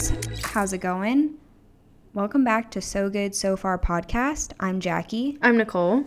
How's 0.00 0.72
it 0.72 0.78
going? 0.78 1.34
Welcome 2.14 2.42
back 2.42 2.70
to 2.70 2.80
So 2.80 3.10
Good 3.10 3.34
So 3.34 3.54
Far 3.54 3.78
podcast. 3.78 4.52
I'm 4.58 4.80
Jackie. 4.80 5.36
I'm 5.42 5.58
Nicole. 5.58 6.04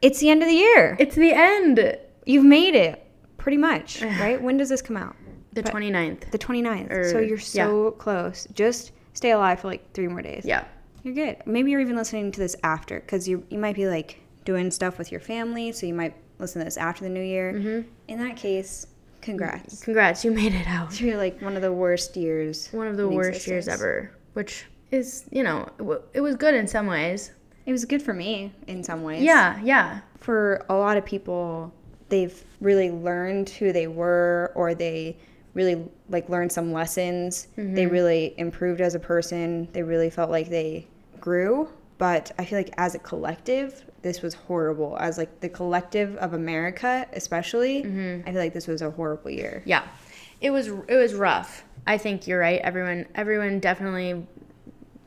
It's 0.00 0.18
the 0.20 0.30
end 0.30 0.42
of 0.42 0.48
the 0.48 0.54
year. 0.54 0.96
It's 0.98 1.14
the 1.14 1.30
end. 1.32 1.98
You've 2.24 2.44
made 2.46 2.74
it 2.74 3.06
pretty 3.36 3.58
much, 3.58 4.00
right? 4.02 4.40
when 4.40 4.56
does 4.56 4.70
this 4.70 4.80
come 4.80 4.96
out? 4.96 5.14
The 5.52 5.62
But- 5.62 5.74
29th. 5.74 6.30
The 6.30 6.38
29th. 6.38 6.90
Or- 6.90 7.10
so 7.10 7.18
you're 7.18 7.36
so 7.38 7.90
close. 7.92 8.48
Just 8.54 8.92
stay 9.12 9.32
alive 9.32 9.60
for 9.60 9.68
like 9.68 9.92
three 9.92 10.08
more 10.08 10.22
days. 10.22 10.44
Yeah. 10.46 10.64
You're 11.02 11.14
good. 11.14 11.36
Maybe 11.44 11.70
you're 11.70 11.80
even 11.82 11.96
listening 11.96 12.32
to 12.32 12.40
this 12.40 12.56
after 12.64 13.00
because 13.00 13.28
you, 13.28 13.44
you 13.50 13.58
might 13.58 13.76
be 13.76 13.86
like 13.86 14.20
doing 14.46 14.70
stuff 14.70 14.96
with 14.96 15.10
your 15.12 15.20
family. 15.20 15.70
So 15.72 15.84
you 15.86 15.92
might 15.92 16.16
listen 16.38 16.60
to 16.60 16.64
this 16.64 16.78
after 16.78 17.04
the 17.04 17.10
new 17.10 17.22
year. 17.22 17.52
Mm-hmm. 17.52 17.88
In 18.08 18.18
that 18.26 18.36
case, 18.38 18.86
congrats. 19.24 19.82
Congrats, 19.82 20.24
you 20.24 20.30
made 20.30 20.54
it 20.54 20.66
out. 20.66 21.00
You're 21.00 21.16
like 21.16 21.40
one 21.40 21.56
of 21.56 21.62
the 21.62 21.72
worst 21.72 22.16
years. 22.16 22.68
One 22.70 22.86
of 22.86 22.96
the 22.96 23.08
worst 23.08 23.46
years 23.46 23.66
ever, 23.66 24.12
which 24.34 24.66
is, 24.90 25.24
you 25.30 25.42
know, 25.42 25.68
it 25.78 26.02
it 26.14 26.20
was 26.20 26.36
good 26.36 26.54
in 26.54 26.68
some 26.68 26.86
ways. 26.86 27.32
It 27.66 27.72
was 27.72 27.84
good 27.84 28.02
for 28.02 28.12
me 28.12 28.52
in 28.66 28.84
some 28.84 29.02
ways. 29.02 29.22
Yeah, 29.22 29.58
yeah. 29.62 30.00
For 30.20 30.64
a 30.68 30.74
lot 30.74 30.96
of 30.96 31.04
people, 31.04 31.72
they've 32.10 32.44
really 32.60 32.90
learned 32.90 33.48
who 33.48 33.72
they 33.72 33.86
were 33.86 34.52
or 34.54 34.74
they 34.74 35.16
really 35.54 35.88
like 36.08 36.28
learned 36.28 36.52
some 36.52 36.72
lessons. 36.72 37.48
They 37.56 37.62
mm-hmm. 37.62 37.92
really 37.92 38.34
improved 38.36 38.80
as 38.80 38.94
a 38.94 39.00
person. 39.00 39.68
They 39.72 39.82
really 39.82 40.10
felt 40.10 40.30
like 40.30 40.50
they 40.50 40.86
grew. 41.20 41.68
But 41.96 42.32
I 42.38 42.44
feel 42.44 42.58
like 42.58 42.74
as 42.76 42.94
a 42.94 42.98
collective, 42.98 43.84
this 44.02 44.20
was 44.20 44.34
horrible. 44.34 44.96
As 44.98 45.16
like 45.16 45.40
the 45.40 45.48
collective 45.48 46.16
of 46.16 46.32
America, 46.32 47.06
especially, 47.12 47.82
mm-hmm. 47.82 48.28
I 48.28 48.32
feel 48.32 48.40
like 48.40 48.52
this 48.52 48.66
was 48.66 48.82
a 48.82 48.90
horrible 48.90 49.30
year. 49.30 49.62
Yeah. 49.64 49.84
It 50.40 50.50
was 50.50 50.68
it 50.68 50.96
was 50.96 51.14
rough. 51.14 51.64
I 51.86 51.98
think 51.98 52.26
you're 52.26 52.40
right. 52.40 52.60
Everyone 52.60 53.06
everyone 53.14 53.60
definitely 53.60 54.26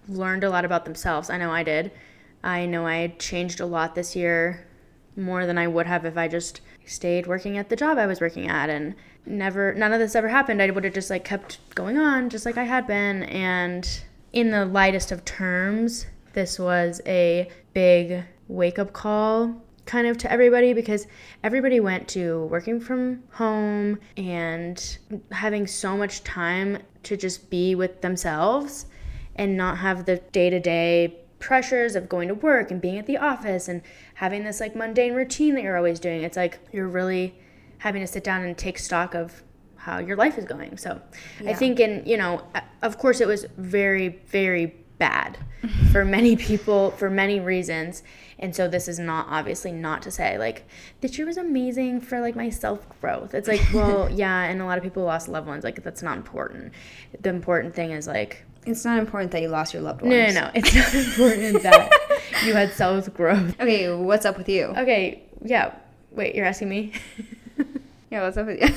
learned 0.07 0.44
a 0.44 0.49
lot 0.49 0.66
about 0.66 0.85
themselves. 0.85 1.29
I 1.29 1.38
know 1.38 1.52
I 1.52 1.63
did. 1.63 1.91
I 2.44 2.66
know 2.66 2.88
I 2.88 3.16
changed 3.19 3.59
a 3.59 3.66
lot 3.66 3.95
this 3.95 4.16
year 4.16 4.66
more 5.16 5.45
than 5.45 5.57
I 5.57 5.67
would 5.67 5.88
have 5.88 6.05
if 6.05 6.17
I 6.17 6.27
just 6.27 6.61
stayed 6.85 7.27
working 7.27 7.57
at 7.57 7.69
the 7.69 7.75
job 7.75 7.97
I 7.97 8.05
was 8.05 8.22
working 8.22 8.47
at 8.47 8.69
and 8.69 8.95
never 9.25 9.73
none 9.73 9.91
of 9.91 9.99
this 9.99 10.16
ever 10.16 10.29
happened. 10.29 10.61
I 10.61 10.69
would 10.69 10.83
have 10.85 10.94
just 10.94 11.09
like 11.09 11.25
kept 11.25 11.59
going 11.75 11.97
on 11.97 12.29
just 12.29 12.45
like 12.45 12.57
I 12.57 12.63
had 12.63 12.88
been 12.88 13.23
and 13.23 14.01
in 14.33 14.51
the 14.51 14.66
lightest 14.66 15.11
of 15.11 15.25
terms, 15.25 16.05
this 16.38 16.59
was 16.59 17.02
a 17.07 17.49
big 17.73 18.23
wake-up 18.47 18.93
call 18.93 19.59
kind 19.88 20.05
of 20.05 20.19
to 20.19 20.31
everybody 20.31 20.71
because 20.71 21.07
everybody 21.44 21.79
went 21.79 22.07
to 22.07 22.45
working 22.45 22.79
from 22.79 23.23
home 23.31 23.97
and 24.17 24.99
having 25.31 25.66
so 25.66 25.97
much 25.97 26.23
time 26.23 26.77
to 27.02 27.17
just 27.17 27.49
be 27.49 27.73
with 27.73 28.02
themselves 28.02 28.85
and 29.38 29.57
not 29.57 29.79
have 29.79 30.05
the 30.05 30.17
day-to-day 30.31 31.17
pressures 31.39 31.95
of 31.95 32.07
going 32.07 32.27
to 32.27 32.35
work 32.35 32.69
and 32.69 32.81
being 32.81 32.99
at 32.99 33.07
the 33.07 33.17
office 33.17 33.67
and 33.67 33.81
having 34.13 34.44
this 34.44 34.59
like 34.59 34.75
mundane 34.75 35.16
routine 35.16 35.55
that 35.55 35.63
you're 35.63 35.77
always 35.77 35.99
doing. 35.99 36.22
It's 36.22 36.38
like 36.38 36.59
you're 36.72 36.88
really 36.88 37.33
having 37.79 38.01
to 38.01 38.07
sit 38.07 38.23
down 38.23 38.44
and 38.44 38.55
take 38.55 38.77
stock 38.77 39.16
of 39.16 39.41
how 39.75 39.97
your 39.97 40.17
life 40.17 40.38
is 40.38 40.45
going. 40.45 40.77
So 40.77 41.01
i 41.47 41.53
think 41.53 41.79
in 41.79 42.03
you 42.05 42.17
know 42.17 42.44
of 42.83 42.99
course 42.99 43.22
it 43.22 43.27
was 43.27 43.47
very 43.57 44.19
very 44.27 44.75
bad 44.98 45.38
for 45.92 46.03
many 46.06 46.36
people 46.36 46.92
for 46.92 47.09
many 47.09 47.40
reasons 47.40 48.02
and 48.40 48.56
so 48.56 48.67
this 48.67 48.88
is 48.88 48.98
not 49.00 49.28
obviously 49.30 49.72
not 49.72 50.02
to 50.02 50.09
say 50.12 50.38
like 50.38 50.66
this 51.02 51.17
year 51.17 51.28
was 51.28 51.38
amazing 51.38 52.00
for 52.00 52.20
like 52.20 52.36
my 52.36 52.50
self 52.50 52.88
growth 53.02 53.34
it's 53.34 53.48
like 53.48 53.62
well 53.73 54.09
yeah 54.14 54.44
and 54.44 54.62
a 54.62 54.66
lot 54.66 54.78
of 54.78 54.84
people 54.84 55.03
lost 55.03 55.28
loved 55.28 55.48
ones 55.48 55.63
like 55.63 55.84
that's 55.84 56.02
not 56.02 56.18
important 56.18 56.72
the 57.22 57.30
important 57.30 57.75
thing 57.75 57.91
is 57.91 58.07
like 58.07 58.44
It's 58.66 58.86
not 58.86 58.97
important 59.00 59.31
that 59.31 59.41
you 59.41 59.50
lost 59.50 59.74
your 59.74 59.84
loved 59.84 60.02
ones. 60.02 60.12
no 60.12 60.41
no 60.41 60.41
no 60.46 60.52
it's 60.56 60.74
not 60.75 60.94
important 61.06 61.63
that 61.63 61.91
you 62.46 62.53
had 62.53 62.72
self 62.74 63.12
growth 63.13 63.56
Okay, 63.59 63.94
what's 63.94 64.25
up 64.25 64.38
with 64.38 64.50
you? 64.50 64.66
okay 64.78 65.22
yeah 65.44 65.74
wait 66.12 66.34
you're 66.36 66.46
asking 66.46 66.69
me 66.69 66.91
Yeah, 68.09 68.22
what's 68.24 68.38
up 68.38 68.46
with 68.47 68.62
you? 68.62 68.69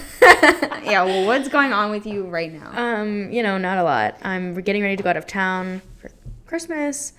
yeah, 0.91 1.05
well, 1.05 1.25
what's 1.25 1.49
going 1.49 1.73
on 1.73 1.93
with 1.93 2.05
you 2.05 2.27
right 2.27 2.53
now? 2.53 2.73
Um, 2.75 3.31
you 3.31 3.45
know, 3.45 3.59
not 3.59 3.79
a 3.79 3.85
lot. 3.85 4.17
I'm 4.23 4.55
getting 4.61 4.83
ready 4.83 4.97
to 4.97 5.03
go 5.05 5.11
out 5.11 5.17
of 5.17 5.25
town 5.25 5.83
Christmas, 6.51 7.13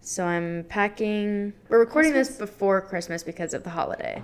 so 0.00 0.24
I'm 0.24 0.64
packing. 0.64 1.52
We're 1.68 1.78
recording 1.78 2.12
this 2.12 2.36
before 2.36 2.80
Christmas 2.80 3.22
because 3.22 3.54
of 3.54 3.62
the 3.62 3.70
holiday, 3.70 4.20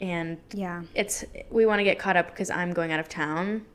and 0.00 0.38
yeah. 0.52 0.84
it's 0.94 1.24
we 1.50 1.66
want 1.66 1.80
to 1.80 1.84
get 1.84 1.98
caught 1.98 2.16
up 2.16 2.30
because 2.30 2.48
I'm 2.48 2.72
going 2.72 2.92
out 2.92 3.00
of 3.00 3.08
town. 3.08 3.66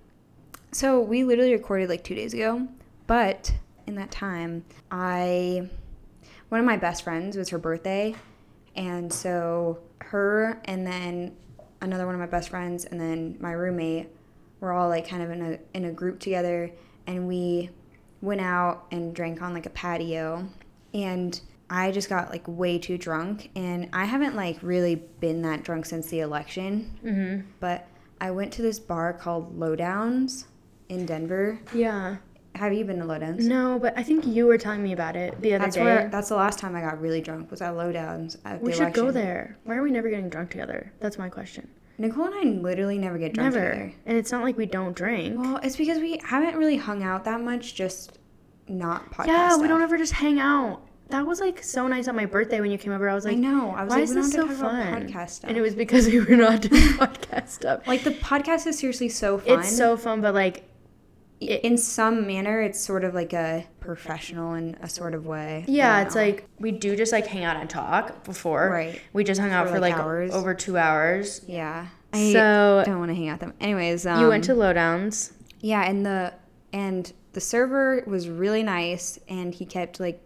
So 0.72 1.02
we 1.02 1.26
literally 1.26 1.52
recorded 1.52 1.90
like 1.90 2.06
two 2.06 2.16
days 2.16 2.34
ago, 2.34 2.70
but 3.06 3.54
in 3.86 3.96
that 3.96 4.12
time, 4.12 4.64
I 4.90 5.70
one 6.48 6.62
of 6.62 6.66
my 6.66 6.78
best 6.78 7.04
friends 7.04 7.36
was 7.36 7.50
her 7.50 7.58
birthday, 7.58 8.16
and 8.78 9.12
so 9.12 9.78
her 10.00 10.62
and 10.64 10.88
then 10.88 11.36
another 11.82 12.06
one 12.06 12.16
of 12.16 12.22
my 12.22 12.28
best 12.28 12.48
friends 12.48 12.86
and 12.86 12.98
then 12.98 13.36
my 13.42 13.52
roommate 13.52 14.08
were 14.62 14.72
all 14.72 14.88
like 14.88 15.06
kind 15.06 15.22
of 15.22 15.32
in 15.32 15.42
a 15.42 15.60
in 15.74 15.84
a 15.84 15.92
group 15.92 16.22
together, 16.22 16.72
and 17.08 17.28
we 17.28 17.72
went 18.24 18.42
out 18.42 18.86
and 18.92 19.14
drank 19.14 19.42
on 19.42 19.54
like 19.54 19.66
a 19.66 19.70
patio, 19.72 20.48
and 20.94 21.40
I 21.70 21.92
just 21.92 22.08
got 22.10 22.30
like 22.30 22.44
way 22.48 22.80
too 22.80 22.98
drunk, 22.98 23.50
and 23.56 23.90
I 23.94 24.06
haven't 24.06 24.36
like 24.36 24.58
really 24.64 24.96
been 24.96 25.42
that 25.44 25.64
drunk 25.64 25.86
since 25.86 26.08
the 26.10 26.22
election 26.22 26.98
Mm-hmm. 27.04 27.48
but 27.60 27.88
I 28.22 28.32
went 28.32 28.54
to 28.54 28.62
this 28.62 28.80
bar 28.80 29.12
called 29.14 29.60
Lowdowns 29.60 30.46
in 30.88 31.06
Denver. 31.06 31.60
Yeah. 31.74 32.18
Have 32.56 32.72
you 32.72 32.86
been 32.86 33.00
to 33.00 33.06
Lowdowns? 33.06 33.40
No, 33.42 33.80
but 33.80 33.98
I 33.98 34.04
think 34.04 34.26
you 34.26 34.46
were 34.46 34.58
telling 34.60 34.82
me 34.84 34.94
about 34.94 35.16
it 35.18 35.42
the 35.42 35.56
other 35.56 35.66
That's 35.66 35.76
day. 35.76 35.84
where 35.84 36.08
that's 36.10 36.30
the 36.30 36.36
last 36.36 36.60
time 36.60 36.76
I 36.76 36.82
got 36.82 37.02
really 37.02 37.20
drunk 37.20 37.52
was 37.52 37.62
at 37.62 37.74
Lowdowns 37.74 38.38
at 38.46 38.62
we 38.62 38.72
should 38.72 38.94
go 38.94 39.12
there. 39.12 39.58
Why 39.66 39.76
are 39.76 39.82
we 39.84 39.92
never 39.92 40.10
getting 40.10 40.30
drunk 40.30 40.52
together? 40.52 40.94
That's 41.02 41.18
my 41.18 41.28
question. 41.30 41.68
Nicole 41.98 42.26
and 42.26 42.36
I 42.36 42.44
literally 42.62 42.98
never 42.98 43.18
get 43.18 43.34
drunk 43.34 43.54
never. 43.54 43.70
together. 43.70 43.94
And 44.06 44.18
it's 44.18 44.32
not 44.32 44.44
like 44.44 44.58
we 44.58 44.66
don't 44.66 44.96
drink. 44.96 45.40
Well, 45.40 45.58
it's 45.64 45.76
because 45.76 46.00
we 46.00 46.20
haven't 46.24 46.56
really 46.58 46.78
hung 46.78 47.04
out 47.04 47.24
that 47.26 47.42
much, 47.42 47.76
just 47.76 48.18
not 48.68 49.12
podcast. 49.12 49.28
yeah, 49.28 49.50
we 49.50 49.54
stuff. 49.56 49.68
don't 49.68 49.82
ever 49.82 49.98
just 49.98 50.14
hang 50.14 50.40
out. 50.40 50.82
That 51.10 51.28
was 51.28 51.40
like 51.40 51.62
so 51.62 51.88
nice 51.88 52.08
on 52.08 52.16
my 52.16 52.26
birthday 52.26 52.60
when 52.62 52.72
you 52.72 52.78
came 52.78 52.92
over. 52.94 53.08
I 53.08 53.14
was 53.14 53.26
like, 53.26 53.36
I 53.36 53.40
know. 53.40 53.72
I 53.72 53.84
was 53.84 53.92
why 53.92 53.96
like, 53.98 54.04
is 54.06 54.16
this 54.16 54.32
so 54.32 54.48
to 54.48 54.48
talk 54.48 54.58
about 54.58 54.72
fun? 54.72 55.08
podcast 55.08 55.30
stuff. 55.32 55.50
And 55.50 55.58
it 55.58 55.62
was 55.62 55.76
because 55.76 56.08
we 56.12 56.20
were 56.20 56.36
not 56.36 56.62
doing 56.62 56.82
podcast 56.94 57.50
stuff. 57.50 57.88
like 57.88 58.04
the 58.04 58.12
podcast 58.12 58.66
is 58.66 58.80
seriously 58.80 59.10
so 59.10 59.38
fun. 59.38 59.60
It's 59.60 59.76
so 59.76 59.96
fun, 59.98 60.22
but 60.22 60.34
like, 60.34 60.64
in 61.40 61.78
some 61.78 62.26
manner, 62.26 62.62
it's 62.62 62.80
sort 62.80 63.04
of 63.04 63.14
like 63.14 63.34
a 63.34 63.66
professional 63.80 64.54
in 64.54 64.76
a 64.82 64.88
sort 64.90 65.14
of 65.14 65.26
way. 65.26 65.66
Yeah, 65.68 66.02
it's 66.04 66.16
know. 66.16 66.22
like 66.22 66.48
we 66.60 66.72
do 66.72 66.96
just 66.96 67.12
like 67.12 67.28
hang 67.28 67.44
out 67.44 67.58
and 67.58 67.70
talk 67.70 68.24
before. 68.24 68.70
Right. 68.70 69.02
We 69.12 69.24
just 69.24 69.42
hung 69.42 69.52
out 69.52 69.68
For, 69.68 69.74
for, 69.76 69.80
like, 69.80 69.94
like, 69.96 70.02
hours. 70.04 70.34
over 70.34 70.54
two 70.54 70.78
hours. 70.78 71.42
yeah. 71.48 71.88
I 72.14 72.32
So 72.32 72.84
don't 72.86 73.00
want 73.00 73.10
to 73.10 73.16
hang 73.16 73.28
out 73.30 73.40
with 73.40 73.50
them. 73.50 73.54
Anyways, 73.60 74.06
um, 74.06 74.22
you 74.22 74.28
went 74.30 74.44
to 74.46 74.54
Lowdowns. 74.54 75.34
Yeah, 75.62 75.84
and 75.84 76.06
the 76.06 76.34
and 76.72 77.12
the 77.34 77.42
server 77.42 78.04
was 78.06 78.30
really 78.30 78.62
nice, 78.64 79.18
and 79.28 79.54
he 79.54 79.66
kept 79.66 80.00
like 80.00 80.22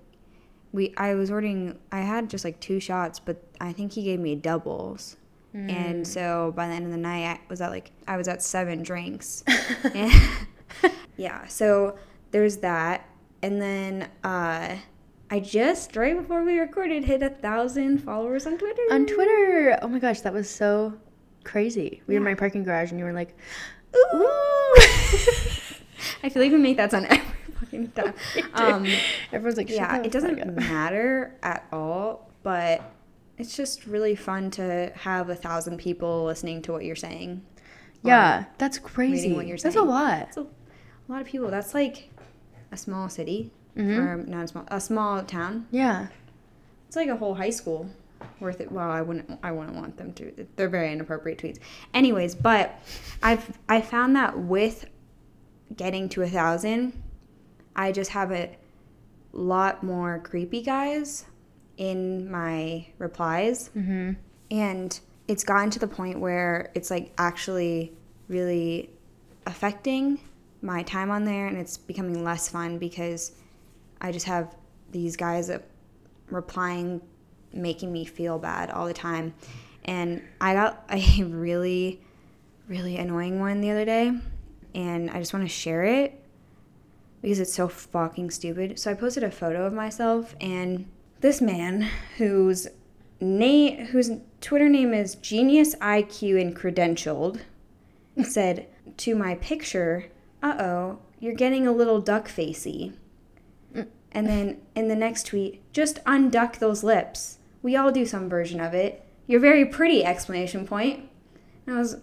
we. 0.74 0.94
I 0.98 1.14
was 1.16 1.32
ordering. 1.32 1.80
I 1.92 2.02
had 2.02 2.30
just 2.30 2.44
like 2.44 2.60
two 2.60 2.80
shots, 2.82 3.20
but 3.20 3.42
I 3.62 3.72
think 3.72 3.94
he 3.94 4.04
gave 4.04 4.20
me 4.20 4.36
doubles. 4.36 5.16
And 5.54 6.06
so 6.08 6.54
by 6.56 6.68
the 6.68 6.74
end 6.76 6.86
of 6.86 6.92
the 6.92 6.98
night, 6.98 7.24
I 7.26 7.40
was 7.50 7.62
at 7.62 7.72
like 7.72 7.92
I 8.08 8.16
was 8.18 8.28
at 8.28 8.44
seven 8.44 8.84
drinks. 8.84 9.44
Yeah, 11.18 11.48
so 11.48 11.98
there's 12.30 12.58
that, 12.58 13.10
and 13.42 13.60
then 13.60 14.08
uh, 14.24 14.76
I 15.32 15.40
just 15.40 15.96
right 15.96 16.16
before 16.16 16.44
we 16.44 16.60
recorded 16.60 17.06
hit 17.06 17.24
a 17.24 17.30
thousand 17.30 18.04
followers 18.04 18.46
on 18.46 18.60
Twitter. 18.60 18.82
on 18.92 19.08
Twitter. 19.08 19.80
Oh 19.82 19.88
my 19.88 19.98
gosh, 19.98 20.22
that 20.22 20.32
was 20.32 20.48
so 20.48 20.94
crazy. 21.44 22.04
We 22.06 22.14
were 22.14 22.20
in 22.20 22.24
my 22.24 22.36
parking 22.36 22.64
garage, 22.64 22.92
and 22.92 23.00
you 23.00 23.06
were 23.06 23.14
like, 23.14 23.36
Ooh. 23.96 24.76
I 26.24 26.30
feel 26.30 26.44
like 26.44 26.52
we 26.52 26.58
make 26.58 26.78
that 26.78 26.92
sound 26.92 27.08
every 27.08 27.54
fucking 27.60 27.92
time. 27.96 28.14
Um, 28.54 28.88
everyone's 29.32 29.58
like, 29.58 29.70
yeah, 29.70 30.02
it 30.02 30.12
doesn't 30.12 30.56
matter 30.56 31.36
at 31.42 31.66
all, 31.72 32.32
but 32.44 32.82
it's 33.38 33.56
just 33.56 33.86
really 33.86 34.16
fun 34.16 34.52
to 34.52 34.92
have 34.96 35.30
a 35.30 35.36
thousand 35.36 35.78
people 35.78 36.26
listening 36.26 36.62
to 36.64 36.72
what 36.72 36.84
you're 36.84 36.96
saying. 36.96 37.44
Yeah, 38.04 38.46
that's 38.58 38.78
crazy. 38.78 39.34
That's 39.58 39.76
a 39.76 39.82
lot. 39.82 40.20
That's 40.20 40.38
a, 40.38 40.48
a 41.08 41.12
lot 41.12 41.22
of 41.22 41.28
people. 41.28 41.50
That's 41.50 41.74
like 41.74 42.10
a 42.72 42.78
small 42.78 43.10
city, 43.10 43.52
Mhm. 43.76 43.98
or 43.98 44.18
not 44.28 44.44
a 44.46 44.48
small, 44.48 44.66
a 44.70 44.82
small 44.82 45.24
town. 45.24 45.68
Yeah. 45.72 46.08
It's 46.88 46.96
like 46.96 47.10
a 47.10 47.16
whole 47.18 47.36
high 47.36 47.50
school 47.50 47.90
worth 48.40 48.60
it. 48.62 48.72
Well, 48.72 48.90
I 48.90 49.02
wouldn't. 49.02 49.40
I 49.44 49.52
wouldn't 49.52 49.76
want 49.76 49.98
them 49.98 50.14
to. 50.14 50.48
They're 50.56 50.70
very 50.70 50.92
inappropriate 50.92 51.38
tweets. 51.40 51.60
Anyways, 51.94 52.36
but 52.36 52.80
I've 53.22 53.58
I 53.70 53.82
found 53.82 54.16
that 54.16 54.38
with 54.40 54.86
getting 55.76 56.08
to 56.10 56.22
a 56.24 56.28
thousand, 56.30 56.94
I 57.76 57.92
just 57.92 58.12
have 58.12 58.32
a 58.32 58.56
lot 59.34 59.84
more 59.84 60.20
creepy 60.20 60.62
guys 60.62 61.26
in 61.78 62.32
my 62.32 62.88
replies, 62.98 63.70
Mm-hmm. 63.78 64.14
and 64.50 65.00
it's 65.28 65.44
gotten 65.44 65.70
to 65.72 65.80
the 65.80 65.88
point 65.88 66.20
where 66.20 66.72
it's 66.74 66.90
like 66.90 67.12
actually 67.18 67.92
really 68.30 68.90
affecting 69.46 70.20
my 70.68 70.84
time 70.84 71.10
on 71.10 71.24
there 71.24 71.48
and 71.48 71.58
it's 71.58 71.78
becoming 71.78 72.24
less 72.24 72.50
fun 72.50 72.78
because 72.78 73.32
I 74.02 74.12
just 74.12 74.26
have 74.26 74.54
these 74.92 75.16
guys 75.16 75.50
replying 76.30 77.02
making 77.54 77.92
me 77.92 78.04
feel 78.04 78.38
bad 78.38 78.70
all 78.70 78.86
the 78.86 78.94
time. 78.94 79.34
And 79.86 80.22
I 80.42 80.54
got 80.54 80.86
a 80.92 81.24
really 81.24 82.02
really 82.68 82.98
annoying 82.98 83.40
one 83.40 83.62
the 83.62 83.72
other 83.72 83.86
day 83.86 84.12
and 84.76 85.10
I 85.10 85.20
just 85.20 85.34
want 85.34 85.46
to 85.46 85.50
share 85.50 85.86
it 85.86 86.22
because 87.22 87.40
it's 87.40 87.54
so 87.54 87.70
fucking 87.70 88.30
stupid. 88.30 88.78
So 88.78 88.92
I 88.92 88.94
posted 88.94 89.24
a 89.24 89.32
photo 89.32 89.66
of 89.66 89.74
myself 89.74 90.36
and 90.42 90.86
this 91.22 91.40
man 91.40 91.90
whose 92.18 92.68
name 93.22 93.86
whose 93.88 94.12
Twitter 94.42 94.68
name 94.68 94.94
is 94.94 95.16
Genius 95.16 95.76
IQ 95.76 96.42
and 96.42 96.56
Credentialed 96.56 97.40
said 98.24 98.68
to 98.98 99.16
my 99.16 99.36
picture, 99.36 100.08
"Uh-oh, 100.42 101.00
you're 101.20 101.34
getting 101.34 101.68
a 101.68 101.72
little 101.72 102.02
duck 102.02 102.28
facey." 102.28 102.94
Mm. 103.74 103.88
And 104.12 104.28
then 104.28 104.62
in 104.76 104.88
the 104.88 104.96
next 104.96 105.28
tweet, 105.28 105.62
just 105.74 106.04
unduck 106.06 106.60
those 106.60 106.84
lips. 106.84 107.38
We 107.62 107.76
all 107.76 107.92
do 107.92 108.06
some 108.06 108.30
version 108.30 108.60
of 108.60 108.74
it. 108.74 109.04
You're 109.26 109.40
very 109.40 109.66
pretty 109.66 110.04
exclamation 110.06 110.66
point. 110.66 111.10
And 111.66 111.76
I 111.76 111.80
was 111.80 111.98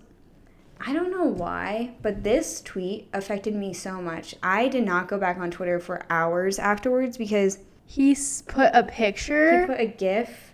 I 0.87 0.93
don't 0.93 1.11
know 1.11 1.25
why, 1.25 1.95
but 2.03 2.25
this 2.25 2.61
tweet 2.61 3.09
affected 3.15 3.55
me 3.55 3.73
so 3.73 4.03
much. 4.03 4.35
I 4.43 4.69
did 4.69 4.85
not 4.85 5.09
go 5.09 5.19
back 5.19 5.39
on 5.39 5.51
Twitter 5.51 5.79
for 5.81 6.05
hours 6.11 6.59
afterwards 6.59 7.17
because 7.17 7.59
He 7.87 8.15
put 8.47 8.71
a 8.75 8.83
picture. 8.83 9.61
he 9.61 9.67
put 9.67 9.81
a 9.81 9.87
gif 9.87 10.53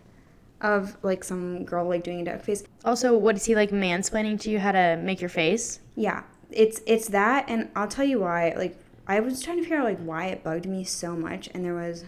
of 0.60 0.96
like 1.02 1.24
some 1.24 1.64
girl 1.64 1.88
like 1.88 2.04
doing 2.04 2.20
a 2.20 2.24
duck 2.24 2.42
face. 2.42 2.62
also, 2.84 3.16
what 3.16 3.34
is 3.34 3.46
he 3.46 3.54
like 3.56 3.70
mansplaining 3.70 4.38
to 4.42 4.50
you 4.50 4.58
how 4.60 4.72
to 4.72 4.96
make 5.02 5.20
your 5.20 5.30
face? 5.30 5.80
Yeah, 5.96 6.22
it's 6.52 6.80
it's 6.86 7.08
that, 7.08 7.46
and 7.48 7.70
I'll 7.74 7.88
tell 7.88 8.04
you 8.04 8.20
why. 8.20 8.54
Like 8.56 8.76
I 9.06 9.20
was 9.20 9.42
trying 9.42 9.56
to 9.58 9.62
figure 9.62 9.78
out 9.78 9.84
like 9.84 10.00
why 10.00 10.26
it 10.26 10.44
bugged 10.44 10.66
me 10.66 10.84
so 10.84 11.16
much, 11.16 11.48
and 11.54 11.64
there 11.64 11.74
was 11.74 12.04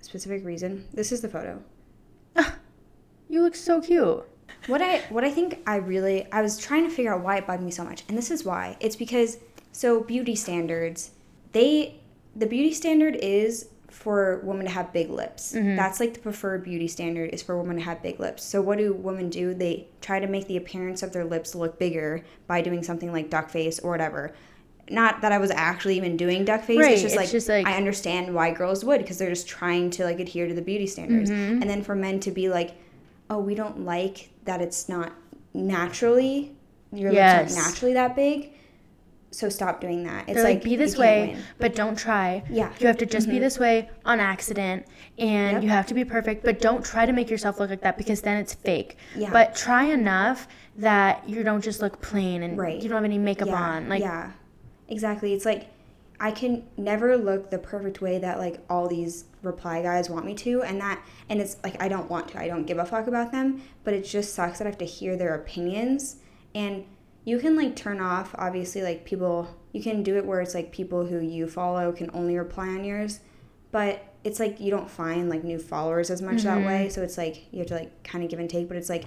a 0.00 0.04
specific 0.04 0.44
reason. 0.44 0.86
This 0.92 1.12
is 1.12 1.20
the 1.20 1.28
photo. 1.28 1.62
Ah, 2.36 2.56
you 3.28 3.42
look 3.42 3.54
so 3.54 3.80
cute. 3.80 4.24
What 4.66 4.80
I 4.80 4.98
what 5.10 5.24
I 5.24 5.30
think 5.30 5.62
I 5.66 5.76
really 5.76 6.30
I 6.32 6.42
was 6.42 6.58
trying 6.58 6.84
to 6.84 6.90
figure 6.90 7.14
out 7.14 7.22
why 7.22 7.36
it 7.36 7.46
bugged 7.46 7.62
me 7.62 7.70
so 7.70 7.84
much, 7.84 8.04
and 8.08 8.16
this 8.16 8.30
is 8.30 8.44
why. 8.44 8.76
It's 8.80 8.96
because 8.96 9.38
so 9.72 10.02
beauty 10.02 10.34
standards, 10.34 11.10
they 11.52 12.00
the 12.34 12.46
beauty 12.46 12.72
standard 12.72 13.16
is 13.16 13.68
for 13.94 14.40
women 14.42 14.66
to 14.66 14.72
have 14.72 14.92
big 14.92 15.08
lips. 15.08 15.52
That's 15.52 16.00
like 16.00 16.14
the 16.14 16.20
preferred 16.20 16.64
beauty 16.64 16.88
standard 16.88 17.30
is 17.32 17.42
for 17.42 17.56
women 17.56 17.76
to 17.76 17.82
have 17.82 18.02
big 18.02 18.18
lips. 18.18 18.42
So 18.44 18.60
what 18.60 18.78
do 18.78 18.92
women 18.92 19.30
do? 19.30 19.54
They 19.54 19.86
try 20.00 20.18
to 20.18 20.26
make 20.26 20.48
the 20.48 20.56
appearance 20.56 21.02
of 21.02 21.12
their 21.12 21.24
lips 21.24 21.54
look 21.54 21.78
bigger 21.78 22.24
by 22.48 22.60
doing 22.60 22.82
something 22.82 23.12
like 23.12 23.30
duck 23.30 23.48
face 23.50 23.78
or 23.78 23.90
whatever. 23.90 24.32
Not 24.90 25.22
that 25.22 25.32
I 25.32 25.38
was 25.38 25.50
actually 25.52 25.96
even 25.96 26.16
doing 26.16 26.44
duck 26.44 26.64
face. 26.64 26.78
Right, 26.78 26.92
It's 26.92 27.02
just 27.02 27.14
it's 27.14 27.22
like, 27.22 27.30
just 27.30 27.48
like- 27.48 27.66
I 27.66 27.76
understand 27.76 28.34
why 28.34 28.50
girls 28.50 28.84
would 28.84 29.00
because 29.00 29.16
they're 29.16 29.30
just 29.30 29.48
trying 29.48 29.90
to 29.90 30.04
like 30.04 30.18
adhere 30.18 30.48
to 30.48 30.54
the 30.54 30.60
beauty 30.60 30.88
standards. 30.88 31.30
Mm-hmm. 31.30 31.62
And 31.62 31.70
then 31.70 31.82
for 31.82 31.94
men 31.94 32.18
to 32.20 32.30
be 32.32 32.48
like, 32.48 32.72
oh, 33.30 33.38
we 33.38 33.54
don't 33.54 33.84
like 33.84 34.30
that 34.44 34.60
it's 34.60 34.88
not 34.88 35.12
naturally 35.54 36.54
your 36.92 37.12
lips 37.12 37.56
aren't 37.56 37.66
naturally 37.68 37.94
that 37.94 38.16
big. 38.16 38.52
So 39.34 39.48
stop 39.48 39.80
doing 39.80 40.04
that. 40.04 40.28
It's 40.28 40.34
They're 40.34 40.44
like, 40.44 40.62
be 40.62 40.76
this 40.76 40.96
way, 40.96 41.34
win. 41.34 41.42
but 41.58 41.74
don't 41.74 41.98
try. 41.98 42.44
Yeah. 42.48 42.72
You 42.78 42.86
have 42.86 42.98
to 42.98 43.06
just 43.06 43.26
be 43.26 43.34
mm-hmm. 43.34 43.42
this 43.42 43.58
way 43.58 43.90
on 44.04 44.20
accident, 44.20 44.86
and 45.18 45.54
Yep. 45.54 45.62
you 45.64 45.68
have 45.70 45.86
to 45.88 45.94
be 45.94 46.04
perfect, 46.04 46.44
but 46.44 46.60
don't 46.60 46.84
try 46.84 47.04
to 47.04 47.12
make 47.12 47.28
yourself 47.28 47.58
look 47.58 47.70
like 47.70 47.80
that 47.80 47.98
because 47.98 48.20
then 48.20 48.36
it's 48.36 48.54
fake. 48.54 48.96
Yeah. 49.16 49.30
But 49.32 49.56
try 49.56 49.84
enough 49.86 50.46
that 50.76 51.28
you 51.28 51.42
don't 51.42 51.62
just 51.62 51.82
look 51.82 52.00
plain 52.00 52.44
and 52.44 52.56
Right. 52.56 52.80
you 52.80 52.88
don't 52.88 52.96
have 52.96 53.04
any 53.04 53.18
makeup 53.18 53.48
yeah, 53.48 53.60
on. 53.60 53.88
Like, 53.88 54.02
yeah, 54.02 54.30
exactly. 54.88 55.32
It's 55.34 55.44
like 55.44 55.66
I 56.20 56.30
can 56.30 56.64
never 56.76 57.16
look 57.16 57.50
the 57.50 57.58
perfect 57.58 58.00
way 58.00 58.18
that 58.18 58.38
like 58.38 58.60
all 58.70 58.86
these 58.86 59.24
reply 59.42 59.82
guys 59.82 60.08
want 60.08 60.24
me 60.24 60.34
to, 60.36 60.62
and 60.62 60.80
that 60.80 61.02
and 61.28 61.40
it's 61.40 61.56
like 61.64 61.82
I 61.82 61.88
don't 61.88 62.08
want 62.08 62.28
to. 62.28 62.40
I 62.40 62.46
don't 62.46 62.66
give 62.66 62.78
a 62.78 62.84
fuck 62.84 63.08
about 63.08 63.32
them, 63.32 63.62
but 63.82 63.94
it 63.94 64.04
just 64.04 64.32
sucks 64.32 64.58
that 64.58 64.66
I 64.66 64.70
have 64.70 64.78
to 64.78 64.84
hear 64.84 65.16
their 65.16 65.34
opinions. 65.34 66.16
And 66.54 66.84
you 67.24 67.38
can 67.38 67.56
like 67.56 67.74
turn 67.76 68.00
off 68.00 68.34
obviously 68.38 68.82
like 68.82 69.04
people. 69.04 69.48
You 69.72 69.82
can 69.82 70.02
do 70.02 70.16
it 70.16 70.24
where 70.24 70.40
it's 70.40 70.54
like 70.54 70.70
people 70.72 71.06
who 71.06 71.18
you 71.20 71.48
follow 71.48 71.90
can 71.92 72.10
only 72.14 72.36
reply 72.38 72.68
on 72.68 72.84
yours, 72.84 73.20
but 73.72 74.04
it's 74.22 74.38
like 74.40 74.60
you 74.60 74.70
don't 74.70 74.90
find 74.90 75.28
like 75.28 75.42
new 75.44 75.58
followers 75.58 76.10
as 76.10 76.22
much 76.22 76.42
that 76.42 76.58
way. 76.58 76.84
Mm-hmm. 76.84 76.90
So 76.90 77.02
it's 77.02 77.18
like 77.18 77.46
you 77.52 77.58
have 77.58 77.68
to 77.68 77.74
like 77.74 78.02
kind 78.04 78.22
of 78.24 78.30
give 78.30 78.38
and 78.38 78.48
take. 78.48 78.68
But 78.68 78.76
it's 78.76 78.88
like 78.88 79.04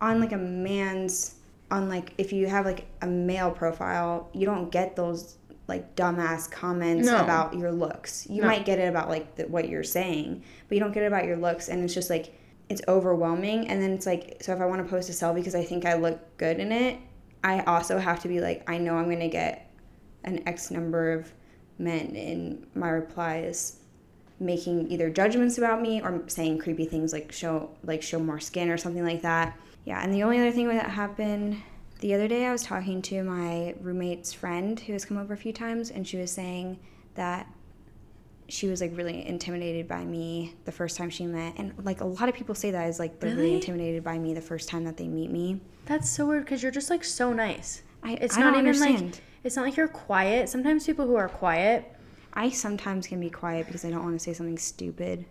on 0.00 0.20
like 0.20 0.32
a 0.32 0.36
man's 0.36 1.36
on 1.70 1.88
like 1.88 2.12
if 2.18 2.32
you 2.32 2.46
have 2.46 2.66
like 2.66 2.86
a 3.00 3.06
male 3.06 3.50
profile, 3.50 4.28
you 4.32 4.44
don't 4.44 4.70
get 4.70 4.94
those 4.96 5.36
like 5.68 5.94
dumbass 5.96 6.50
comments 6.50 7.06
No. 7.08 7.22
about 7.22 7.56
your 7.56 7.72
looks. 7.72 8.26
You 8.28 8.42
No. 8.42 8.48
might 8.48 8.64
get 8.64 8.78
it 8.78 8.88
about 8.88 9.08
like 9.08 9.36
the, 9.36 9.44
what 9.44 9.68
you're 9.68 9.84
saying, 9.84 10.42
but 10.68 10.74
you 10.76 10.80
don't 10.80 10.92
get 10.92 11.04
it 11.04 11.06
about 11.06 11.24
your 11.24 11.36
looks, 11.36 11.68
and 11.68 11.82
it's 11.82 11.94
just 11.94 12.10
like 12.10 12.34
it's 12.68 12.82
overwhelming. 12.88 13.68
And 13.68 13.80
then 13.82 13.92
it's 13.92 14.06
like, 14.06 14.38
so 14.42 14.52
if 14.52 14.60
I 14.60 14.66
want 14.66 14.82
to 14.84 14.88
post 14.90 15.08
a 15.08 15.12
selfie 15.12 15.36
because 15.36 15.54
I 15.54 15.64
think 15.64 15.84
I 15.86 15.94
look 15.94 16.36
good 16.36 16.58
in 16.58 16.72
it, 16.72 16.98
I 17.44 17.60
also 17.60 17.98
have 17.98 18.20
to 18.20 18.28
be 18.28 18.40
like, 18.40 18.68
I 18.68 18.78
know 18.78 18.96
I'm 18.96 19.10
gonna 19.10 19.28
get 19.28 19.70
an 20.24 20.46
X 20.46 20.70
number 20.70 21.12
of 21.12 21.32
men 21.78 22.14
in 22.14 22.66
my 22.74 22.88
replies 22.90 23.78
making 24.38 24.90
either 24.90 25.08
judgments 25.08 25.58
about 25.58 25.80
me 25.80 26.00
or 26.02 26.22
saying 26.26 26.58
creepy 26.58 26.84
things 26.84 27.12
like 27.12 27.30
show 27.30 27.70
like 27.84 28.02
show 28.02 28.18
more 28.18 28.40
skin 28.40 28.70
or 28.70 28.76
something 28.76 29.04
like 29.04 29.22
that. 29.22 29.56
Yeah, 29.84 30.02
and 30.02 30.12
the 30.12 30.22
only 30.22 30.38
other 30.38 30.52
thing 30.52 30.68
that 30.68 30.90
happened 30.90 31.60
the 32.00 32.14
other 32.14 32.26
day 32.26 32.46
I 32.46 32.52
was 32.52 32.64
talking 32.64 33.00
to 33.02 33.22
my 33.22 33.74
roommate's 33.80 34.32
friend 34.32 34.78
who 34.78 34.92
has 34.92 35.04
come 35.04 35.16
over 35.18 35.34
a 35.34 35.36
few 35.36 35.52
times 35.52 35.90
and 35.90 36.06
she 36.06 36.16
was 36.16 36.32
saying 36.32 36.80
that 37.14 37.46
she 38.52 38.68
was 38.68 38.82
like 38.82 38.94
really 38.94 39.26
intimidated 39.26 39.88
by 39.88 40.04
me 40.04 40.54
the 40.66 40.72
first 40.72 40.98
time 40.98 41.08
she 41.08 41.24
met 41.24 41.54
and 41.56 41.72
like 41.84 42.02
a 42.02 42.04
lot 42.04 42.28
of 42.28 42.34
people 42.34 42.54
say 42.54 42.70
that 42.70 42.86
is 42.86 42.98
like 42.98 43.18
they're 43.18 43.30
really, 43.30 43.42
Really? 43.44 43.54
intimidated 43.54 44.04
by 44.04 44.18
me 44.18 44.34
the 44.34 44.42
first 44.42 44.68
time 44.68 44.84
that 44.84 44.96
they 44.98 45.08
meet 45.08 45.30
me. 45.30 45.58
that's 45.86 46.08
so 46.10 46.26
weird 46.26 46.44
because 46.44 46.62
you're 46.62 46.70
just 46.80 46.90
like 46.90 47.02
so 47.02 47.32
nice. 47.32 47.82
I 48.02 48.12
It's 48.14 48.36
I 48.36 48.40
not 48.40 48.50
don't 48.52 48.66
even 48.66 48.66
understand. 48.82 49.12
like 49.12 49.20
it's 49.44 49.56
not 49.56 49.64
like 49.64 49.76
you're 49.76 49.88
quiet. 49.88 50.48
Sometimes 50.50 50.84
people 50.84 51.06
who 51.06 51.14
are 51.16 51.28
quiet, 51.30 51.90
I 52.34 52.50
sometimes 52.50 53.06
can 53.06 53.20
be 53.20 53.30
quiet 53.30 53.66
because 53.66 53.84
I 53.86 53.90
don't 53.90 54.04
want 54.04 54.14
to 54.16 54.18
say 54.22 54.34
something 54.34 54.58
stupid. 54.58 55.24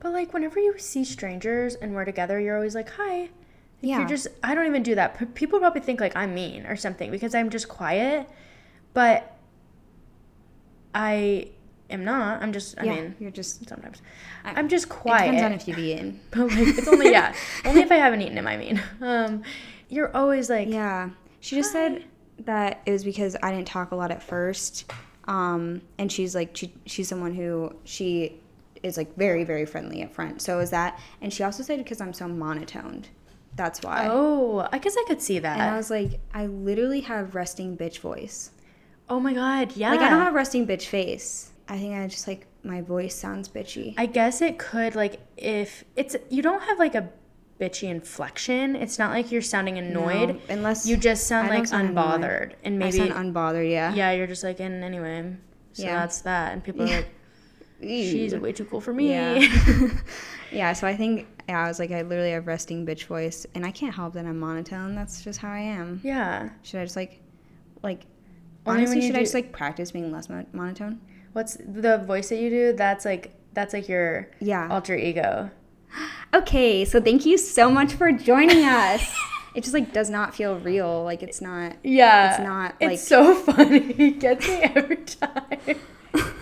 but 0.00 0.12
like 0.12 0.32
whenever 0.34 0.58
you 0.58 0.74
see 0.78 1.04
strangers 1.04 1.76
and 1.76 1.94
we're 1.94 2.04
together, 2.04 2.40
you're 2.40 2.56
always 2.56 2.74
like, 2.74 2.90
"Hi." 2.90 3.20
Like, 3.20 3.30
Yeah. 3.82 3.98
You're 3.98 4.08
just 4.08 4.26
I 4.42 4.54
don't 4.56 4.66
even 4.66 4.82
do 4.82 4.96
that. 4.96 5.16
P- 5.18 5.26
people 5.26 5.60
probably 5.60 5.80
think 5.80 6.00
like 6.00 6.16
I'm 6.16 6.34
mean 6.34 6.66
or 6.66 6.74
something 6.76 7.10
because 7.12 7.34
I'm 7.36 7.50
just 7.50 7.68
quiet, 7.68 8.28
but 8.94 9.36
I 10.94 11.48
am 11.94 12.04
not. 12.04 12.42
I'm 12.42 12.52
just 12.52 12.78
I 12.78 12.84
yeah, 12.84 12.94
mean, 12.94 13.14
you're 13.18 13.30
just 13.30 13.66
sometimes 13.68 14.02
I- 14.44 14.52
I'm 14.58 14.68
just 14.68 14.88
quiet. 14.88 15.32
depends 15.32 15.42
on 15.42 15.52
if 15.52 15.66
you've 15.68 15.78
eaten. 15.78 16.20
but 16.30 16.48
like 16.50 16.68
it's 16.78 16.88
only 16.88 17.10
yeah, 17.10 17.34
only 17.64 17.80
if 17.80 17.90
I 17.90 17.96
haven't 17.96 18.20
eaten 18.22 18.34
them. 18.34 18.46
I 18.46 18.56
mean, 18.56 18.82
um, 19.00 19.42
you're 19.88 20.14
always 20.16 20.50
like 20.50 20.68
Yeah. 20.68 21.10
She 21.40 21.56
just 21.56 21.72
said 21.72 22.04
that 22.40 22.80
it 22.86 22.90
was 22.90 23.04
because 23.04 23.36
I 23.42 23.50
didn't 23.52 23.66
talk 23.68 23.90
a 23.92 23.94
lot 23.96 24.10
at 24.10 24.22
first. 24.22 24.90
Um, 25.26 25.80
and 25.98 26.10
she's 26.10 26.34
like, 26.34 26.56
she, 26.56 26.72
she's 26.86 27.08
someone 27.08 27.34
who 27.34 27.74
she 27.84 28.40
is 28.82 28.96
like 28.96 29.14
very, 29.16 29.44
very 29.44 29.64
friendly 29.66 30.02
up 30.02 30.12
front. 30.12 30.42
So 30.42 30.58
is 30.58 30.70
that. 30.70 30.98
And 31.22 31.32
she 31.32 31.42
also 31.42 31.62
said 31.62 31.78
because 31.78 32.00
I'm 32.00 32.12
so 32.12 32.28
monotoned. 32.28 33.08
That's 33.56 33.82
why. 33.82 34.08
Oh, 34.10 34.66
I 34.72 34.78
guess 34.78 34.96
I 34.98 35.04
could 35.06 35.22
see 35.22 35.38
that. 35.38 35.58
And 35.60 35.70
I 35.70 35.76
was 35.76 35.90
like, 35.90 36.18
I 36.34 36.46
literally 36.46 37.00
have 37.02 37.34
resting 37.34 37.76
bitch 37.76 38.00
voice. 38.00 38.50
oh 39.08 39.20
my 39.20 39.32
god, 39.34 39.76
yeah. 39.76 39.90
Like, 39.92 40.00
I 40.00 40.10
don't 40.10 40.20
have 40.20 40.34
resting 40.34 40.66
bitch 40.66 40.86
face. 40.86 41.52
I 41.68 41.78
think 41.78 41.94
I 41.94 42.06
just 42.06 42.28
like, 42.28 42.46
my 42.62 42.80
voice 42.82 43.14
sounds 43.14 43.48
bitchy. 43.48 43.94
I 43.96 44.06
guess 44.06 44.40
it 44.42 44.58
could 44.58 44.94
like 44.94 45.20
if 45.36 45.84
it's 45.96 46.16
you 46.30 46.42
don't 46.42 46.62
have 46.62 46.78
like 46.78 46.94
a 46.94 47.08
bitchy 47.60 47.88
inflection. 47.88 48.74
It's 48.76 48.98
not 48.98 49.10
like 49.12 49.30
you're 49.32 49.42
sounding 49.42 49.78
annoyed. 49.78 50.28
No, 50.30 50.40
unless 50.50 50.86
you 50.86 50.96
just 50.96 51.26
sound 51.26 51.48
like 51.48 51.66
sound 51.66 51.90
annoyed. 51.90 52.20
unbothered, 52.20 52.52
and 52.64 52.74
I 52.74 52.78
maybe 52.90 52.98
sound 52.98 53.12
unbothered, 53.12 53.70
yeah. 53.70 53.94
yeah, 53.94 54.12
you're 54.12 54.26
just 54.26 54.44
like 54.44 54.60
and 54.60 54.82
anyway. 54.84 55.36
So 55.72 55.84
Yeah. 55.84 56.00
that's 56.00 56.20
that, 56.22 56.52
and 56.52 56.62
people 56.64 56.82
are 56.82 56.86
Yeah. 56.86 56.96
like, 56.96 57.08
she's 57.80 58.34
way 58.34 58.52
too 58.52 58.64
cool 58.64 58.80
for 58.80 58.92
me. 58.92 59.10
Yeah. 59.10 59.40
yeah, 60.52 60.72
so 60.72 60.86
I 60.86 60.96
think 60.96 61.26
yeah, 61.48 61.64
I 61.64 61.68
was 61.68 61.78
like 61.78 61.90
I 61.90 62.02
literally 62.02 62.30
have 62.32 62.46
resting 62.46 62.86
bitch 62.86 63.04
voice 63.04 63.46
and 63.54 63.64
I 63.66 63.70
can't 63.70 63.94
help 63.94 64.14
that 64.14 64.24
I'm 64.26 64.38
monotone. 64.38 64.94
That's 64.94 65.22
just 65.22 65.38
how 65.40 65.50
I 65.50 65.58
am. 65.60 66.00
yeah. 66.02 66.50
Should 66.62 66.80
I 66.80 66.84
just 66.84 66.96
like 66.96 67.20
like 67.82 68.02
Only 68.66 68.82
honestly 68.82 69.02
should 69.06 69.16
I 69.16 69.20
just 69.20 69.34
like 69.34 69.52
practice 69.52 69.90
being 69.92 70.10
less 70.10 70.28
mo- 70.28 70.46
monotone? 70.52 71.00
What's 71.34 71.56
the 71.60 71.98
voice 71.98 72.30
that 72.30 72.36
you 72.38 72.48
do? 72.48 72.72
That's 72.72 73.04
like 73.04 73.34
that's 73.52 73.74
like 73.74 73.88
your 73.88 74.28
Yeah. 74.40 74.68
alter 74.70 74.96
ego. 74.96 75.50
Okay, 76.32 76.84
so 76.84 77.00
thank 77.00 77.24
you 77.26 77.36
so 77.38 77.70
much 77.70 77.92
for 77.92 78.10
joining 78.10 78.64
us. 78.64 79.02
it 79.54 79.62
just 79.62 79.74
like 79.74 79.92
does 79.92 80.10
not 80.10 80.34
feel 80.34 80.58
real. 80.58 81.04
Like 81.04 81.22
it's 81.22 81.40
not 81.40 81.74
Yeah. 81.84 82.30
It's 82.36 82.42
not, 82.42 82.74
It's 82.80 82.88
like- 82.88 82.98
so 82.98 83.34
funny. 83.52 83.92
It 83.98 84.18
gets 84.20 84.48
me 84.48 84.54
every 84.62 84.96
time. 84.96 85.76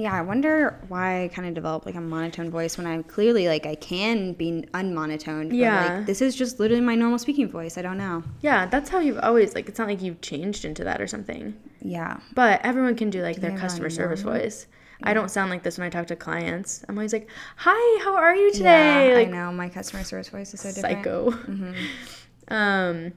Yeah, 0.00 0.14
I 0.14 0.22
wonder 0.22 0.78
why 0.88 1.24
I 1.24 1.28
kind 1.28 1.46
of 1.46 1.52
developed 1.52 1.84
like 1.84 1.94
a 1.94 2.00
monotone 2.00 2.50
voice 2.50 2.78
when 2.78 2.86
I'm 2.86 3.02
clearly 3.02 3.48
like 3.48 3.66
I 3.66 3.74
can 3.74 4.32
be 4.32 4.64
unmonotone. 4.72 5.48
But, 5.50 5.56
Yeah. 5.56 5.96
like, 5.98 6.06
this 6.06 6.22
is 6.22 6.34
just 6.34 6.58
literally 6.58 6.80
my 6.82 6.94
normal 6.94 7.18
speaking 7.18 7.48
voice. 7.50 7.76
I 7.76 7.82
don't 7.82 7.98
know. 7.98 8.22
Yeah, 8.40 8.64
that's 8.66 8.88
how 8.88 9.00
you've 9.00 9.18
always 9.18 9.54
like. 9.54 9.68
It's 9.68 9.78
not 9.78 9.88
like 9.88 10.00
you've 10.00 10.22
changed 10.22 10.64
into 10.64 10.84
that 10.84 11.02
or 11.02 11.06
something. 11.06 11.54
Yeah. 11.82 12.18
But 12.34 12.60
everyone 12.64 12.96
can 12.96 13.10
do 13.10 13.20
like 13.22 13.36
their 13.36 13.56
customer 13.58 13.90
service 13.90 14.22
voice. 14.22 14.66
I 15.02 15.12
don't 15.14 15.30
sound 15.30 15.50
like 15.50 15.62
this 15.62 15.76
when 15.78 15.86
I 15.86 15.90
talk 15.90 16.06
to 16.08 16.16
clients. 16.16 16.82
I'm 16.88 16.96
always 16.96 17.12
like, 17.12 17.28
"Hi, 17.56 18.04
how 18.04 18.16
are 18.16 18.34
you 18.34 18.52
today?" 18.52 19.08
Yeah, 19.10 19.14
like 19.18 19.28
I 19.28 19.30
know. 19.30 19.50
My 19.52 19.68
customer 19.68 20.04
service 20.04 20.28
voice 20.28 20.52
is 20.54 20.60
so 20.60 20.72
different. 20.72 21.04
psycho. 21.04 21.30
Mm-hmm. 21.30 21.72
Um, 22.52 23.12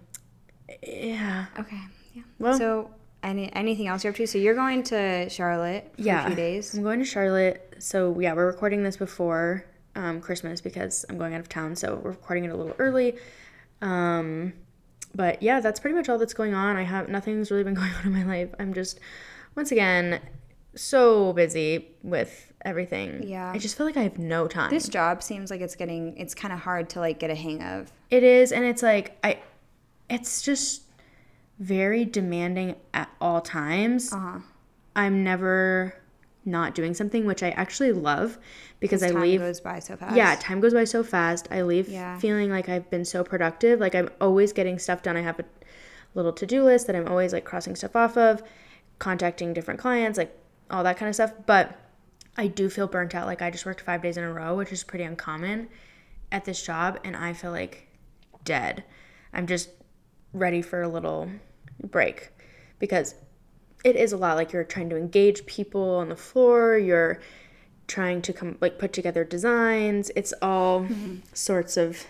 yeah. 0.83 1.45
Okay. 1.57 1.81
Yeah. 2.13 2.21
Well, 2.37 2.57
so, 2.57 2.91
any 3.23 3.51
anything 3.53 3.87
else 3.87 4.03
you're 4.03 4.11
up 4.11 4.17
to? 4.17 4.27
So 4.27 4.37
you're 4.37 4.55
going 4.55 4.83
to 4.83 5.29
Charlotte 5.29 5.91
for 5.95 6.01
Yeah. 6.01 6.23
a 6.23 6.27
few 6.27 6.35
days. 6.35 6.73
I'm 6.75 6.83
going 6.83 6.99
to 6.99 7.05
Charlotte. 7.05 7.75
So 7.79 8.19
yeah, 8.19 8.33
we're 8.33 8.45
recording 8.47 8.83
this 8.83 8.97
before 8.97 9.65
um, 9.95 10.21
Christmas 10.21 10.61
because 10.61 11.05
I'm 11.09 11.17
going 11.17 11.33
out 11.33 11.39
of 11.39 11.49
town. 11.49 11.75
So 11.75 11.99
we're 12.03 12.11
recording 12.11 12.45
it 12.45 12.49
a 12.51 12.55
little 12.55 12.75
early. 12.79 13.15
Um, 13.81 14.53
but 15.15 15.41
yeah, 15.43 15.59
that's 15.59 15.79
pretty 15.79 15.95
much 15.95 16.09
all 16.09 16.17
that's 16.17 16.33
going 16.33 16.53
on. 16.53 16.75
I 16.77 16.83
have 16.83 17.09
nothing's 17.09 17.51
really 17.51 17.63
been 17.63 17.73
going 17.81 17.91
on 17.93 18.05
in 18.05 18.13
my 18.13 18.23
life. 18.23 18.49
I'm 18.59 18.73
just 18.73 18.99
once 19.55 19.71
again 19.71 20.19
so 20.75 21.33
busy 21.33 21.89
with 22.01 22.51
everything. 22.65 23.23
Yeah. 23.27 23.51
I 23.53 23.57
just 23.59 23.77
feel 23.77 23.85
like 23.85 23.97
I 23.97 24.03
have 24.03 24.17
no 24.17 24.47
time. 24.47 24.69
This 24.71 24.87
job 24.89 25.21
seems 25.21 25.51
like 25.51 25.61
it's 25.61 25.75
getting 25.75 26.17
it's 26.17 26.33
kind 26.33 26.53
of 26.53 26.59
hard 26.59 26.89
to 26.91 26.99
like 26.99 27.19
get 27.19 27.29
a 27.29 27.35
hang 27.35 27.61
of. 27.61 27.91
It 28.09 28.23
is, 28.23 28.51
and 28.51 28.63
it's 28.65 28.81
like 28.81 29.17
I, 29.23 29.39
it's 30.09 30.41
just 30.41 30.82
very 31.59 32.05
demanding 32.05 32.75
at 32.93 33.09
all 33.21 33.41
times. 33.41 34.11
Uh 34.11 34.17
huh. 34.19 34.39
I'm 34.95 35.23
never 35.23 35.95
not 36.45 36.75
doing 36.75 36.93
something, 36.93 37.25
which 37.25 37.41
I 37.41 37.51
actually 37.51 37.93
love 37.93 38.37
because 38.79 39.01
I 39.01 39.11
Time 39.11 39.21
leave. 39.21 39.39
goes 39.39 39.61
by 39.61 39.79
so 39.79 39.95
fast. 39.95 40.15
yeah, 40.15 40.35
time 40.39 40.59
goes 40.59 40.73
by 40.73 40.83
so 40.83 41.01
fast. 41.03 41.47
I 41.51 41.61
leave 41.61 41.87
Yeah. 41.87 42.17
feeling 42.19 42.49
like 42.51 42.67
I've 42.67 42.89
been 42.89 43.05
so 43.05 43.23
productive. 43.23 43.79
Like 43.79 43.95
I'm 43.95 44.09
always 44.19 44.51
getting 44.51 44.77
stuff 44.77 45.01
done. 45.01 45.15
I 45.15 45.21
have 45.21 45.39
a 45.39 45.45
little 46.15 46.33
to 46.33 46.45
do 46.45 46.63
list 46.63 46.87
that 46.87 46.95
I'm 46.95 47.07
always 47.07 47.31
like 47.33 47.45
crossing 47.45 47.75
stuff 47.75 47.95
off 47.95 48.17
of, 48.17 48.43
contacting 48.99 49.53
different 49.53 49.79
clients, 49.79 50.17
like 50.17 50.37
all 50.69 50.83
that 50.83 50.97
kind 50.97 51.07
of 51.09 51.15
stuff. 51.15 51.31
But 51.45 51.79
I 52.37 52.47
do 52.47 52.69
feel 52.69 52.87
burnt 52.87 53.15
out. 53.15 53.25
Like 53.25 53.41
I 53.41 53.49
just 53.49 53.65
worked 53.65 53.81
five 53.81 54.01
days 54.01 54.17
in 54.17 54.23
a 54.23 54.31
row, 54.33 54.55
which 54.55 54.71
is 54.73 54.83
pretty 54.83 55.05
uncommon 55.05 55.69
at 56.31 56.43
this 56.45 56.61
job, 56.63 56.99
and 57.05 57.15
I 57.15 57.31
feel 57.33 57.51
like 57.51 57.87
dead. 58.43 58.83
I'm 59.33 59.47
just 59.47 59.69
ready 60.33 60.61
for 60.61 60.81
a 60.81 60.89
little 60.89 61.29
break 61.81 62.31
because 62.79 63.15
it 63.83 63.95
is 63.95 64.13
a 64.13 64.17
lot. 64.17 64.35
Like 64.35 64.51
you're 64.51 64.63
trying 64.63 64.89
to 64.89 64.97
engage 64.97 65.45
people 65.45 65.95
on 65.95 66.09
the 66.09 66.15
floor, 66.15 66.77
you're 66.77 67.19
trying 67.87 68.21
to 68.23 68.33
come 68.33 68.57
like 68.61 68.79
put 68.79 68.93
together 68.93 69.23
designs. 69.23 70.11
It's 70.15 70.33
all 70.41 70.81
mm-hmm. 70.81 71.17
sorts 71.33 71.77
of 71.77 72.05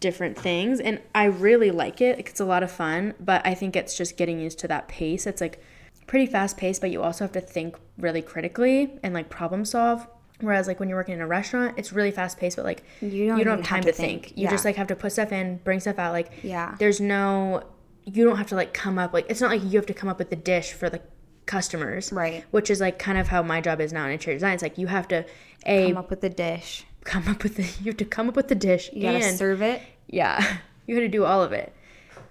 different 0.00 0.36
things 0.36 0.80
and 0.80 1.00
I 1.14 1.24
really 1.24 1.70
like 1.70 2.00
it. 2.00 2.18
It's 2.18 2.40
a 2.40 2.44
lot 2.44 2.62
of 2.62 2.70
fun, 2.70 3.14
but 3.20 3.46
I 3.46 3.54
think 3.54 3.76
it's 3.76 3.96
just 3.96 4.16
getting 4.16 4.40
used 4.40 4.58
to 4.60 4.68
that 4.68 4.88
pace. 4.88 5.26
It's 5.26 5.40
like 5.40 5.62
pretty 6.06 6.26
fast 6.26 6.56
paced, 6.56 6.80
but 6.80 6.90
you 6.90 7.02
also 7.02 7.24
have 7.24 7.32
to 7.32 7.40
think 7.40 7.76
really 7.96 8.22
critically 8.22 8.98
and 9.02 9.14
like 9.14 9.30
problem 9.30 9.64
solve. 9.64 10.06
Whereas 10.42 10.66
like 10.66 10.78
when 10.80 10.88
you're 10.88 10.98
working 10.98 11.14
in 11.14 11.20
a 11.20 11.26
restaurant, 11.26 11.78
it's 11.78 11.92
really 11.92 12.10
fast 12.10 12.38
paced, 12.38 12.56
but 12.56 12.64
like 12.66 12.82
You 13.00 13.26
don't 13.28 13.38
you 13.38 13.44
don't 13.44 13.58
have 13.58 13.66
time 13.66 13.76
have 13.78 13.84
to 13.86 13.92
to 13.92 13.96
think. 13.96 14.24
think. 14.26 14.38
You 14.38 14.48
just 14.48 14.64
like 14.64 14.76
have 14.76 14.88
to 14.88 14.96
put 14.96 15.12
stuff 15.12 15.32
in, 15.32 15.56
bring 15.64 15.80
stuff 15.80 15.98
out. 15.98 16.12
Like 16.12 16.30
Yeah. 16.42 16.74
there's 16.78 17.00
no 17.00 17.64
you 18.04 18.24
don't 18.24 18.36
have 18.36 18.48
to 18.48 18.56
like 18.56 18.74
come 18.74 18.98
up 18.98 19.12
like 19.12 19.26
it's 19.30 19.40
not 19.40 19.50
like 19.50 19.62
you 19.62 19.78
have 19.78 19.86
to 19.86 19.94
come 19.94 20.08
up 20.08 20.18
with 20.18 20.28
the 20.30 20.36
dish 20.36 20.72
for 20.72 20.90
the 20.90 21.00
customers. 21.46 22.12
Right. 22.12 22.44
Which 22.50 22.70
is 22.70 22.80
like 22.80 22.98
kind 22.98 23.18
of 23.18 23.28
how 23.28 23.42
my 23.42 23.60
job 23.60 23.80
is 23.80 23.92
now 23.92 24.04
in 24.06 24.12
interior 24.12 24.36
design. 24.36 24.54
It's 24.54 24.62
like 24.62 24.78
you 24.78 24.88
have 24.88 25.08
to 25.08 25.24
a 25.66 25.88
Come 25.88 25.96
up 25.96 26.10
with 26.10 26.20
the 26.20 26.28
dish. 26.30 26.84
come 27.04 27.28
up 27.28 27.42
with 27.42 27.56
the 27.56 27.62
you 27.82 27.90
have 27.90 27.96
to 27.98 28.04
come 28.04 28.28
up 28.28 28.36
with 28.36 28.48
the 28.48 28.54
dish 28.54 28.90
You 28.92 29.02
gotta 29.02 29.24
and 29.24 29.36
serve 29.38 29.62
it. 29.62 29.80
yeah, 30.08 30.58
you 30.86 30.94
got 30.96 31.00
to 31.02 31.08
do 31.08 31.24
all 31.24 31.42
of 31.42 31.52
it. 31.52 31.72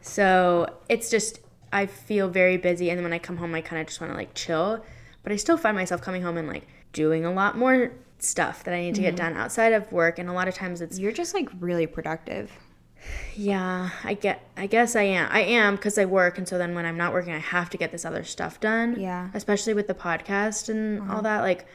So 0.02 0.68
it's 0.90 1.10
just 1.10 1.40
I 1.74 1.86
feel 1.86 2.28
very 2.28 2.58
busy, 2.58 2.90
and 2.90 2.98
then 2.98 3.04
when 3.04 3.14
I 3.14 3.20
come 3.20 3.38
home, 3.38 3.56
I 3.56 3.62
kind 3.62 3.82
of 3.82 3.88
just 3.88 4.02
want 4.02 4.12
to 4.12 4.18
like 4.18 4.34
chill. 4.34 4.84
But 5.24 5.32
I 5.32 5.36
still 5.38 5.56
find 5.58 5.78
myself 5.78 6.02
coming 6.02 6.22
home 6.24 6.36
and 6.38 6.48
like 6.48 6.68
doing 6.94 7.26
a 7.26 7.32
lot 7.32 7.58
more 7.58 7.92
stuff 8.20 8.64
that 8.64 8.74
I 8.74 8.82
need 8.82 8.96
to 8.96 9.02
get 9.02 9.16
mm-hmm. 9.16 9.34
done 9.34 9.38
outside 9.38 9.74
of 9.74 9.92
work, 9.92 10.20
and 10.20 10.30
a 10.30 10.34
lot 10.34 10.48
of 10.48 10.54
times 10.54 10.82
it's 10.82 11.00
You're 11.00 11.12
just 11.12 11.34
like 11.34 11.50
really 11.60 11.88
productive. 11.88 12.52
yeah, 13.36 13.90
I 14.04 14.14
get 14.14 14.44
I 14.56 14.68
guess 14.68 14.96
I 14.96 15.04
am 15.04 15.30
I 15.32 15.42
am 15.42 15.76
because 15.76 15.98
I 15.98 16.06
work, 16.06 16.38
and 16.38 16.48
so 16.48 16.58
then 16.58 16.76
when 16.76 16.86
I'm 16.86 16.98
not 16.98 17.14
working, 17.14 17.34
I 17.34 17.40
have 17.40 17.70
to 17.72 17.78
get 17.78 17.92
this 17.92 18.06
other 18.06 18.24
stuff 18.24 18.60
done. 18.60 19.00
Yeah. 19.00 19.30
especially 19.34 19.74
with 19.74 19.88
the 19.88 19.94
podcast 19.94 20.70
and 20.70 21.02
all 21.02 21.10
uh-huh. 21.10 21.22
that. 21.22 21.42
Like, 21.42 21.66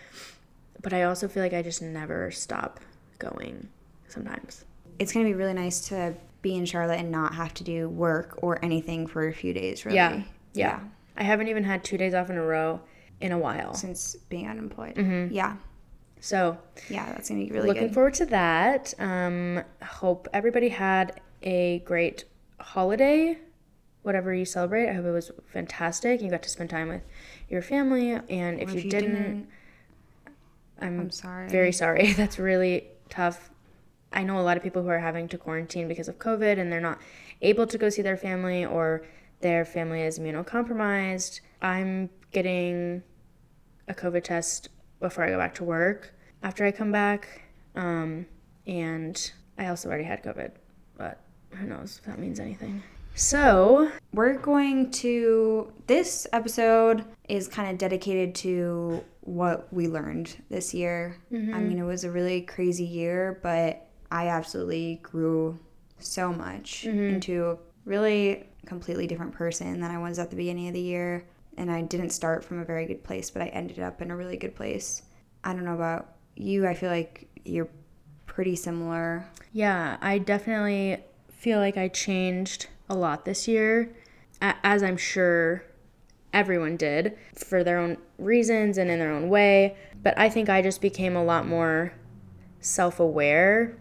but 0.83 0.93
I 0.93 1.03
also 1.05 1.29
feel 1.29 1.43
like 1.43 1.55
I 1.55 1.63
just 1.63 1.83
never 1.83 2.31
stop 2.31 2.81
going. 3.19 3.69
Sometimes. 4.09 4.65
It's 4.99 5.13
gonna 5.13 5.27
be 5.27 5.35
really 5.35 5.53
nice 5.53 5.89
to 5.89 6.15
be 6.43 6.55
in 6.55 6.65
Charlotte 6.65 7.01
and 7.01 7.11
not 7.11 7.35
have 7.35 7.53
to 7.55 7.65
do 7.65 7.89
work 7.89 8.39
or 8.41 8.65
anything 8.65 9.07
for 9.07 9.27
a 9.27 9.33
few 9.33 9.53
days. 9.53 9.85
Really. 9.85 9.97
Yeah. 9.97 10.23
Yeah. 10.55 10.81
I 11.17 11.25
haven't 11.25 11.49
even 11.49 11.65
had 11.65 11.83
two 11.83 11.99
days 11.99 12.15
off 12.15 12.31
in 12.31 12.37
a 12.37 12.43
row 12.43 12.81
in 13.21 13.33
a 13.33 13.39
while. 13.39 13.75
Since 13.75 14.17
being 14.29 14.49
unemployed. 14.49 14.95
Mm-hmm. 14.97 15.35
Yeah. 15.35 15.57
So 16.21 16.59
Yeah, 16.89 17.07
that's 17.13 17.29
gonna 17.29 17.45
be 17.45 17.51
really 17.51 17.63
good. 17.63 17.69
looking 17.69 17.87
good. 17.89 17.95
forward 17.95 18.15
to 18.15 18.27
that. 18.27 18.95
Um, 18.99 19.63
hope 19.83 20.29
everybody 20.33 20.69
had 20.71 21.21
a 21.43 21.81
great 21.81 22.25
holiday, 22.59 23.39
whatever 24.03 24.33
you 24.35 24.45
celebrate. 24.45 24.89
I 24.89 24.93
hope 24.95 25.05
it 25.05 25.11
was 25.11 25.31
fantastic. 25.47 26.21
You 26.23 26.31
got 26.31 26.43
to 26.43 26.49
spend 26.49 26.71
time 26.71 26.89
with 26.89 27.03
your 27.49 27.63
family, 27.63 28.13
and 28.13 28.61
if, 28.61 28.71
Or 28.75 28.79
you, 28.79 28.91
didn't, 28.91 29.47
I'm, 30.81 31.01
I'm 31.01 31.11
sorry. 31.11 31.49
very 31.49 31.73
sorry. 31.73 32.13
That's 32.17 32.39
really 32.39 32.85
tough. 33.09 33.51
I 34.13 34.23
know 34.23 34.39
a 34.39 34.43
lot 34.43 34.57
of 34.57 34.63
people 34.63 34.83
who 34.83 34.89
are 34.89 34.99
having 34.99 35.29
to 35.29 35.39
quarantine 35.39 35.89
because 35.89 36.09
of 36.09 36.19
COVID, 36.19 36.59
and 36.59 36.73
they're 36.73 36.81
not 36.81 36.99
able 37.43 37.67
to 37.67 37.77
go 37.79 37.89
see 37.89 38.03
their 38.03 38.17
family, 38.17 38.65
or 38.65 39.05
their 39.41 39.65
family 39.65 40.03
is 40.03 40.19
immunocompromised. 40.19 41.41
I'm 41.63 42.11
getting 42.33 43.03
a 43.89 43.95
COVID 43.95 44.25
test 44.25 44.69
before 45.01 45.25
I 45.25 45.31
go 45.31 45.39
back 45.39 45.55
to 45.57 45.65
work 45.65 46.15
after 46.43 46.65
I 46.65 46.71
come 46.71 46.93
back. 46.93 47.43
Um, 47.75 48.27
and 48.67 49.33
I 49.59 49.69
also 49.69 49.89
already 49.89 50.05
had 50.05 50.23
COVID, 50.23 50.53
but 50.97 51.21
who 51.51 51.67
knows 51.67 51.99
if 51.99 52.05
that 52.07 52.19
means 52.19 52.41
anything. 52.41 52.83
So, 53.15 53.91
We're 54.13 54.35
going 54.35 54.91
to. 54.93 55.73
This 55.87 56.27
episode 56.35 57.05
is 57.29 57.49
kind 57.49 57.71
of 57.71 57.79
dedicated 57.79 58.35
to 58.37 59.03
what 59.23 59.73
we 59.73 59.89
learned 59.89 60.37
this 60.51 60.75
year. 60.75 61.17
I 61.55 61.61
mean, 61.61 61.79
it 61.79 61.83
was 61.85 62.05
a 62.05 62.11
really 62.11 62.43
crazy 62.43 62.85
year, 62.85 63.39
but 63.43 63.89
I 64.11 64.29
absolutely 64.29 65.01
grew 65.03 65.59
so 65.99 66.31
much 66.33 66.85
into 67.15 67.59
really 67.87 68.45
completely 68.67 69.07
different 69.07 69.33
person 69.33 69.81
than 69.81 69.91
I 69.91 69.99
was 69.99 70.19
at 70.19 70.31
the 70.31 70.37
beginning 70.37 70.69
of 70.69 70.75
the 70.75 70.81
year. 70.81 71.25
And 71.57 71.71
I 71.71 71.83
didn't 71.83 72.11
start 72.11 72.45
from 72.45 72.59
a 72.59 72.65
very 72.65 72.85
good 72.85 73.03
place, 73.03 73.31
but 73.31 73.41
I 73.41 73.47
ended 73.47 73.81
up 73.81 74.03
in 74.03 74.11
a 74.11 74.17
really 74.17 74.37
good 74.37 74.55
place. 74.55 75.03
I 75.43 75.55
don't 75.55 75.65
know 75.65 75.75
about 75.75 76.17
you. 76.35 76.67
I 76.67 76.75
feel 76.75 76.91
like 76.91 77.29
you're 77.45 77.69
pretty 78.27 78.57
similar. 78.57 79.27
yeah, 79.53 79.97
I 80.03 80.19
definitely 80.19 81.03
feel 81.31 81.59
like 81.59 81.79
I 81.79 81.89
changed 81.89 82.67
a 82.91 82.95
lot 82.95 83.25
this 83.25 83.49
year, 83.49 83.95
as 84.43 84.83
I'm 84.83 84.99
sure 84.99 85.65
everyone 86.35 86.77
did 86.77 87.17
for 87.35 87.65
their 87.65 87.79
own 87.79 87.97
reasons 88.19 88.77
and 88.77 88.91
in 88.91 88.99
their 88.99 89.13
own 89.13 89.31
way. 89.31 89.77
But 90.03 90.19
I 90.19 90.29
think 90.29 90.51
I 90.51 90.61
just 90.61 90.83
became 90.83 91.17
a 91.17 91.25
lot 91.25 91.47
more 91.47 91.95
self 92.61 93.01
aware 93.01 93.79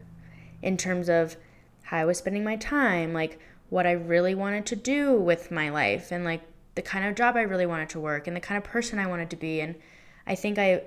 in 0.62 0.78
terms 0.78 1.10
of 1.10 1.36
how 1.84 1.98
I 1.98 2.06
was 2.06 2.18
spending 2.18 2.44
my 2.44 2.56
time, 2.56 3.14
like 3.14 3.40
what 3.70 3.86
I 3.88 3.92
really 3.92 4.36
wanted 4.36 4.66
to 4.68 4.76
do 4.76 5.14
with 5.14 5.52
my 5.52 5.70
life, 5.70 6.12
and 6.12 6.24
like 6.24 6.42
the 6.76 6.82
kind 6.82 7.06
of 7.06 7.16
job 7.16 7.36
I 7.36 7.42
really 7.42 7.66
wanted 7.66 7.90
to 7.90 8.00
work, 8.00 8.28
and 8.28 8.36
the 8.36 8.42
kind 8.42 8.58
of 8.58 8.64
person 8.64 9.00
I 9.00 9.08
wanted 9.08 9.30
to 9.32 9.36
be. 9.36 9.62
And 9.62 9.76
I 10.28 10.36
think 10.36 10.58
I, 10.58 10.84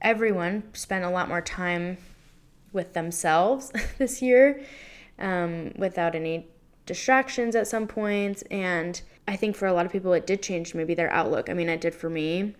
everyone 0.00 0.64
spent 0.74 1.04
a 1.04 1.10
lot 1.10 1.28
more 1.28 1.40
time 1.40 1.98
with 2.72 2.92
themselves 2.92 3.72
this 3.98 4.20
year 4.20 4.62
um, 5.18 5.72
without 5.76 6.14
any 6.14 6.48
distractions 6.86 7.56
at 7.56 7.66
some 7.66 7.86
points. 7.86 8.42
And 8.50 9.00
I 9.26 9.36
think 9.36 9.56
for 9.56 9.66
a 9.66 9.72
lot 9.72 9.86
of 9.86 9.92
people, 9.92 10.12
it 10.12 10.26
did 10.26 10.42
change 10.42 10.74
maybe 10.74 10.94
their 10.94 11.10
outlook. 11.10 11.48
I 11.48 11.54
mean, 11.54 11.68
it 11.68 11.80
did 11.80 11.94
for 11.94 12.10
me. 12.10 12.54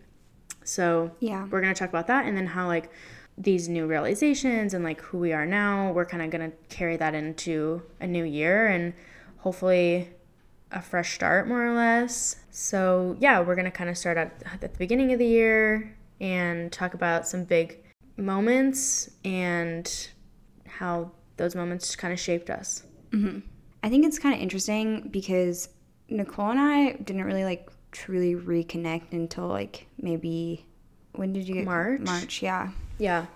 So 0.64 1.10
Yeah. 1.20 1.46
we're 1.50 1.60
gonna 1.60 1.74
talk 1.74 1.90
about 1.90 2.06
that, 2.06 2.24
and 2.24 2.36
then 2.36 2.46
how 2.46 2.66
like 2.66 2.90
these 3.36 3.68
new 3.68 3.86
realizations 3.86 4.72
and 4.74 4.84
like 4.84 5.00
who 5.02 5.18
we 5.18 5.32
are 5.32 5.44
now. 5.44 5.92
We're 5.92 6.06
kind 6.06 6.22
of 6.22 6.30
gonna 6.30 6.52
carry 6.68 6.96
that 6.96 7.14
into 7.14 7.82
a 8.00 8.06
new 8.06 8.24
year 8.24 8.68
and 8.68 8.94
hopefully 9.44 10.08
a 10.72 10.80
fresh 10.80 11.14
start, 11.14 11.46
more 11.46 11.66
or 11.66 11.74
less. 11.74 12.36
So 12.50 13.14
yeah, 13.20 13.40
we're 13.40 13.54
gonna 13.54 13.70
kind 13.70 13.90
of 13.90 13.98
start 13.98 14.16
at, 14.16 14.42
at 14.50 14.60
the 14.62 14.70
beginning 14.70 15.12
of 15.12 15.18
the 15.18 15.26
year 15.26 15.94
and 16.18 16.72
talk 16.72 16.94
about 16.94 17.28
some 17.28 17.44
big 17.44 17.78
moments 18.16 19.10
and 19.22 20.08
how 20.66 21.10
those 21.36 21.54
moments 21.54 21.94
kind 21.94 22.12
of 22.12 22.18
shaped 22.18 22.48
us. 22.48 22.84
I 23.82 23.90
think 23.90 24.06
it's 24.06 24.18
kind 24.18 24.34
of 24.34 24.40
interesting 24.40 25.08
because 25.08 25.68
Nicole 26.08 26.50
and 26.50 26.58
I 26.58 26.92
didn't 26.92 27.24
really 27.24 27.44
like 27.44 27.68
truly 27.92 28.34
reconnect 28.34 29.12
until 29.12 29.46
like 29.46 29.86
maybe 30.00 30.64
when 31.12 31.34
did 31.34 31.46
you 31.46 31.54
get 31.56 31.66
March? 31.66 32.00
March, 32.00 32.42
yeah. 32.42 32.70
Yeah. 32.98 33.26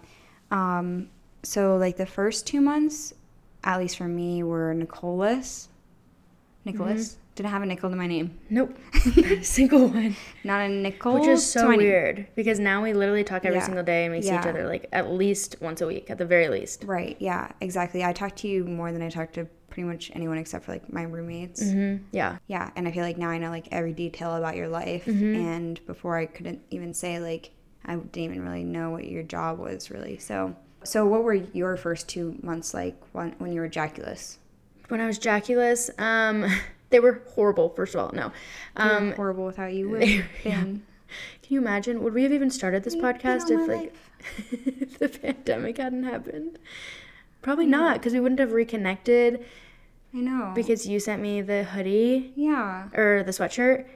Um, 0.51 1.11
so 1.43 1.77
like 1.77 1.99
the 1.99 2.07
first 2.07 2.47
two 2.47 2.63
months, 2.63 3.13
at 3.63 3.79
least 3.79 3.99
for 3.99 4.09
me, 4.09 4.43
were 4.43 4.73
Nicholas. 4.73 5.69
Nicholas 6.65 7.13
Mm-hmm. 7.13 7.21
didn't 7.37 7.51
have 7.51 7.63
a 7.63 7.67
nickel 7.67 7.89
to 7.91 7.97
my 7.97 8.07
name. 8.07 8.39
Nope. 8.51 8.77
Not 9.17 9.17
a 9.31 9.43
single 9.45 9.87
one. 9.89 10.17
Not 10.45 10.61
a 10.63 10.69
nickel. 10.69 11.15
Which 11.15 11.29
is 11.29 11.45
so 11.51 11.71
name. 11.71 11.79
weird 11.79 12.27
because 12.35 12.59
now 12.59 12.83
we 12.83 12.93
literally 12.93 13.25
talk 13.25 13.45
every 13.45 13.59
Yeah. 13.59 13.65
single 13.65 13.85
day 13.85 14.05
and 14.05 14.15
we 14.15 14.23
see 14.23 14.35
each 14.35 14.47
other 14.47 14.67
like 14.67 14.87
at 14.93 15.11
least 15.13 15.57
once 15.61 15.81
a 15.81 15.87
week 15.87 16.11
at 16.11 16.19
the 16.19 16.25
very 16.27 16.49
least. 16.49 16.85
Right. 16.85 17.17
Yeah. 17.21 17.53
Exactly. 17.61 18.05
I 18.05 18.13
talk 18.13 18.35
to 18.37 18.49
you 18.49 18.65
more 18.65 18.93
than 18.93 19.03
I 19.03 19.09
talk 19.09 19.33
to 19.35 19.45
pretty 19.71 19.85
much 19.89 20.11
anyone 20.15 20.39
except 20.39 20.65
for 20.65 20.73
like 20.73 20.93
my 20.93 21.03
roommates. 21.03 21.63
hmm 21.63 21.97
Yeah. 22.11 22.39
Yeah. 22.49 22.71
And 22.77 22.89
I 22.89 22.91
feel 22.91 23.05
like 23.05 23.19
now 23.19 23.29
I 23.31 23.39
know 23.39 23.51
like 23.51 23.69
every 23.71 23.93
detail 23.93 24.35
about 24.35 24.57
your 24.57 24.69
life. 24.69 25.05
Mm-hmm. 25.07 25.35
And 25.37 25.87
before 25.87 26.17
I 26.19 26.27
couldn't 26.27 26.61
even 26.71 26.93
say 26.93 27.21
like 27.21 27.51
I 27.85 27.95
didn't 27.95 28.17
even 28.33 28.43
really 28.43 28.65
know 28.65 28.91
what 28.91 29.07
your 29.07 29.23
job 29.23 29.59
was 29.59 29.91
really. 29.91 30.19
So. 30.19 30.57
So 30.85 31.07
what 31.07 31.25
were 31.25 31.35
your 31.35 31.77
first 31.77 32.09
two 32.09 32.37
months 32.43 32.73
like 32.75 32.97
when 33.13 33.33
when 33.39 33.53
you 33.53 33.61
were 33.61 33.67
ejaculous? 33.67 34.39
When 34.89 35.01
I 35.01 35.07
was 35.07 35.19
Jaculus, 35.19 35.91
um, 36.01 36.51
they 36.91 37.01
were 37.01 37.23
horrible. 37.35 37.71
First 37.71 37.95
of 37.95 38.01
all, 38.01 38.11
no. 38.13 38.33
Um, 38.77 39.13
horrible 39.13 39.47
without 39.47 39.73
you 39.73 39.91
would 39.91 40.03
have 40.03 40.25
been. 40.45 40.83
can 41.43 41.49
you 41.49 41.61
imagine? 41.61 42.03
Would 42.03 42.15
we 42.15 42.23
have 42.23 42.33
even 42.33 42.51
started 42.51 42.85
this 42.85 42.95
You've 42.95 43.05
podcast 43.05 43.51
if 43.51 43.69
like 43.69 43.95
if 44.51 44.99
the 44.99 45.09
pandemic 45.09 45.79
hadn't 45.79 46.05
happened? 46.05 46.59
Probably 47.43 47.67
not, 47.67 47.99
because 47.99 48.13
we 48.13 48.21
wouldn't 48.21 48.41
have 48.41 48.53
reconnected. 48.53 49.45
I 50.15 50.19
know. 50.19 50.53
Because 50.55 50.87
you 50.87 51.01
sent 51.01 51.21
me 51.21 51.43
the 51.43 51.65
hoodie 51.65 52.33
yeah. 52.35 52.89
or 52.95 53.23
the 53.23 53.31
sweatshirt 53.31 53.87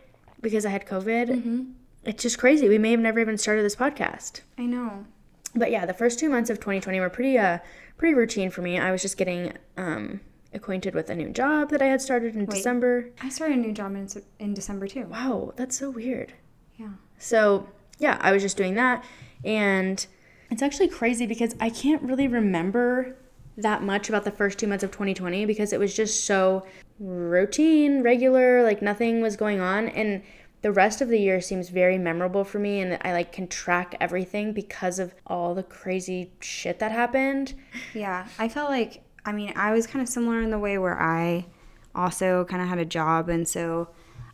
because 0.41 0.67
I 0.67 0.71
had 0.71 0.87
COVID. 0.87 1.29
Mm-hmm. 1.29 1.63
It's 2.05 2.23
just 2.23 2.39
crazy. 2.39 2.69
We 2.69 2.79
may 2.79 2.91
have 2.91 3.01
never 3.01 3.21
even 3.21 3.39
started 3.39 3.65
this 3.65 3.77
podcast. 3.77 4.43
I 4.59 4.67
know. 4.67 5.07
But 5.55 5.71
yeah, 5.71 5.87
the 5.87 5.95
first 5.95 6.19
two 6.19 6.29
months 6.29 6.51
of 6.51 6.59
2020 6.59 7.01
were 7.01 7.11
pretty 7.11 7.39
uh 7.39 7.59
pretty 7.97 8.15
routine 8.15 8.51
for 8.51 8.63
me. 8.63 8.79
I 8.79 8.91
was 8.91 9.03
just 9.03 9.17
getting 9.17 9.53
um 9.77 10.21
acquainted 10.55 10.95
with 10.95 11.11
a 11.11 11.15
new 11.15 11.31
job 11.31 11.71
that 11.71 11.83
I 11.83 11.87
had 11.87 12.01
started 12.01 12.37
in 12.37 12.47
December. 12.47 13.11
I 13.21 13.29
started 13.29 13.59
a 13.59 13.61
new 13.61 13.73
job 13.73 13.95
in, 13.95 14.09
in 14.39 14.55
December 14.55 14.87
too. 14.87 15.07
Wow, 15.07 15.53
that's 15.57 15.77
so 15.77 15.91
weird. 15.91 16.33
Yeah. 16.77 16.91
So 17.19 17.69
yeah, 17.99 18.19
I 18.21 18.33
was 18.33 18.43
just 18.43 18.57
doing 18.57 18.75
that, 18.75 19.05
and 19.45 20.05
it's 20.51 20.63
actually 20.63 20.89
crazy 20.89 21.27
because 21.27 21.55
I 21.61 21.71
can't 21.71 22.03
really 22.03 22.29
remember 22.29 23.17
that 23.57 23.83
much 23.83 24.09
about 24.09 24.25
the 24.25 24.31
first 24.31 24.59
two 24.59 24.67
months 24.67 24.83
of 24.83 24.91
2020 24.91 25.45
because 25.45 25.73
it 25.73 25.79
was 25.79 25.95
just 25.95 26.25
so 26.25 26.67
routine, 26.99 28.03
regular, 28.03 28.63
like 28.63 28.81
nothing 28.83 29.21
was 29.21 29.37
going 29.37 29.61
on, 29.61 29.89
and 29.89 30.23
the 30.63 30.73
rest 30.73 31.01
of 31.01 31.09
the 31.09 31.19
year 31.19 31.41
seems 31.41 31.69
very 31.69 31.99
memorable 31.99 32.45
for 32.45 32.59
me, 32.61 32.81
and 32.81 32.99
I 33.03 33.13
like 33.13 33.33
can 33.33 33.49
track 33.49 33.97
everything 34.01 34.53
because 34.53 34.99
of 34.99 35.15
all 35.27 35.55
the 35.55 35.65
crazy 35.65 36.33
shit 36.41 36.79
that 36.79 36.93
happened. 36.93 37.55
Yeah. 37.95 38.27
I 38.39 38.49
felt 38.49 38.71
like, 38.71 39.02
I 39.25 39.33
mean, 39.33 39.53
I 39.57 39.73
was 39.73 39.87
kind 39.87 40.03
of 40.03 40.09
similar 40.09 40.41
in 40.43 40.51
the 40.51 40.59
way 40.59 40.79
where 40.79 41.01
I 41.01 41.47
also 41.95 42.45
kind 42.45 42.63
of 42.63 42.69
had 42.69 42.79
a 42.79 42.85
job. 42.85 43.29
And 43.29 43.47
so 43.47 43.89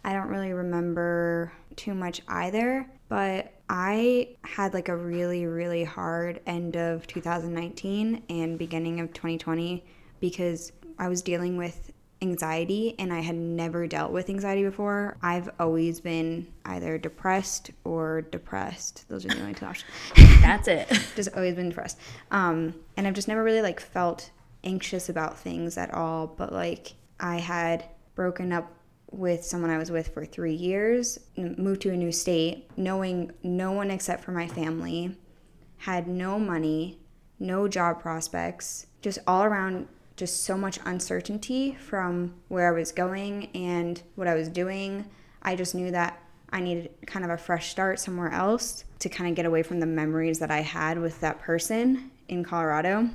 I 0.04 0.12
don't 0.12 0.28
really 0.28 0.52
remember 0.52 1.52
too 1.76 1.95
much 1.95 2.23
either. 2.28 2.88
But 3.09 3.52
I 3.68 4.37
had 4.42 4.75
like 4.75 4.88
a 4.88 4.97
really, 4.97 5.47
really 5.47 5.85
hard 5.85 6.40
end 6.47 6.76
of 6.76 7.07
2019 7.07 8.23
and 8.28 8.59
beginning 8.59 9.00
of 9.00 9.12
2020 9.12 9.85
because 10.21 10.73
I 10.99 11.09
was 11.09 11.23
dealing 11.23 11.57
with 11.57 11.92
anxiety 12.21 12.97
and 12.99 13.12
I 13.12 13.21
had 13.21 13.37
never 13.37 13.87
dealt 13.87 14.12
with 14.12 14.28
anxiety 14.28 14.64
before. 14.64 15.16
I've 15.23 15.49
always 15.61 16.00
been 16.00 16.47
either 16.64 16.99
depressed 16.99 17.71
or 17.85 18.23
depressed. 18.23 19.09
Those 19.09 19.25
are 19.25 19.28
the 19.28 19.40
only 19.40 19.54
two 19.54 19.66
options. 19.66 19.90
That's 20.40 20.68
it. 20.68 20.88
just 21.16 21.30
always 21.35 21.54
been 21.54 21.68
depressed. 21.68 21.99
Um, 22.30 22.75
and 22.97 23.07
I've 23.07 23.14
just 23.14 23.28
never 23.28 23.42
really 23.42 23.62
like 23.62 23.80
felt 23.80 24.30
anxious 24.64 25.08
about 25.08 25.38
things 25.38 25.76
at 25.78 25.92
all. 25.94 26.26
But 26.26 26.52
like 26.52 26.94
I 27.20 27.36
had 27.36 27.84
broken 28.14 28.52
up 28.52 28.72
with 29.11 29.44
someone 29.44 29.70
I 29.70 29.78
was 29.78 29.90
with 29.90 30.09
for 30.09 30.24
three 30.24 30.54
years, 30.54 31.18
moved 31.37 31.83
to 31.83 31.92
a 31.92 31.96
new 31.96 32.12
state, 32.12 32.70
knowing 32.76 33.33
no 33.42 33.72
one 33.72 33.90
except 33.90 34.22
for 34.22 34.33
my 34.33 34.46
family, 34.46 35.16
had 35.78 36.06
no 36.06 36.38
money, 36.38 36.98
no 37.38 37.68
job 37.68 38.00
prospects, 38.00 38.87
just 39.00 39.18
all 39.26 39.44
around 39.44 39.88
just 40.16 40.42
so 40.42 40.59
much 40.59 40.80
uncertainty 40.85 41.76
from 41.80 42.35
where 42.48 42.68
I 42.68 42.78
was 42.78 42.90
going 42.90 43.46
and 43.54 44.02
what 44.16 44.26
I 44.26 44.35
was 44.35 44.48
doing. 44.48 45.09
I 45.42 45.54
just 45.54 45.74
knew 45.74 45.92
that 45.92 46.20
I 46.50 46.61
needed 46.61 46.90
kind 47.06 47.24
of 47.24 47.30
a 47.30 47.38
fresh 47.38 47.70
start 47.70 48.00
somewhere 48.00 48.33
else 48.33 48.85
to 48.98 49.09
kind 49.09 49.30
of 49.30 49.37
get 49.37 49.46
away 49.46 49.62
from 49.62 49.80
the 49.80 49.87
memories 49.87 50.40
that 50.40 50.50
I 50.50 50.61
had 50.61 50.98
with 50.98 51.20
that 51.20 51.38
person 51.38 52.11
in 52.26 52.42
Colorado. 52.42 53.09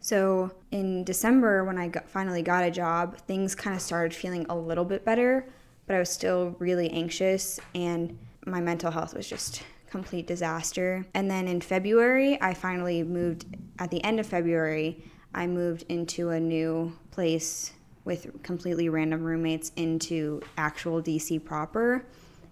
So 0.00 0.50
in 0.70 1.04
December, 1.04 1.64
when 1.64 1.78
I 1.78 1.88
got, 1.88 2.08
finally 2.08 2.42
got 2.42 2.64
a 2.64 2.70
job, 2.70 3.18
things 3.18 3.54
kind 3.54 3.76
of 3.76 3.82
started 3.82 4.14
feeling 4.14 4.46
a 4.48 4.56
little 4.56 4.84
bit 4.84 5.04
better, 5.04 5.46
but 5.86 5.96
I 5.96 5.98
was 5.98 6.10
still 6.10 6.56
really 6.58 6.90
anxious 6.90 7.60
and 7.74 8.18
my 8.46 8.60
mental 8.60 8.90
health 8.90 9.14
was 9.14 9.28
just 9.28 9.62
complete 9.90 10.26
disaster. 10.26 11.04
And 11.14 11.30
then 11.30 11.46
in 11.48 11.60
February, 11.60 12.40
I 12.40 12.54
finally 12.54 13.02
moved 13.02 13.44
at 13.78 13.90
the 13.90 14.02
end 14.02 14.20
of 14.20 14.26
February, 14.26 15.04
I 15.34 15.46
moved 15.46 15.84
into 15.88 16.30
a 16.30 16.40
new 16.40 16.96
place 17.10 17.72
with 18.04 18.42
completely 18.42 18.88
random 18.88 19.22
roommates 19.22 19.72
into 19.76 20.40
actual 20.56 21.02
DC 21.02 21.44
proper. 21.44 22.04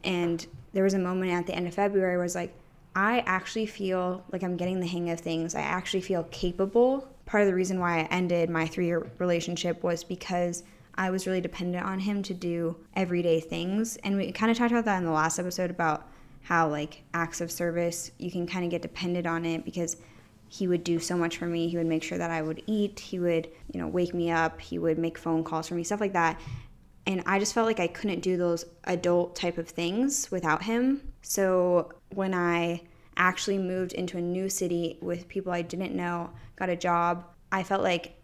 And 0.04 0.46
there 0.72 0.84
was 0.84 0.94
a 0.94 0.98
moment 0.98 1.32
at 1.32 1.46
the 1.46 1.54
end 1.54 1.66
of 1.66 1.74
February 1.74 2.16
where 2.16 2.22
I 2.22 2.24
was 2.24 2.34
like, 2.34 2.54
I 2.94 3.20
actually 3.20 3.66
feel 3.66 4.24
like 4.32 4.42
I'm 4.42 4.56
getting 4.56 4.80
the 4.80 4.86
hang 4.86 5.10
of 5.10 5.20
things. 5.20 5.54
I 5.54 5.60
actually 5.60 6.00
feel 6.00 6.24
capable. 6.24 7.08
Part 7.28 7.42
of 7.42 7.46
the 7.46 7.54
reason 7.54 7.78
why 7.78 7.98
I 7.98 8.02
ended 8.04 8.48
my 8.48 8.66
three 8.66 8.86
year 8.86 9.06
relationship 9.18 9.82
was 9.82 10.02
because 10.02 10.62
I 10.94 11.10
was 11.10 11.26
really 11.26 11.42
dependent 11.42 11.84
on 11.84 11.98
him 11.98 12.22
to 12.22 12.32
do 12.32 12.74
everyday 12.96 13.38
things. 13.38 13.98
And 13.98 14.16
we 14.16 14.32
kind 14.32 14.50
of 14.50 14.56
talked 14.56 14.72
about 14.72 14.86
that 14.86 14.96
in 14.96 15.04
the 15.04 15.10
last 15.10 15.38
episode 15.38 15.68
about 15.68 16.08
how, 16.44 16.70
like, 16.70 17.02
acts 17.12 17.42
of 17.42 17.50
service, 17.50 18.12
you 18.16 18.30
can 18.30 18.46
kind 18.46 18.64
of 18.64 18.70
get 18.70 18.80
dependent 18.80 19.26
on 19.26 19.44
it 19.44 19.66
because 19.66 19.98
he 20.48 20.66
would 20.66 20.82
do 20.82 20.98
so 20.98 21.18
much 21.18 21.36
for 21.36 21.44
me. 21.44 21.68
He 21.68 21.76
would 21.76 21.86
make 21.86 22.02
sure 22.02 22.16
that 22.16 22.30
I 22.30 22.40
would 22.40 22.62
eat. 22.66 22.98
He 22.98 23.18
would, 23.18 23.46
you 23.74 23.78
know, 23.78 23.88
wake 23.88 24.14
me 24.14 24.30
up. 24.30 24.58
He 24.58 24.78
would 24.78 24.96
make 24.96 25.18
phone 25.18 25.44
calls 25.44 25.68
for 25.68 25.74
me, 25.74 25.84
stuff 25.84 26.00
like 26.00 26.14
that. 26.14 26.40
And 27.06 27.22
I 27.26 27.38
just 27.38 27.52
felt 27.52 27.66
like 27.66 27.78
I 27.78 27.88
couldn't 27.88 28.20
do 28.20 28.38
those 28.38 28.64
adult 28.84 29.36
type 29.36 29.58
of 29.58 29.68
things 29.68 30.30
without 30.30 30.62
him. 30.62 31.12
So 31.20 31.92
when 32.14 32.32
I 32.32 32.84
actually 33.18 33.58
moved 33.58 33.92
into 33.92 34.16
a 34.16 34.22
new 34.22 34.48
city 34.48 34.96
with 35.02 35.28
people 35.28 35.52
I 35.52 35.60
didn't 35.60 35.94
know, 35.94 36.30
got 36.58 36.68
a 36.68 36.76
job, 36.76 37.24
I 37.52 37.62
felt 37.62 37.82
like 37.82 38.14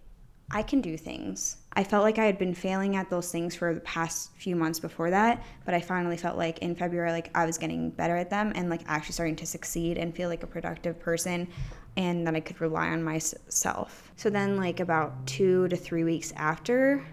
I 0.51 0.63
can 0.63 0.81
do 0.81 0.97
things. 0.97 1.57
I 1.73 1.85
felt 1.85 2.05
like 2.05 2.19
I 2.19 2.25
had 2.25 2.39
been 2.39 2.55
failing 2.55 2.97
at 2.97 3.09
those 3.11 3.33
things 3.33 3.55
for 3.55 3.75
the 3.75 3.81
past 3.81 4.31
few 4.37 4.55
months 4.55 4.79
before 4.79 5.11
that, 5.11 5.43
but 5.65 5.75
I 5.75 5.81
finally 5.81 6.17
felt 6.17 6.37
like 6.37 6.59
in 6.59 6.75
February 6.75 7.11
like 7.13 7.31
I 7.35 7.47
was 7.47 7.59
getting 7.59 7.91
better 7.91 8.17
at 8.17 8.31
them 8.31 8.53
and 8.55 8.69
like 8.69 8.83
actually 8.87 9.15
starting 9.15 9.37
to 9.37 9.47
succeed 9.47 9.97
and 9.97 10.15
feel 10.15 10.29
like 10.29 10.43
a 10.43 10.47
productive 10.47 11.01
person 11.01 11.49
and 11.97 12.27
that 12.27 12.35
I 12.35 12.41
could 12.41 12.61
rely 12.61 12.89
on 12.89 13.03
myself. 13.03 14.13
So 14.17 14.29
then 14.29 14.57
like 14.57 14.81
about 14.81 15.27
2 15.27 15.69
to 15.69 15.77
3 15.77 16.05
weeks 16.05 16.33
after 16.37 17.05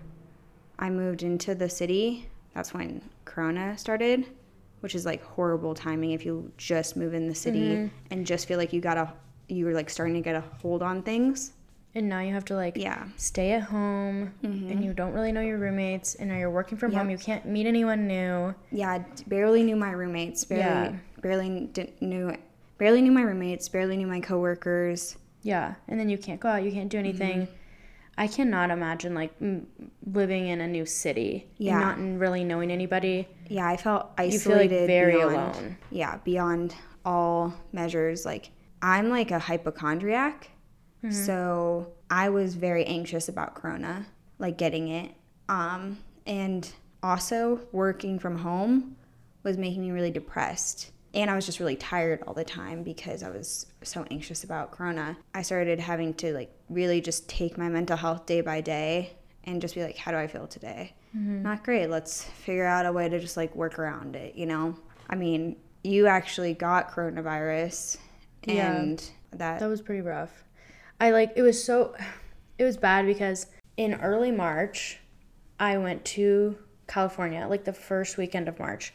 I 0.77 0.89
moved 0.89 1.23
into 1.23 1.55
the 1.55 1.69
city, 1.69 2.27
that's 2.53 2.73
when 2.73 3.01
corona 3.23 3.77
started, 3.77 4.25
which 4.81 4.95
is 4.95 5.05
like 5.05 5.23
horrible 5.23 5.73
timing 5.73 6.12
if 6.12 6.25
you 6.25 6.51
just 6.57 6.97
move 6.97 7.13
in 7.13 7.27
the 7.27 7.36
city 7.36 7.75
mm-hmm. 7.75 7.95
and 8.10 8.25
just 8.25 8.47
feel 8.47 8.57
like 8.57 8.73
you 8.73 8.81
got 8.81 8.97
a 9.52 9.56
you're 9.56 9.74
like 9.74 9.90
starting 9.90 10.16
to 10.16 10.22
get 10.22 10.36
a 10.36 10.42
hold 10.62 10.82
on 10.82 11.04
things. 11.04 11.52
And 11.94 12.08
now 12.08 12.22
you 12.22 12.34
have 12.34 12.46
to 12.46 12.56
like 12.56 12.78
Yeah. 12.78 13.04
stay 13.18 13.52
at 13.52 13.64
home 13.64 14.34
and 14.44 14.54
mm-hmm. 14.54 14.82
you 14.82 14.94
don't 14.94 15.12
really 15.12 15.34
know 15.34 15.42
your 15.42 15.58
roommates 15.58 16.16
and 16.16 16.30
now 16.30 16.38
you're 16.38 16.50
working 16.50 16.78
from 16.78 16.94
home. 16.94 17.10
You 17.10 17.18
can't 17.18 17.46
meet 17.46 17.68
anyone 17.68 18.08
new. 18.08 18.56
yeah, 18.72 19.00
barely 19.28 19.62
knew 19.64 19.76
my 19.76 19.92
roommates. 19.92 20.46
Barely, 20.46 20.64
Yeah. 20.64 20.94
barely 21.22 21.68
didn't 21.74 22.02
knew, 22.02 22.34
barely 22.78 23.02
knew 23.02 23.12
my 23.12 23.24
roommates. 23.24 23.68
Barely 23.68 23.98
knew 23.98 24.08
my 24.08 24.22
coworkers. 24.22 25.18
Yeah. 25.44 25.74
And 25.90 26.00
then 26.00 26.08
you 26.08 26.18
can't 26.18 26.40
go 26.40 26.48
out, 26.48 26.64
you 26.64 26.72
can't 26.72 26.90
do 26.90 26.98
anything. 26.98 27.42
Mm-hmm. 27.42 27.54
I 28.18 28.28
cannot 28.28 28.72
imagine 28.72 29.14
like 29.14 29.34
m- 29.42 29.68
living 30.06 30.48
in 30.48 30.62
a 30.62 30.68
new 30.68 30.86
city 30.86 31.48
Yeah. 31.58 31.92
and 31.94 32.14
not 32.14 32.20
really 32.22 32.44
knowing 32.46 32.72
anybody. 32.72 33.28
Yeah, 33.50 33.68
I 33.68 33.76
felt 33.76 34.12
isolated. 34.18 34.34
You 34.34 34.40
feel 34.40 34.58
like 34.80 34.88
very 34.88 35.14
beyond, 35.16 35.34
alone. 35.36 35.78
Yeah, 35.90 36.18
beyond 36.24 36.76
all 37.04 37.54
measures. 37.74 38.26
Like 38.26 38.52
I'm 38.82 39.10
like 39.10 39.32
a 39.32 39.39
hypochondriac, 39.39 40.50
Mm-hmm. 41.04 41.15
so 41.15 41.94
I 42.12 42.30
was 42.30 42.54
very 42.54 42.86
anxious 42.86 43.28
about 43.28 43.56
Corona, 43.56 44.06
like 44.38 44.56
getting 44.60 44.89
it. 44.89 45.12
Um, 45.50 45.98
and 46.28 46.72
also 47.02 47.60
working 47.72 48.20
from 48.20 48.38
home 48.38 48.96
was 49.41 49.58
making 49.58 49.82
me 49.82 49.89
really 49.89 50.12
depressed. 50.12 50.91
And 51.15 51.32
I 51.32 51.36
was 51.36 51.48
just 51.48 51.60
really 51.60 51.76
tired 51.76 52.24
all 52.28 52.36
the 52.36 52.44
time 52.44 52.84
because 52.84 53.24
I 53.24 53.32
was 53.32 53.65
so 53.82 54.06
anxious 54.12 54.44
about 54.44 54.70
Corona. 54.70 55.17
I 55.34 55.41
started 55.41 55.80
having 55.80 56.13
to 56.15 56.34
like 56.34 56.54
really 56.70 57.02
just 57.02 57.28
take 57.28 57.58
my 57.58 57.67
mental 57.67 57.98
health 57.98 58.28
day 58.28 58.41
by 58.41 58.62
day 58.62 59.13
and 59.46 59.60
just 59.60 59.74
be 59.74 59.82
like, 59.82 59.98
how 59.98 60.12
do 60.12 60.17
I 60.17 60.28
feel 60.28 60.46
today? 60.46 60.94
Not 61.41 61.63
great. 61.63 61.88
Let's 61.89 62.24
figure 62.24 62.67
out 62.67 62.86
a 62.86 62.91
way 62.91 63.10
to 63.10 63.20
just 63.20 63.38
like 63.38 63.56
work 63.56 63.80
around 63.80 64.15
it, 64.15 64.36
you 64.36 64.46
know? 64.46 64.76
I 65.10 65.15
mean, 65.15 65.56
you 65.84 66.06
actually 66.06 66.54
got 66.54 66.91
coronavirus, 66.91 67.98
Yeah. 68.45 68.75
and 68.75 69.04
that, 69.32 69.60
That 69.60 69.67
was 69.69 69.82
pretty 69.82 70.01
rough. 70.01 70.43
I 70.99 71.12
like 71.12 71.34
it 71.36 71.41
was 71.41 71.63
so 71.63 71.95
it 72.58 72.63
was 72.63 72.77
bad 72.77 73.06
because 73.06 73.47
in 73.77 73.95
early 74.01 74.32
March 74.32 74.99
I 75.60 75.77
went 75.77 76.06
to 76.06 76.58
California, 76.88 77.47
like 77.47 77.63
the 77.63 77.73
first 77.73 78.17
weekend 78.17 78.47
of 78.47 78.60
March. 78.60 78.93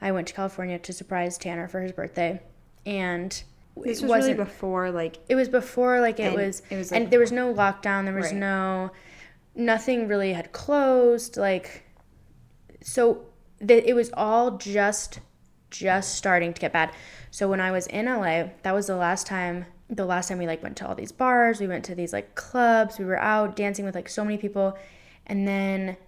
I 0.00 0.12
went 0.12 0.28
to 0.28 0.34
California 0.34 0.78
to 0.78 0.92
surprise 0.92 1.38
Tanner 1.38 1.68
for 1.68 1.80
his 1.80 1.92
birthday. 1.92 2.40
And 2.86 3.30
this 3.30 3.44
it 3.76 3.76
was 3.76 4.02
really 4.02 4.18
wasn't 4.18 4.36
before 4.38 4.90
like 4.90 5.18
it 5.28 5.34
was 5.34 5.48
before 5.48 6.00
like 6.00 6.18
it 6.20 6.34
was, 6.34 6.62
it 6.70 6.76
was, 6.76 6.90
like- 6.90 7.00
and 7.02 7.10
there 7.10 7.20
was 7.20 7.32
no 7.32 7.52
lockdown, 7.54 8.04
there 8.04 8.14
was 8.14 8.26
Right. 8.26 8.36
no 8.36 8.90
nothing 9.54 10.08
really 10.08 10.32
had 10.32 10.50
closed 10.52 11.36
like 11.36 11.82
so 12.82 13.26
the, 13.60 13.86
it 13.88 13.92
was 13.94 14.10
all 14.14 14.56
just 14.58 15.20
just 15.72 16.14
starting 16.14 16.54
to 16.54 16.60
get 16.60 16.72
bad. 16.72 16.92
So 17.30 17.48
when 17.48 17.60
I 17.60 17.72
was 17.72 17.86
in 17.88 18.06
LA, 18.06 18.44
that 18.62 18.72
was 18.72 18.86
the 18.86 18.96
last 18.96 19.26
time 19.26 19.66
the 19.90 20.06
last 20.06 20.28
time 20.28 20.38
we 20.38 20.46
like 20.46 20.62
went 20.62 20.76
to 20.78 20.88
all 20.88 20.94
these 20.94 21.12
bars, 21.12 21.60
we 21.60 21.66
went 21.66 21.84
to 21.84 21.94
these 21.94 22.14
like 22.14 22.34
clubs, 22.34 22.98
we 22.98 23.04
were 23.04 23.18
out 23.18 23.56
dancing 23.56 23.84
with 23.84 23.94
like 23.94 24.08
so 24.08 24.24
many 24.24 24.38
people. 24.38 24.78
And 25.26 25.46
then 25.46 25.98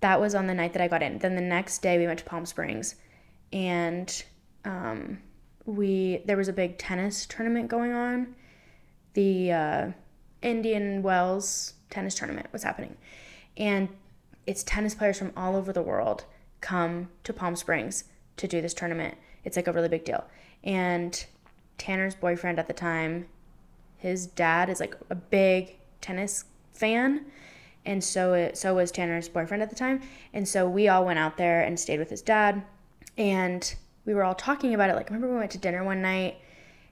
that 0.00 0.20
was 0.20 0.34
on 0.34 0.48
the 0.48 0.54
night 0.54 0.72
that 0.72 0.82
I 0.82 0.88
got 0.88 1.02
in. 1.02 1.18
Then 1.18 1.36
the 1.36 1.40
next 1.40 1.78
day 1.78 1.96
we 1.96 2.06
went 2.06 2.18
to 2.18 2.24
Palm 2.24 2.46
Springs 2.46 2.96
and 3.52 4.24
um 4.64 5.18
we 5.66 6.22
there 6.24 6.36
was 6.36 6.48
a 6.48 6.52
big 6.52 6.78
tennis 6.78 7.26
tournament 7.26 7.68
going 7.68 7.92
on. 7.92 8.34
The 9.14 9.52
uh, 9.52 9.90
Indian 10.42 11.02
Wells 11.02 11.74
tennis 11.90 12.14
tournament 12.14 12.46
was 12.52 12.62
happening. 12.62 12.96
And 13.56 13.88
it's 14.46 14.62
tennis 14.62 14.94
players 14.94 15.18
from 15.18 15.32
all 15.36 15.56
over 15.56 15.72
the 15.72 15.82
world 15.82 16.24
come 16.60 17.08
to 17.24 17.32
Palm 17.32 17.56
Springs 17.56 18.04
to 18.40 18.48
do 18.48 18.60
this 18.60 18.74
tournament. 18.74 19.16
It's 19.44 19.56
like 19.56 19.68
a 19.68 19.72
really 19.72 19.88
big 19.88 20.04
deal. 20.04 20.24
And 20.64 21.24
Tanner's 21.78 22.14
boyfriend 22.14 22.58
at 22.58 22.66
the 22.66 22.72
time, 22.72 23.26
his 23.96 24.26
dad 24.26 24.68
is 24.68 24.80
like 24.80 24.96
a 25.10 25.14
big 25.14 25.76
tennis 26.00 26.44
fan. 26.72 27.26
And 27.86 28.02
so 28.02 28.34
it, 28.34 28.56
so 28.56 28.74
was 28.74 28.90
Tanner's 28.90 29.28
boyfriend 29.28 29.62
at 29.62 29.70
the 29.70 29.76
time. 29.76 30.00
And 30.32 30.46
so 30.46 30.68
we 30.68 30.88
all 30.88 31.04
went 31.04 31.18
out 31.18 31.36
there 31.36 31.62
and 31.62 31.78
stayed 31.78 31.98
with 31.98 32.10
his 32.10 32.22
dad. 32.22 32.62
And 33.16 33.74
we 34.04 34.14
were 34.14 34.24
all 34.24 34.34
talking 34.34 34.74
about 34.74 34.90
it. 34.90 34.96
Like, 34.96 35.08
remember 35.08 35.30
we 35.30 35.38
went 35.38 35.50
to 35.52 35.58
dinner 35.58 35.84
one 35.84 36.02
night 36.02 36.38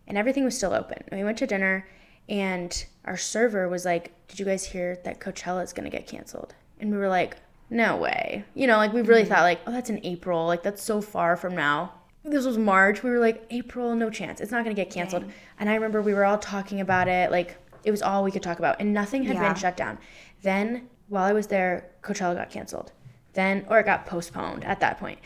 and 0.07 0.17
everything 0.17 0.45
was 0.45 0.57
still 0.57 0.73
open. 0.73 1.03
We 1.13 1.25
went 1.25 1.39
to 1.39 1.47
dinner 1.47 1.89
and 2.29 2.85
our 3.05 3.17
server 3.17 3.69
was 3.69 3.85
like, 3.85 4.13
Did 4.29 4.39
you 4.39 4.45
guys 4.45 4.65
hear 4.65 4.99
that 5.05 5.21
Coachella 5.21 5.65
is 5.65 5.73
to 5.73 5.97
get 5.97 6.07
canceled? 6.07 6.55
And 6.81 6.91
we 6.91 6.99
were 6.99 7.09
like, 7.09 7.37
No 7.71 7.97
way. 7.97 8.45
You 8.55 8.67
know, 8.67 8.77
like 8.77 8.93
we 8.93 9.03
really 9.03 9.25
thought, 9.25 9.43
like, 9.43 9.61
Oh, 9.67 9.73
that's 9.73 9.91
in 9.91 10.05
April. 10.05 10.47
Like, 10.47 10.63
that's 10.63 10.83
so 10.83 11.01
far 11.01 11.37
from 11.37 11.55
now. 11.55 11.93
This 12.25 12.45
was 12.45 12.59
March. 12.59 13.03
We 13.03 13.11
were 13.11 13.19
like, 13.19 13.45
April, 13.51 13.95
no 13.95 14.11
chance. 14.11 14.41
It's 14.41 14.51
not 14.51 14.65
going 14.65 14.75
to 14.75 14.83
get 14.83 14.91
canceled. 14.93 15.25
And 15.59 15.71
I 15.71 15.75
remember 15.75 16.03
we 16.03 16.15
were 16.15 16.25
all 16.25 16.39
talking 16.39 16.81
about 16.81 17.09
it. 17.09 17.31
Like, 17.31 17.57
it 17.85 17.91
was 17.91 18.03
all 18.03 18.23
we 18.25 18.31
could 18.31 18.43
talk 18.43 18.59
about. 18.59 18.81
And 18.81 18.93
nothing 18.93 19.25
had 19.25 19.37
Yeah. 19.37 19.49
been 19.49 19.55
shut 19.57 19.77
down. 19.77 19.99
Then, 20.43 20.89
while 21.09 21.25
I 21.25 21.33
was 21.33 21.47
there, 21.47 21.91
Coachella 22.03 22.35
got 22.35 22.51
canceled. 22.51 22.93
Then, 23.35 23.65
or 23.69 23.79
it 23.81 23.87
got 23.87 24.05
postponed 24.07 24.65
at 24.65 24.81
that 24.81 24.99
point. 24.99 25.19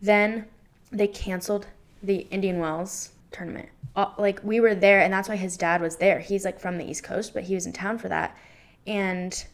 Then 0.00 0.46
they 0.90 1.06
canceled 1.06 1.66
the 2.02 2.26
Indian 2.30 2.58
Wells 2.58 3.10
tournament. 3.30 3.68
Uh, 3.94 4.10
like 4.16 4.40
we 4.42 4.60
were 4.60 4.74
there, 4.74 5.00
and 5.00 5.12
that's 5.12 5.28
why 5.28 5.36
his 5.36 5.56
dad 5.56 5.80
was 5.80 5.96
there. 5.96 6.18
He's 6.20 6.44
like 6.44 6.58
from 6.60 6.78
the 6.78 6.88
East 6.88 7.02
Coast, 7.04 7.34
but 7.34 7.42
he 7.44 7.54
was 7.54 7.66
in 7.66 7.72
town 7.72 7.98
for 7.98 8.08
that. 8.08 8.36
And 8.86 9.44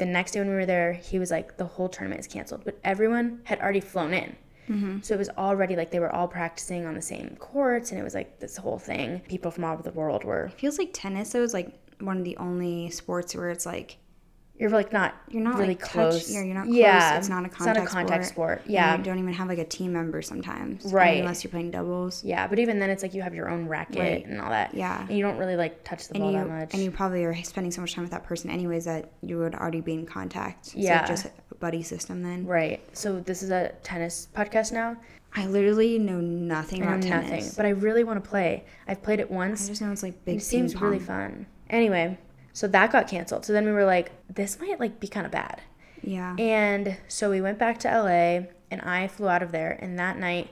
the 0.00 0.06
next 0.06 0.32
day 0.32 0.40
when 0.40 0.48
we 0.48 0.54
were 0.54 0.66
there, 0.66 0.94
he 0.94 1.18
was 1.18 1.30
like, 1.30 1.58
the 1.58 1.66
whole 1.66 1.88
tournament 1.88 2.18
is 2.20 2.26
canceled. 2.26 2.62
But 2.64 2.78
everyone 2.82 3.42
had 3.44 3.60
already 3.60 3.80
flown 3.80 4.14
in. 4.14 4.34
Mm-hmm. 4.68 4.98
So 5.02 5.14
it 5.14 5.18
was 5.18 5.28
already 5.30 5.76
like 5.76 5.90
they 5.90 6.00
were 6.00 6.10
all 6.10 6.26
practicing 6.26 6.86
on 6.86 6.94
the 6.94 7.02
same 7.02 7.36
courts, 7.38 7.90
and 7.90 8.00
it 8.00 8.02
was 8.02 8.14
like 8.14 8.40
this 8.40 8.56
whole 8.56 8.78
thing. 8.78 9.20
People 9.28 9.50
from 9.50 9.64
all 9.64 9.74
over 9.74 9.82
the 9.82 9.92
world 9.92 10.24
were. 10.24 10.50
feels 10.56 10.78
like 10.78 10.90
tennis 10.92 11.30
though 11.32 11.42
is 11.42 11.52
like 11.52 11.74
one 12.00 12.18
of 12.18 12.24
the 12.24 12.36
only 12.38 12.88
sports 12.90 13.34
where 13.34 13.50
it's 13.50 13.66
like 13.66 13.98
You're 14.60 14.70
like 14.70 14.92
not. 14.92 15.14
you're 15.30 15.42
not 15.42 15.54
really 15.54 15.68
like 15.68 15.80
close. 15.80 16.26
Touch, 16.26 16.34
yeah, 16.34 16.42
you're 16.42 16.54
not 16.54 16.64
close. 16.66 16.76
Yeah, 16.76 17.16
it's 17.16 17.28
not 17.30 17.42
a 17.44 17.46
It's 17.46 17.56
contact, 17.56 17.78
not 17.78 17.86
a 17.86 17.90
contact 17.90 18.26
sport. 18.26 18.60
and 18.64 18.70
Yeah. 18.70 18.96
you 18.98 19.02
don't 19.02 19.18
even 19.18 19.32
have 19.32 19.48
like 19.48 19.58
a 19.58 19.64
team 19.64 19.92
member 19.94 20.20
sometimes, 20.20 20.86
I 20.86 20.90
Right. 20.96 21.20
unless 21.20 21.42
you're 21.42 21.50
playing 21.50 21.70
doubles. 21.70 22.22
Yeah, 22.22 22.46
but 22.46 22.58
even 22.58 22.78
then, 22.78 22.90
it's 22.90 23.02
like 23.02 23.14
you 23.14 23.22
have 23.22 23.34
your 23.34 23.48
own 23.48 23.66
racket 23.68 23.98
Right. 23.98 24.26
and 24.26 24.38
all 24.40 24.50
that. 24.50 24.74
Yeah. 24.74 25.00
And 25.00 25.16
you 25.16 25.22
don't 25.24 25.38
really 25.38 25.56
like 25.56 25.82
touch 25.82 26.08
the 26.08 26.14
And 26.16 26.22
ball 26.24 26.32
you 26.32 26.38
that 26.38 26.48
much. 26.48 26.74
and 26.74 26.82
you 26.82 26.90
probably 26.90 27.24
are 27.24 27.34
spending 27.42 27.70
so 27.72 27.80
much 27.80 27.94
time 27.94 28.04
with 28.04 28.10
that 28.12 28.24
person 28.24 28.50
anyways 28.50 28.84
that 28.84 29.10
you 29.22 29.38
would 29.38 29.54
already 29.54 29.80
be 29.80 29.94
in 29.94 30.04
contact. 30.04 30.66
It's 30.68 30.74
Yeah. 30.74 30.98
like 30.98 31.06
just 31.06 31.26
a 31.26 31.30
buddy 31.58 31.82
system 31.82 32.22
then. 32.22 32.44
right. 32.46 32.80
So 32.92 33.18
this 33.20 33.42
is 33.42 33.50
a 33.50 33.72
tennis 33.82 34.28
podcast 34.36 34.72
now. 34.72 34.96
I 35.34 35.46
literally 35.46 35.98
know 35.98 36.20
nothing 36.20 36.82
I 36.82 36.86
know 36.86 36.90
about 36.96 37.02
tennis. 37.02 37.30
nothing, 37.30 37.50
but 37.56 37.64
I 37.64 37.70
really 37.70 38.04
want 38.04 38.22
to 38.22 38.28
play. 38.28 38.64
I've 38.88 39.00
played 39.02 39.20
it 39.20 39.28
I 39.30 39.34
once. 39.34 39.68
just 39.68 39.80
know 39.80 39.90
it's 39.92 40.02
like 40.02 40.22
big 40.24 40.36
It 40.38 40.42
seems 40.42 40.74
ping 40.74 40.82
really 40.82 40.98
fun. 40.98 41.46
Anyway, 41.70 42.18
so 42.52 42.66
that 42.68 42.92
got 42.92 43.08
canceled. 43.08 43.44
So 43.44 43.52
then 43.52 43.64
we 43.64 43.72
were 43.72 43.84
like, 43.84 44.12
this 44.32 44.58
might 44.58 44.80
like 44.80 45.00
be 45.00 45.08
kind 45.08 45.26
of 45.26 45.32
bad. 45.32 45.60
Yeah. 46.02 46.34
And 46.38 46.96
so 47.08 47.30
we 47.30 47.40
went 47.40 47.58
back 47.58 47.78
to 47.80 47.88
LA 47.88 48.48
and 48.70 48.80
I 48.82 49.08
flew 49.08 49.28
out 49.28 49.42
of 49.42 49.52
there. 49.52 49.78
And 49.80 49.98
that 49.98 50.18
night, 50.18 50.50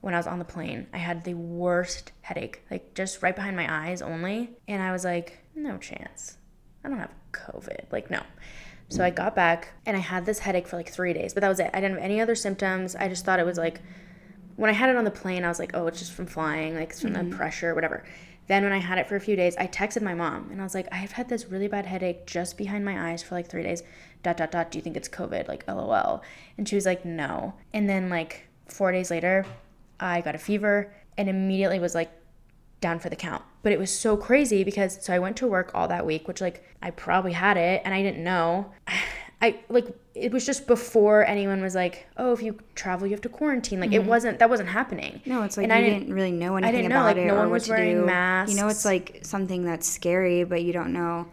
when 0.00 0.14
I 0.14 0.16
was 0.16 0.26
on 0.26 0.38
the 0.38 0.44
plane, 0.44 0.86
I 0.92 0.98
had 0.98 1.24
the 1.24 1.34
worst 1.34 2.12
headache, 2.20 2.62
like 2.70 2.94
just 2.94 3.22
right 3.22 3.34
behind 3.34 3.56
my 3.56 3.88
eyes 3.88 4.00
only. 4.00 4.50
And 4.68 4.82
I 4.82 4.92
was 4.92 5.04
like, 5.04 5.38
no 5.54 5.76
chance. 5.78 6.38
I 6.84 6.88
don't 6.88 6.98
have 6.98 7.12
COVID. 7.32 7.90
Like, 7.90 8.10
no. 8.10 8.22
So 8.90 9.04
I 9.04 9.10
got 9.10 9.34
back 9.34 9.74
and 9.84 9.96
I 9.96 10.00
had 10.00 10.24
this 10.24 10.38
headache 10.38 10.66
for 10.66 10.76
like 10.76 10.88
three 10.88 11.12
days, 11.12 11.34
but 11.34 11.42
that 11.42 11.48
was 11.48 11.60
it. 11.60 11.70
I 11.74 11.80
didn't 11.80 11.96
have 11.96 12.04
any 12.04 12.20
other 12.20 12.34
symptoms. 12.34 12.96
I 12.96 13.08
just 13.08 13.24
thought 13.24 13.38
it 13.38 13.44
was 13.44 13.58
like, 13.58 13.82
when 14.56 14.70
I 14.70 14.72
had 14.72 14.88
it 14.88 14.96
on 14.96 15.04
the 15.04 15.10
plane, 15.10 15.44
I 15.44 15.48
was 15.48 15.58
like, 15.58 15.72
oh, 15.74 15.86
it's 15.86 15.98
just 15.98 16.12
from 16.12 16.26
flying, 16.26 16.74
like 16.74 16.90
it's 16.90 17.00
from 17.00 17.12
the 17.12 17.20
mm-hmm. 17.20 17.36
pressure, 17.36 17.74
whatever. 17.74 18.04
Then 18.48 18.64
when 18.64 18.72
I 18.72 18.78
had 18.78 18.98
it 18.98 19.08
for 19.08 19.16
a 19.16 19.20
few 19.20 19.36
days, 19.36 19.56
I 19.58 19.66
texted 19.66 20.02
my 20.02 20.14
mom 20.14 20.48
and 20.50 20.60
I 20.60 20.64
was 20.64 20.74
like, 20.74 20.88
I've 20.90 21.12
had 21.12 21.28
this 21.28 21.46
really 21.46 21.68
bad 21.68 21.86
headache 21.86 22.26
just 22.26 22.56
behind 22.56 22.84
my 22.84 23.10
eyes 23.10 23.22
for 23.22 23.34
like 23.34 23.48
three 23.48 23.62
days. 23.62 23.82
Dot 24.22 24.38
dot 24.38 24.50
dot. 24.50 24.70
Do 24.70 24.78
you 24.78 24.82
think 24.82 24.96
it's 24.96 25.08
COVID? 25.08 25.46
Like 25.46 25.68
LOL. 25.68 26.22
And 26.56 26.68
she 26.68 26.74
was 26.74 26.86
like, 26.86 27.04
no. 27.04 27.54
And 27.72 27.88
then 27.88 28.08
like 28.08 28.48
four 28.66 28.90
days 28.90 29.10
later, 29.10 29.44
I 30.00 30.22
got 30.22 30.34
a 30.34 30.38
fever 30.38 30.92
and 31.16 31.28
immediately 31.28 31.78
was 31.78 31.94
like 31.94 32.10
down 32.80 32.98
for 32.98 33.10
the 33.10 33.16
count. 33.16 33.42
But 33.62 33.72
it 33.72 33.78
was 33.78 33.96
so 33.96 34.16
crazy 34.16 34.64
because 34.64 35.04
so 35.04 35.12
I 35.12 35.18
went 35.18 35.36
to 35.38 35.46
work 35.46 35.70
all 35.74 35.88
that 35.88 36.06
week, 36.06 36.26
which 36.26 36.40
like 36.40 36.64
I 36.82 36.90
probably 36.90 37.32
had 37.32 37.56
it 37.56 37.82
and 37.84 37.92
I 37.92 38.02
didn't 38.02 38.24
know. 38.24 38.72
I 39.40 39.60
like 39.68 39.86
it 40.14 40.32
was 40.32 40.44
just 40.44 40.66
before 40.66 41.24
anyone 41.24 41.62
was 41.62 41.74
like, 41.74 42.08
"Oh, 42.16 42.32
if 42.32 42.42
you 42.42 42.58
travel, 42.74 43.06
you 43.06 43.12
have 43.12 43.20
to 43.20 43.28
quarantine." 43.28 43.78
Like 43.78 43.92
it 43.92 44.00
mm-hmm. 44.00 44.08
wasn't 44.08 44.38
that 44.40 44.50
wasn't 44.50 44.68
happening. 44.68 45.22
No, 45.26 45.42
it's 45.42 45.56
like 45.56 45.64
And 45.64 45.72
I 45.72 45.80
didn't, 45.80 46.12
really 46.12 46.32
know 46.32 46.56
anything 46.56 46.74
didn't 46.74 46.90
know, 46.90 46.96
about 46.96 47.16
like, 47.16 47.24
it 47.24 47.26
no 47.26 47.34
one 47.34 47.44
what 47.44 47.52
was 47.52 47.64
to 47.66 47.70
wearing 47.70 48.06
do. 48.06 48.50
You 48.50 48.56
know, 48.56 48.68
it's 48.68 48.84
like 48.84 49.20
something 49.22 49.64
that's 49.64 49.88
scary, 49.88 50.42
but 50.42 50.62
you 50.62 50.72
don't 50.72 50.92
know. 50.92 51.28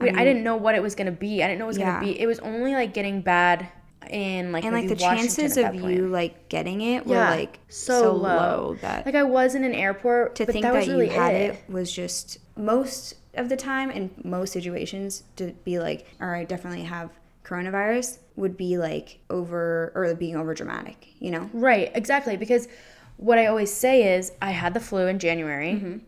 Wait, 0.00 0.16
I 0.16 0.24
didn't 0.24 0.44
know 0.44 0.54
what 0.54 0.76
it 0.76 0.82
was 0.82 0.94
gonna 0.94 1.10
be. 1.10 1.42
I 1.42 1.48
didn't 1.48 1.58
know 1.58 1.64
it 1.64 1.68
was 1.68 1.78
Yeah. 1.78 1.94
gonna 1.94 2.06
be. 2.06 2.20
It 2.20 2.26
was 2.26 2.38
only 2.40 2.74
like 2.74 2.94
getting 2.94 3.22
bad 3.22 3.68
in 4.08 4.52
like 4.52 4.64
And 4.64 4.72
like 4.72 4.86
the 4.86 4.94
Washington 4.94 5.28
chances 5.28 5.56
of 5.56 5.72
point. 5.72 5.96
you 5.96 6.06
like 6.06 6.48
getting 6.48 6.80
it 6.80 7.06
were 7.06 7.16
Yeah, 7.16 7.30
like 7.30 7.58
so 7.68 8.02
so, 8.02 8.12
low. 8.12 8.36
low. 8.36 8.76
that 8.82 9.04
like 9.04 9.16
I 9.16 9.24
was 9.24 9.56
in 9.56 9.64
an 9.64 9.74
airport, 9.74 10.36
to 10.36 10.46
but 10.46 10.52
think 10.52 10.62
that, 10.62 10.72
that, 10.74 10.86
really 10.86 11.06
you 11.06 11.12
had 11.12 11.34
it. 11.34 11.54
it. 11.54 11.72
was 11.72 11.90
just 11.90 12.38
most 12.56 13.14
of 13.34 13.48
the 13.48 13.56
time 13.56 13.90
in 13.90 14.10
most 14.22 14.52
situations 14.52 15.24
to 15.36 15.52
be 15.64 15.80
like, 15.80 16.06
all 16.20 16.28
right, 16.28 16.48
definitely 16.48 16.82
have 16.84 17.10
coronavirus 17.48 18.18
would 18.36 18.56
be 18.56 18.78
like 18.78 19.18
over 19.30 19.92
or 19.94 20.14
being 20.14 20.36
over 20.36 20.54
dramatic, 20.54 21.08
you 21.18 21.30
know? 21.30 21.48
Right, 21.52 21.90
exactly. 21.94 22.36
Because 22.36 22.68
what 23.16 23.38
I 23.38 23.46
always 23.46 23.72
say 23.72 24.16
is 24.16 24.32
I 24.42 24.50
had 24.50 24.74
the 24.74 24.80
flu 24.80 25.06
in 25.06 25.18
January 25.18 25.72
Mm-hmm. 25.72 25.98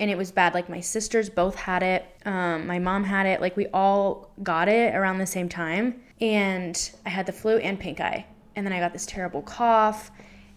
and 0.00 0.10
it 0.10 0.16
was 0.18 0.30
bad. 0.32 0.54
Like 0.54 0.68
my 0.68 0.80
sisters 0.80 1.28
both 1.30 1.54
had 1.56 1.82
it, 1.82 2.04
um, 2.24 2.66
my 2.66 2.78
mom 2.78 3.04
had 3.04 3.26
it. 3.26 3.40
Like 3.40 3.56
we 3.56 3.66
all 3.68 4.30
got 4.42 4.68
it 4.68 4.94
around 4.94 5.18
the 5.18 5.26
same 5.26 5.48
time. 5.48 6.02
And 6.20 6.76
I 7.04 7.08
had 7.08 7.26
the 7.26 7.32
flu 7.32 7.56
and 7.58 7.78
pink 7.80 8.00
eye. 8.00 8.26
And 8.54 8.64
then 8.66 8.72
I 8.72 8.78
got 8.78 8.92
this 8.92 9.06
terrible 9.06 9.42
cough. 9.42 10.10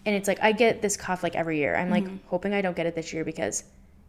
And 0.06 0.16
it's 0.16 0.28
like 0.28 0.40
I 0.44 0.52
get 0.52 0.82
this 0.82 0.96
cough 0.96 1.24
like 1.24 1.36
every 1.36 1.58
year. 1.58 1.76
I'm 1.76 1.90
like 1.90 2.04
Mm-hmm. 2.04 2.28
hoping 2.28 2.54
I 2.54 2.62
don't 2.62 2.76
get 2.76 2.86
it 2.86 2.94
this 2.94 3.12
year 3.14 3.24
because 3.26 3.64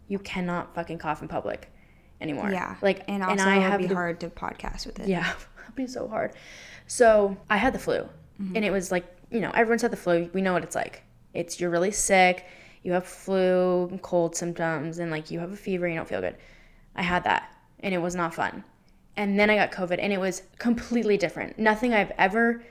you 0.09 0.19
cannot 0.19 0.75
fucking 0.75 0.99
cough 0.99 1.23
in 1.23 1.29
public 1.29 1.71
anymore. 2.21 2.51
Yeah. 2.51 2.77
Like 2.83 3.05
and 3.09 3.23
also 3.23 3.45
I 3.45 3.57
it 3.57 3.71
would 3.71 3.79
be 3.79 3.87
the 3.87 3.95
hard 3.95 4.21
to 4.21 4.29
podcast 4.29 4.87
with 4.87 5.01
it. 5.01 5.09
yeah, 5.09 5.33
it'd 5.65 5.75
be 5.75 5.87
so 5.87 6.09
hard. 6.09 6.33
So 6.87 7.37
I 7.51 7.57
had 7.57 7.75
the 7.75 7.79
flu, 7.79 8.09
mm-hmm. 8.41 8.57
and 8.57 8.65
it 8.65 8.71
was 8.71 8.91
like 8.91 9.05
you 9.31 9.41
know 9.41 9.51
everyone's 9.55 9.83
had 9.83 9.91
the 9.91 9.97
flu. 9.97 10.31
We 10.33 10.43
know 10.43 10.53
what 10.53 10.63
it's 10.63 10.75
like. 10.75 11.03
It's 11.35 11.61
you're 11.61 11.71
really 11.71 11.91
sick. 11.91 12.47
You 12.83 12.93
have 12.93 13.07
flu, 13.07 13.99
cold 14.03 14.37
symptoms, 14.37 14.99
and 14.99 15.11
like 15.11 15.31
you 15.31 15.41
have 15.41 15.53
a 15.53 15.57
fever. 15.57 15.89
You 15.89 15.97
don't 15.97 16.09
feel 16.09 16.21
good. 16.21 16.37
I 16.95 17.03
had 17.03 17.25
that, 17.25 17.53
and 17.81 17.95
it 17.95 17.99
was 17.99 18.15
not 18.15 18.35
fun. 18.35 18.65
And 19.17 19.39
then 19.39 19.51
I 19.51 19.57
got 19.57 19.73
COVID, 19.73 19.99
and 19.99 20.13
it 20.13 20.21
was 20.21 20.43
completely 20.59 21.17
different. 21.17 21.59
Nothing 21.59 21.95
I've 21.95 22.13
ever 22.19 22.63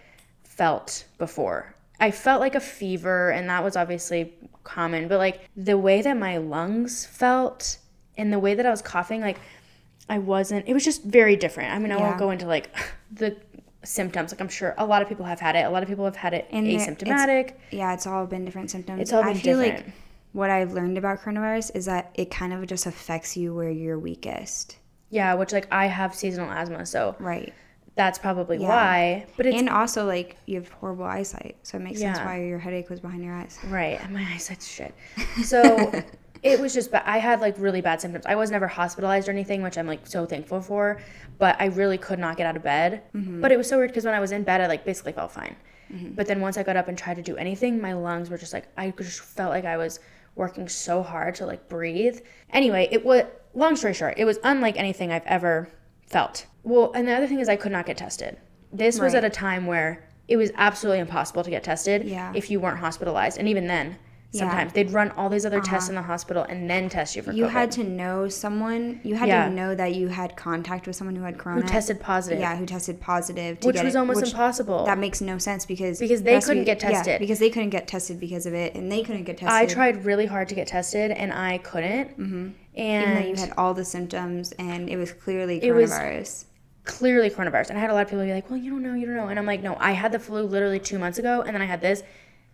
felt 0.43 1.05
before. 1.17 1.75
I 1.99 2.11
felt 2.11 2.39
like 2.39 2.55
a 2.55 2.59
fever, 2.59 3.31
and 3.31 3.49
that 3.49 3.63
was 3.63 3.75
obviously 3.75 4.33
common, 4.63 5.07
but 5.07 5.17
like 5.17 5.49
the 5.55 5.77
way 5.77 6.01
that 6.01 6.17
my 6.17 6.37
lungs 6.37 7.05
felt 7.05 7.77
and 8.17 8.31
the 8.33 8.39
way 8.39 8.53
that 8.55 8.65
I 8.65 8.69
was 8.69 8.81
coughing, 8.81 9.21
like 9.21 9.39
I 10.09 10.19
wasn't, 10.19 10.67
it 10.67 10.73
was 10.73 10.83
just 10.85 11.03
very 11.03 11.35
different. 11.35 11.73
I 11.73 11.79
mean, 11.79 11.91
I 11.91 11.97
won't 11.97 12.17
go 12.17 12.29
into 12.31 12.45
like 12.47 12.69
the 13.11 13.35
symptoms. 13.83 14.31
Like 14.31 14.41
I'm 14.41 14.49
sure 14.49 14.73
a 14.77 14.85
lot 14.85 15.01
of 15.01 15.07
people 15.09 15.25
have 15.25 15.39
had 15.39 15.55
it. 15.55 15.65
A 15.65 15.69
lot 15.69 15.83
of 15.83 15.89
people 15.89 16.05
have 16.05 16.15
had 16.15 16.33
it 16.33 16.47
And 16.51 16.65
there- 16.65 16.75
it's- 16.75 16.87
asymptomatic. 16.89 17.53
Yeah, 17.71 17.93
it's 17.93 18.07
all 18.07 18.25
been 18.25 18.45
different 18.45 18.71
symptoms. 18.71 19.01
It's 19.01 19.13
all 19.13 19.23
I 19.23 19.33
been 19.33 19.41
feel 19.41 19.61
different. 19.61 19.85
like 19.87 19.95
what 20.33 20.49
I've 20.49 20.73
learned 20.73 20.97
about 20.97 21.21
coronavirus 21.21 21.71
is 21.75 21.85
that 21.85 22.11
it 22.15 22.29
kind 22.29 22.51
of 22.53 22.65
just 22.67 22.85
affects 22.85 23.37
you 23.37 23.53
where 23.55 23.69
you're 23.69 23.97
weakest. 23.99 24.77
yeah, 25.09 25.33
which 25.35 25.53
like 25.53 25.67
I 25.71 25.85
have 25.85 26.13
seasonal 26.13 26.51
asthma, 26.51 26.85
so 26.85 27.15
Right. 27.19 27.53
that's 27.95 28.19
probably 28.19 28.57
Yeah. 28.57 28.67
why. 28.67 29.25
But 29.37 29.45
it's 29.45 29.57
and 29.57 29.69
also 29.69 30.05
like 30.05 30.35
you 30.45 30.55
have 30.59 30.67
horrible 30.69 31.05
eyesight, 31.05 31.55
so 31.63 31.77
it 31.77 31.81
makes 31.83 31.99
sense 32.01 32.19
why 32.19 32.43
your 32.43 32.59
headache 32.59 32.89
was 32.89 32.99
behind 32.99 33.23
your 33.23 33.33
eyes. 33.33 33.57
Right, 33.69 33.97
and 34.03 34.13
my 34.13 34.25
eyesight's 34.33 34.67
shit. 34.67 34.93
So 35.43 35.91
it 36.45 36.59
was 36.59 36.73
just, 36.73 36.91
ba- 36.91 37.07
I 37.09 37.17
had 37.17 37.41
like 37.41 37.55
really 37.57 37.81
bad 37.81 37.99
symptoms. 37.99 38.25
I 38.25 38.35
was 38.35 38.51
never 38.51 38.67
hospitalized 38.67 39.27
or 39.27 39.31
anything, 39.31 39.61
which 39.63 39.77
I'm 39.77 39.87
like 39.87 40.05
so 40.05 40.25
thankful 40.25 40.61
for. 40.61 41.01
But 41.39 41.55
I 41.59 41.65
really 41.65 41.97
could 41.97 42.19
not 42.19 42.37
get 42.37 42.45
out 42.45 42.55
of 42.55 42.63
bed. 42.63 43.01
Mm-hmm. 43.15 43.41
But 43.41 43.51
it 43.51 43.57
was 43.57 43.67
so 43.67 43.77
weird 43.77 43.89
because 43.89 44.05
when 44.05 44.13
I 44.13 44.19
was 44.19 44.31
in 44.31 44.43
bed, 44.43 44.61
I 44.61 44.67
like 44.67 44.85
basically 44.85 45.11
felt 45.13 45.31
fine. 45.31 45.55
Mm-hmm. 45.91 46.13
But 46.13 46.27
then 46.27 46.41
once 46.41 46.57
I 46.57 46.63
got 46.63 46.77
up 46.77 46.87
and 46.87 46.97
tried 46.97 47.15
to 47.15 47.21
do 47.23 47.35
anything, 47.35 47.81
my 47.81 47.93
lungs 47.93 48.29
were 48.29 48.37
just 48.37 48.53
like 48.53 48.67
I 48.77 48.91
just 48.91 49.19
felt 49.21 49.49
like 49.49 49.65
I 49.65 49.77
was 49.77 49.99
working 50.35 50.67
so 50.69 51.01
hard 51.01 51.35
to 51.35 51.45
like 51.45 51.67
breathe. 51.67 52.19
Anyway, 52.51 52.87
it 52.91 53.03
was 53.03 53.23
long 53.53 53.75
story 53.75 53.93
short, 53.93 54.15
it 54.17 54.25
was 54.25 54.37
unlike 54.43 54.77
anything 54.77 55.11
I've 55.11 55.25
ever 55.25 55.69
felt. 56.07 56.45
Well, 56.63 56.91
and 56.93 57.07
the 57.07 57.13
other 57.13 57.27
thing 57.27 57.39
is 57.39 57.49
I 57.49 57.55
could 57.55 57.71
not 57.71 57.85
get 57.85 57.97
tested. 57.97 58.37
This 58.71 58.99
was 58.99 59.13
at 59.15 59.23
a 59.23 59.29
time 59.29 59.65
where 59.65 60.03
it 60.27 60.37
was 60.37 60.51
absolutely 60.55 60.99
impossible 60.99 61.43
to 61.43 61.49
get 61.49 61.63
tested 61.63 62.03
Yeah. 62.03 62.33
if 62.35 62.49
you 62.51 62.59
weren't 62.59 62.79
hospitalized. 62.79 63.37
And 63.37 63.47
even 63.47 63.67
then, 63.67 63.97
sometimes 64.37 64.73
they'd 64.73 64.91
run 64.91 65.11
all 65.11 65.29
these 65.29 65.45
other 65.45 65.61
tests 65.61 65.89
in 65.89 65.95
the 65.95 66.01
hospital 66.01 66.43
and 66.43 66.69
then 66.69 66.89
test 66.89 67.15
you 67.15 67.21
for 67.21 67.29
Uh-huh. 67.31 67.37
You 67.37 67.45
COVID. 67.45 67.49
had 67.51 67.71
to 67.71 67.83
know 67.83 68.27
someone. 68.29 68.99
You 69.03 69.15
had 69.15 69.27
Yeah. 69.29 69.45
to 69.47 69.51
know 69.53 69.75
that 69.75 69.93
you 69.95 70.07
had 70.09 70.35
contact 70.35 70.87
with 70.87 70.95
someone 70.95 71.15
who 71.15 71.23
had 71.23 71.37
corona. 71.37 71.61
who 71.61 71.67
tested 71.67 71.99
positive. 71.99 72.39
Yeah, 72.39 72.55
who 72.55 72.65
tested 72.65 72.99
positive. 72.99 73.59
To 73.61 73.67
Which 73.67 73.75
get 73.75 73.85
was 73.85 73.95
it, 73.95 73.97
almost 73.97 74.21
which- 74.21 74.31
impossible. 74.31 74.85
That 74.85 74.97
makes 74.97 75.21
no 75.21 75.37
sense 75.37 75.65
because 75.65 75.99
Because 75.99 76.23
they 76.23 76.39
couldn't 76.39 76.63
get 76.65 76.81
Yeah, 76.81 76.89
tested. 76.91 77.19
because 77.19 77.39
they 77.39 77.49
couldn't 77.49 77.69
get 77.71 77.87
tested 77.87 78.19
because 78.19 78.45
of 78.45 78.53
it, 78.53 78.75
and 78.75 78.91
they 78.91 79.01
couldn't 79.03 79.23
get 79.23 79.37
tested. 79.37 79.55
I 79.55 79.65
tried 79.65 80.05
really 80.05 80.25
hard 80.25 80.49
to 80.49 80.55
get 80.55 80.67
tested 80.67 81.11
and 81.11 81.31
I 81.33 81.57
couldn't. 81.59 82.11
Mm-hmm. 82.19 82.47
even 82.77 83.09
though 83.13 83.17
And 83.19 83.29
you 83.29 83.35
had 83.35 83.53
all 83.57 83.73
the 83.73 83.85
symptoms, 83.85 84.51
and 84.59 84.89
it 84.89 84.97
was 84.97 85.13
clearly 85.13 85.61
coronavirus. 85.61 86.45
clearly 86.83 87.29
coronavirus. 87.29 87.69
And 87.69 87.77
I 87.77 87.81
had 87.81 87.89
a 87.89 87.93
lot 87.93 88.01
of 88.03 88.09
people 88.09 88.25
be 88.25 88.33
like, 88.33 88.49
well, 88.49 88.59
you 88.59 88.69
don't 88.71 88.83
know, 88.83 88.93
you 88.93 89.05
don't 89.05 89.15
know. 89.15 89.27
And 89.29 89.39
I'm 89.39 89.45
like, 89.45 89.63
no, 89.63 89.75
I 89.79 89.91
had 89.93 90.11
the 90.11 90.19
flu 90.19 90.43
literally 90.43 90.79
two 90.79 90.99
months 90.99 91.17
ago 91.17 91.41
and 91.41 91.53
then 91.55 91.61
I 91.61 91.65
had 91.65 91.81
this. 91.81 92.03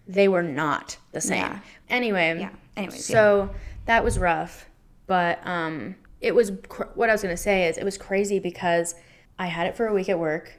They 0.08 0.28
were 0.28 0.44
not 0.44 0.98
the 1.12 1.22
same. 1.22 1.40
Yeah. 1.40 1.60
Anyway. 1.90 2.38
Yeah. 2.40 2.50
Anyways, 2.76 3.06
So 3.06 3.52
that 3.86 4.04
was 4.04 4.18
rough. 4.20 4.66
But 5.08 5.46
um, 5.46 5.96
it 6.22 6.34
was, 6.34 6.52
cr- 6.70 6.84
what 6.96 7.10
I 7.10 7.14
was 7.14 7.22
going 7.22 7.34
to 7.36 7.42
say 7.42 7.68
is 7.68 7.78
it 7.78 7.84
was 7.84 7.98
crazy 7.98 8.40
because 8.40 8.96
I 9.38 9.48
had 9.48 9.68
it 9.68 9.76
for 9.76 9.88
a 9.88 9.94
week 9.94 10.10
at 10.10 10.18
work 10.20 10.54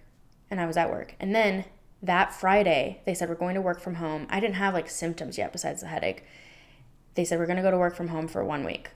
and 0.50 0.60
I 0.60 0.66
was 0.66 0.76
at 0.76 0.90
work. 0.90 1.14
And 1.20 1.34
then 1.34 1.64
that 2.02 2.34
Friday, 2.34 3.00
they 3.06 3.14
said, 3.14 3.28
we're 3.28 3.34
going 3.34 3.54
to 3.54 3.60
work 3.62 3.80
from 3.80 3.94
home. 3.94 4.26
I 4.28 4.40
didn't 4.40 4.56
have 4.56 4.74
like 4.74 4.90
symptoms 4.90 5.38
yet 5.38 5.52
besides 5.52 5.80
the 5.80 5.86
headache. 5.86 6.24
They 7.14 7.24
said, 7.24 7.38
we're 7.38 7.46
going 7.46 7.56
to 7.56 7.62
go 7.62 7.70
to 7.70 7.78
work 7.78 7.94
from 7.94 8.08
home 8.08 8.28
for 8.28 8.44
one 8.44 8.64
week. 8.64 8.90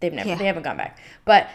They've 0.00 0.12
never, 0.12 0.28
Yeah. 0.30 0.36
they 0.36 0.46
haven't 0.46 0.62
gone 0.64 0.76
back. 0.76 0.98
But 1.24 1.48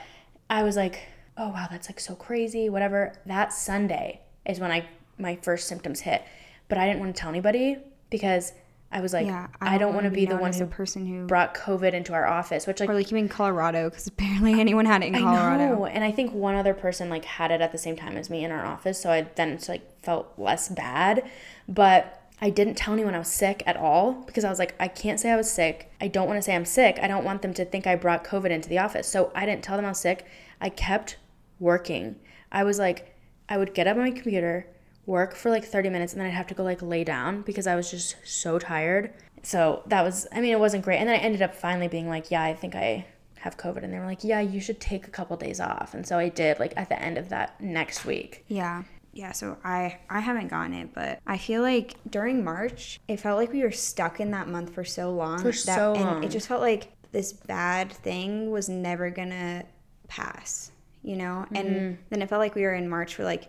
I 0.49 0.63
was 0.63 0.75
like, 0.75 1.01
oh 1.37 1.49
wow, 1.49 1.67
that's 1.69 1.89
like 1.89 1.99
so 1.99 2.15
crazy, 2.15 2.69
whatever. 2.69 3.13
That 3.25 3.53
Sunday 3.53 4.21
is 4.45 4.59
when 4.59 4.71
I 4.71 4.85
my 5.17 5.37
first 5.41 5.67
symptoms 5.67 5.99
hit. 6.01 6.23
But 6.69 6.77
I 6.77 6.85
didn't 6.87 6.99
want 6.99 7.15
to 7.15 7.19
tell 7.19 7.29
anybody 7.29 7.77
because 8.09 8.53
I 8.91 9.01
was 9.01 9.13
like, 9.13 9.27
yeah, 9.27 9.47
I, 9.61 9.77
don't 9.77 9.93
want 9.93 10.05
to 10.05 10.11
be 10.11 10.25
the 10.25 10.35
one 10.35 10.51
who 10.51 10.65
person 10.65 11.05
who, 11.05 11.27
brought 11.27 11.53
COVID 11.53 11.93
into 11.93 12.13
our 12.13 12.25
office, 12.25 12.65
which 12.65 12.79
like 12.79 12.89
or 12.89 12.95
like 12.95 13.11
you 13.11 13.17
in 13.17 13.29
Colorado, 13.29 13.89
because 13.89 14.07
apparently 14.07 14.59
anyone 14.59 14.85
had 14.85 15.03
it 15.03 15.07
in 15.07 15.15
I 15.15 15.19
Colorado. 15.19 15.75
know, 15.75 15.85
and 15.85 16.03
I 16.03 16.11
think 16.11 16.33
one 16.33 16.55
other 16.55 16.73
person 16.73 17.07
like 17.07 17.25
had 17.25 17.51
it 17.51 17.61
at 17.61 17.71
the 17.71 17.77
same 17.77 17.95
time 17.95 18.17
as 18.17 18.31
me 18.31 18.43
in 18.43 18.51
our 18.51 18.65
office, 18.65 18.99
so 18.99 19.11
I 19.11 19.27
then 19.35 19.49
it's 19.49 19.69
like 19.69 20.01
felt 20.01 20.33
less 20.37 20.69
bad, 20.69 21.29
but 21.67 22.19
I 22.41 22.49
didn't 22.49 22.75
tell 22.75 22.93
anyone 22.93 23.13
I 23.13 23.19
was 23.19 23.27
sick 23.27 23.61
at 23.65 23.77
all 23.77 24.13
because 24.13 24.43
I 24.43 24.49
was 24.49 24.59
like, 24.59 24.73
I 24.79 24.87
can't 24.87 25.19
say 25.19 25.29
I 25.29 25.35
was 25.35 25.51
sick. 25.51 25.91
I 25.99 26.07
don't 26.07 26.27
want 26.27 26.37
to 26.37 26.41
say 26.41 26.55
I'm 26.55 26.65
sick. 26.65 26.97
I 27.01 27.07
don't 27.07 27.25
want 27.25 27.41
them 27.41 27.53
to 27.55 27.65
think 27.65 27.85
I 27.85 27.95
brought 27.95 28.23
COVID 28.23 28.49
into 28.49 28.69
the 28.69 28.77
office. 28.79 29.07
So 29.07 29.31
I 29.35 29.45
didn't 29.45 29.63
tell 29.63 29.75
them 29.75 29.85
I 29.85 29.89
was 29.89 29.99
sick. 29.99 30.25
I 30.61 30.69
kept 30.69 31.17
working. 31.59 32.15
I 32.51 32.63
was 32.63 32.79
like, 32.79 33.15
I 33.49 33.57
would 33.57 33.73
get 33.73 33.87
up 33.87 33.97
on 33.97 34.03
my 34.03 34.11
computer, 34.11 34.67
work 35.05 35.35
for 35.35 35.49
like 35.49 35.65
30 35.65 35.89
minutes, 35.89 36.13
and 36.13 36.21
then 36.21 36.27
I'd 36.27 36.33
have 36.33 36.47
to 36.47 36.53
go 36.53 36.63
like 36.63 36.81
lay 36.81 37.03
down 37.03 37.41
because 37.41 37.67
I 37.67 37.75
was 37.75 37.89
just 37.89 38.15
so 38.23 38.59
tired. 38.59 39.13
So 39.43 39.83
that 39.87 40.03
was, 40.03 40.27
I 40.31 40.41
mean, 40.41 40.51
it 40.51 40.59
wasn't 40.59 40.83
great. 40.83 40.97
And 40.97 41.07
then 41.07 41.19
I 41.19 41.23
ended 41.23 41.41
up 41.41 41.55
finally 41.55 41.87
being 41.87 42.09
like, 42.09 42.29
yeah, 42.29 42.43
I 42.43 42.53
think 42.53 42.75
I 42.75 43.05
have 43.39 43.57
COVID. 43.57 43.83
And 43.83 43.93
they 43.93 43.99
were 43.99 44.05
like, 44.05 44.23
yeah, 44.23 44.41
you 44.41 44.59
should 44.59 44.79
take 44.79 45.07
a 45.07 45.11
couple 45.11 45.37
days 45.37 45.59
off. 45.59 45.93
And 45.93 46.05
so 46.05 46.17
I 46.17 46.29
did, 46.29 46.59
like 46.59 46.73
at 46.75 46.89
the 46.89 47.01
end 47.01 47.17
of 47.17 47.29
that 47.29 47.59
next 47.61 48.05
week. 48.05 48.45
Yeah. 48.47 48.83
Yeah, 49.11 49.31
so 49.31 49.57
I 49.63 49.97
I 50.07 50.19
haven't 50.19 50.49
gotten 50.49 50.73
it, 50.73 50.93
but 50.93 51.19
I 51.25 51.39
feel 51.39 51.63
like 51.63 51.95
during 52.09 52.43
March, 52.43 52.99
it 53.07 53.19
felt 53.19 53.39
like 53.39 53.51
we 53.51 53.63
were 53.63 53.71
stuck 53.71 54.19
in 54.19 54.29
that 54.31 54.47
month 54.47 54.73
for 54.73 54.83
so 54.83 55.11
long. 55.11 55.39
For 55.39 55.51
that, 55.51 55.55
so 55.55 55.95
and 55.95 56.23
it 56.23 56.29
just 56.29 56.47
felt 56.47 56.61
like 56.61 56.91
this 57.11 57.33
bad 57.33 57.91
thing 57.91 58.51
was 58.51 58.69
never 58.69 59.09
gonna 59.09 59.65
pass, 60.07 60.71
you 61.01 61.15
know? 61.15 61.45
Mm-hmm. 61.45 61.55
And 61.55 61.97
then 62.09 62.21
it 62.21 62.29
felt 62.29 62.39
like 62.39 62.55
we 62.55 62.61
were 62.61 62.75
in 62.75 62.87
March 62.87 63.15
for 63.15 63.23
like 63.23 63.47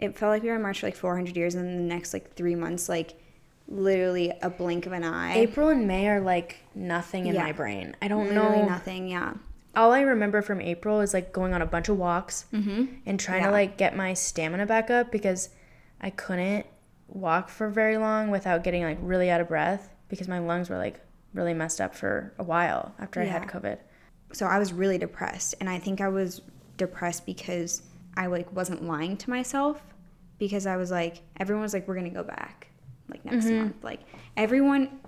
it 0.00 0.16
felt 0.18 0.30
like 0.30 0.42
we 0.42 0.48
were 0.48 0.56
in 0.56 0.62
March 0.62 0.80
for 0.80 0.86
like 0.88 0.96
400 0.96 1.36
years 1.36 1.54
and 1.54 1.64
then 1.64 1.76
the 1.76 1.82
next 1.94 2.12
like 2.12 2.34
3 2.34 2.54
months 2.56 2.88
like 2.88 3.14
literally 3.68 4.32
a 4.42 4.50
blink 4.50 4.86
of 4.86 4.92
an 4.92 5.04
eye. 5.04 5.36
April 5.36 5.68
and 5.68 5.86
May 5.86 6.08
are 6.08 6.20
like 6.20 6.56
nothing 6.74 7.26
in 7.26 7.34
Yeah. 7.36 7.44
my 7.44 7.52
brain. 7.52 7.94
I 8.02 8.08
don't 8.08 8.26
literally 8.28 8.62
know. 8.62 8.66
nothing, 8.68 9.06
yeah. 9.08 9.34
All 9.76 9.92
I 9.92 10.00
remember 10.00 10.42
from 10.42 10.60
April 10.60 11.00
is 11.00 11.14
like 11.14 11.32
going 11.32 11.54
on 11.54 11.62
a 11.62 11.66
bunch 11.66 11.88
of 11.88 11.96
walks 11.96 12.46
mm-hmm. 12.52 12.86
and 13.06 13.20
trying 13.20 13.42
Yeah. 13.42 13.46
to 13.48 13.52
like 13.52 13.76
get 13.76 13.94
my 13.94 14.14
stamina 14.14 14.66
back 14.66 14.90
up 14.90 15.12
because 15.12 15.50
I 16.00 16.10
couldn't 16.10 16.66
walk 17.08 17.48
for 17.48 17.68
very 17.68 17.96
long 17.96 18.30
without 18.30 18.64
getting 18.64 18.82
like 18.82 18.98
really 19.00 19.30
out 19.30 19.40
of 19.40 19.48
breath 19.48 19.90
because 20.08 20.26
my 20.26 20.38
lungs 20.40 20.68
were 20.70 20.78
like 20.78 20.98
really 21.34 21.54
messed 21.54 21.80
up 21.80 21.94
for 21.94 22.32
a 22.38 22.42
while 22.42 22.94
after 22.98 23.20
I 23.20 23.24
had 23.26 23.42
COVID. 23.46 23.78
so 24.32 24.46
I 24.46 24.58
was 24.58 24.72
really 24.72 24.98
depressed 24.98 25.54
and 25.60 25.68
I 25.68 25.78
think 25.78 26.00
I 26.00 26.08
was 26.08 26.40
depressed 26.76 27.24
because 27.26 27.82
I 28.16 28.26
like 28.26 28.52
wasn't 28.54 28.84
lying 28.84 29.16
to 29.18 29.30
myself 29.30 29.80
because 30.38 30.66
I 30.66 30.76
was 30.76 30.90
like 30.90 31.22
everyone 31.38 31.62
was 31.62 31.72
like 31.74 31.86
we're 31.88 31.94
to 32.10 32.14
go 32.14 32.22
back 32.24 32.68
like 33.08 33.24
next 33.24 33.46
Mm-hmm. 33.46 33.56
month. 33.58 33.84
Like 33.84 34.00
everyone 34.36 35.00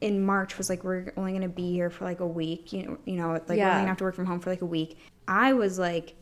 in 0.00 0.24
March 0.24 0.56
was 0.56 0.68
like 0.70 0.82
we're 0.84 1.12
only 1.16 1.32
to 1.42 1.48
be 1.48 1.72
here 1.72 1.90
for 1.90 2.04
like 2.04 2.20
a 2.20 2.26
week 2.26 2.72
you 2.72 2.82
know 2.84 2.98
you 3.04 3.16
know 3.16 3.32
like 3.32 3.48
we're 3.48 3.54
Yeah. 3.56 3.72
going 3.72 3.82
to 3.84 3.88
have 3.88 3.98
to 3.98 4.04
work 4.04 4.14
from 4.14 4.26
home 4.26 4.40
for 4.40 4.50
like 4.50 4.62
a 4.62 4.66
week. 4.66 4.98
I 5.28 5.52
was 5.52 5.78
like 5.78 6.14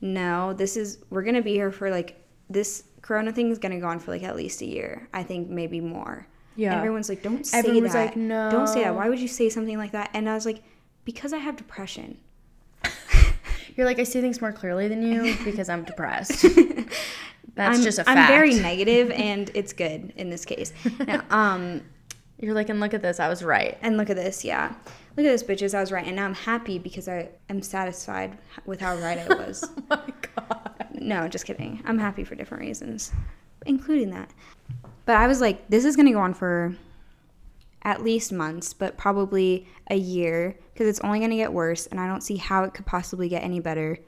no 0.00 0.52
this 0.52 0.76
is 0.76 0.98
we're 1.10 1.22
to 1.36 1.42
be 1.42 1.52
here 1.54 1.70
for 1.72 1.90
like 1.90 2.22
this 2.50 2.84
corona 3.02 3.32
thing 3.32 3.50
is 3.50 3.58
to 3.72 3.78
go 3.80 3.86
on 3.88 3.98
for 3.98 4.10
like 4.10 4.22
at 4.22 4.36
least 4.36 4.60
a 4.62 4.66
year 4.66 5.08
I 5.14 5.22
think 5.22 5.48
maybe 5.48 5.80
more. 5.80 6.26
Yeah. 6.56 6.70
and 6.72 6.78
everyone's 6.78 7.08
like 7.08 7.22
don't 7.22 7.46
say 7.46 7.58
Everyone 7.58 7.82
that. 7.84 8.16
like, 8.16 8.50
don't 8.50 8.66
say 8.66 8.84
that. 8.84 8.94
Why 8.94 9.08
would 9.08 9.18
you 9.20 9.28
say 9.28 9.48
something 9.50 9.76
like 9.78 9.92
that? 9.92 10.10
And 10.14 10.28
I 10.28 10.34
was 10.34 10.46
like 10.46 10.62
because 11.04 11.32
I 11.32 11.38
have 11.38 11.56
depression 11.56 12.18
You're 13.76 13.86
like 13.86 13.98
I 13.98 14.04
see 14.04 14.20
things 14.20 14.40
more 14.40 14.52
clearly 14.52 14.88
than 14.88 15.02
you 15.02 15.36
because 15.44 15.68
I'm 15.68 15.84
depressed. 15.84 16.44
That's 17.54 17.78
I'm, 17.78 17.84
just 17.84 17.98
a 17.98 18.04
fact. 18.04 18.18
I'm 18.18 18.28
very 18.28 18.54
negative, 18.54 19.10
and 19.14 19.50
it's 19.54 19.72
good 19.72 20.12
in 20.16 20.28
this 20.28 20.44
case. 20.44 20.72
Now, 21.06 21.22
um, 21.30 21.80
You're 22.38 22.54
like, 22.54 22.68
and 22.68 22.80
look 22.80 22.92
at 22.92 23.00
this, 23.00 23.18
I 23.18 23.28
was 23.28 23.42
right. 23.42 23.78
and 23.80 23.96
look 23.96 24.10
at 24.10 24.16
this, 24.16 24.44
yeah. 24.44 24.74
Look 25.16 25.24
at 25.24 25.30
this, 25.30 25.42
bitches. 25.42 25.74
I 25.74 25.80
was 25.80 25.90
right, 25.90 26.06
and 26.06 26.16
now 26.16 26.26
I'm 26.26 26.34
happy 26.34 26.78
because 26.78 27.08
I 27.08 27.30
am 27.48 27.62
satisfied 27.62 28.36
with 28.66 28.80
how 28.80 28.96
right 28.96 29.18
I 29.18 29.34
was. 29.34 29.64
Oh 29.64 29.82
my 29.88 30.12
god. 30.36 30.88
no, 30.92 31.28
just 31.28 31.46
kidding. 31.46 31.82
I'm 31.86 31.98
happy 31.98 32.24
for 32.24 32.34
different 32.34 32.62
reasons, 32.62 33.12
including 33.64 34.10
that. 34.10 34.30
But 35.06 35.16
I 35.16 35.26
was 35.26 35.40
like, 35.40 35.66
this 35.70 35.86
is 35.86 35.96
gonna 35.96 36.12
go 36.12 36.20
on 36.20 36.34
for 36.34 36.76
at 37.86 38.02
least 38.02 38.32
months, 38.32 38.74
but 38.74 38.98
probably 38.98 39.66
a 39.88 39.96
year 39.96 40.58
because 40.74 40.88
it's 40.88 41.00
only 41.00 41.20
gonna 41.20 41.36
get 41.36 41.52
worse, 41.52 41.86
and 41.86 42.00
I 42.00 42.08
don't 42.08 42.20
see 42.20 42.36
how 42.36 42.64
it 42.64 42.74
could 42.74 42.84
possibly 42.84 43.28
get 43.28 43.44
any 43.44 43.60
better. 43.60 43.98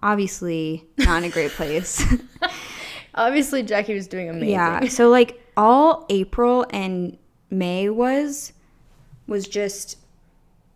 Obviously, 0.00 0.86
not 0.98 1.18
in 1.18 1.24
a 1.24 1.32
great 1.32 1.50
place. 1.50 2.02
Obviously, 3.14 3.64
Jackie 3.64 3.94
was 3.94 4.06
doing 4.06 4.30
amazing. 4.30 4.50
Yeah. 4.50 4.86
So 4.86 5.10
like 5.10 5.42
all 5.56 6.06
April 6.08 6.64
and 6.70 7.18
May 7.50 7.90
was 7.90 8.52
was 9.26 9.48
just 9.48 9.98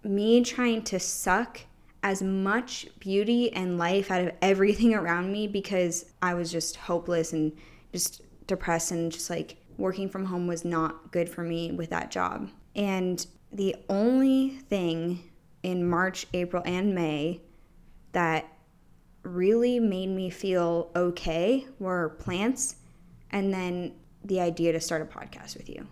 me 0.02 0.42
trying 0.42 0.82
to 0.82 0.98
suck 0.98 1.60
as 2.02 2.20
much 2.20 2.88
beauty 2.98 3.52
and 3.52 3.78
life 3.78 4.10
out 4.10 4.20
of 4.20 4.32
everything 4.42 4.92
around 4.92 5.30
me 5.30 5.46
because 5.46 6.06
I 6.20 6.34
was 6.34 6.50
just 6.50 6.74
hopeless 6.74 7.32
and 7.32 7.52
just 7.92 8.22
depressed 8.48 8.90
and 8.90 9.12
just 9.12 9.30
like 9.30 9.56
working 9.78 10.08
from 10.08 10.24
home 10.26 10.46
was 10.46 10.64
not 10.64 11.12
good 11.12 11.28
for 11.28 11.42
me 11.42 11.72
with 11.72 11.90
that 11.90 12.10
job. 12.10 12.50
And 12.76 13.24
the 13.52 13.76
only 13.88 14.50
thing 14.68 15.22
in 15.62 15.88
March, 15.88 16.26
April, 16.34 16.62
and 16.66 16.94
May 16.94 17.40
that 18.12 18.46
really 19.22 19.78
made 19.78 20.08
me 20.08 20.30
feel 20.30 20.90
okay 20.96 21.66
were 21.78 22.10
plants 22.18 22.76
and 23.30 23.52
then 23.52 23.92
the 24.24 24.40
idea 24.40 24.72
to 24.72 24.80
start 24.80 25.02
a 25.02 25.04
podcast 25.04 25.56
with 25.56 25.68
you. 25.68 25.86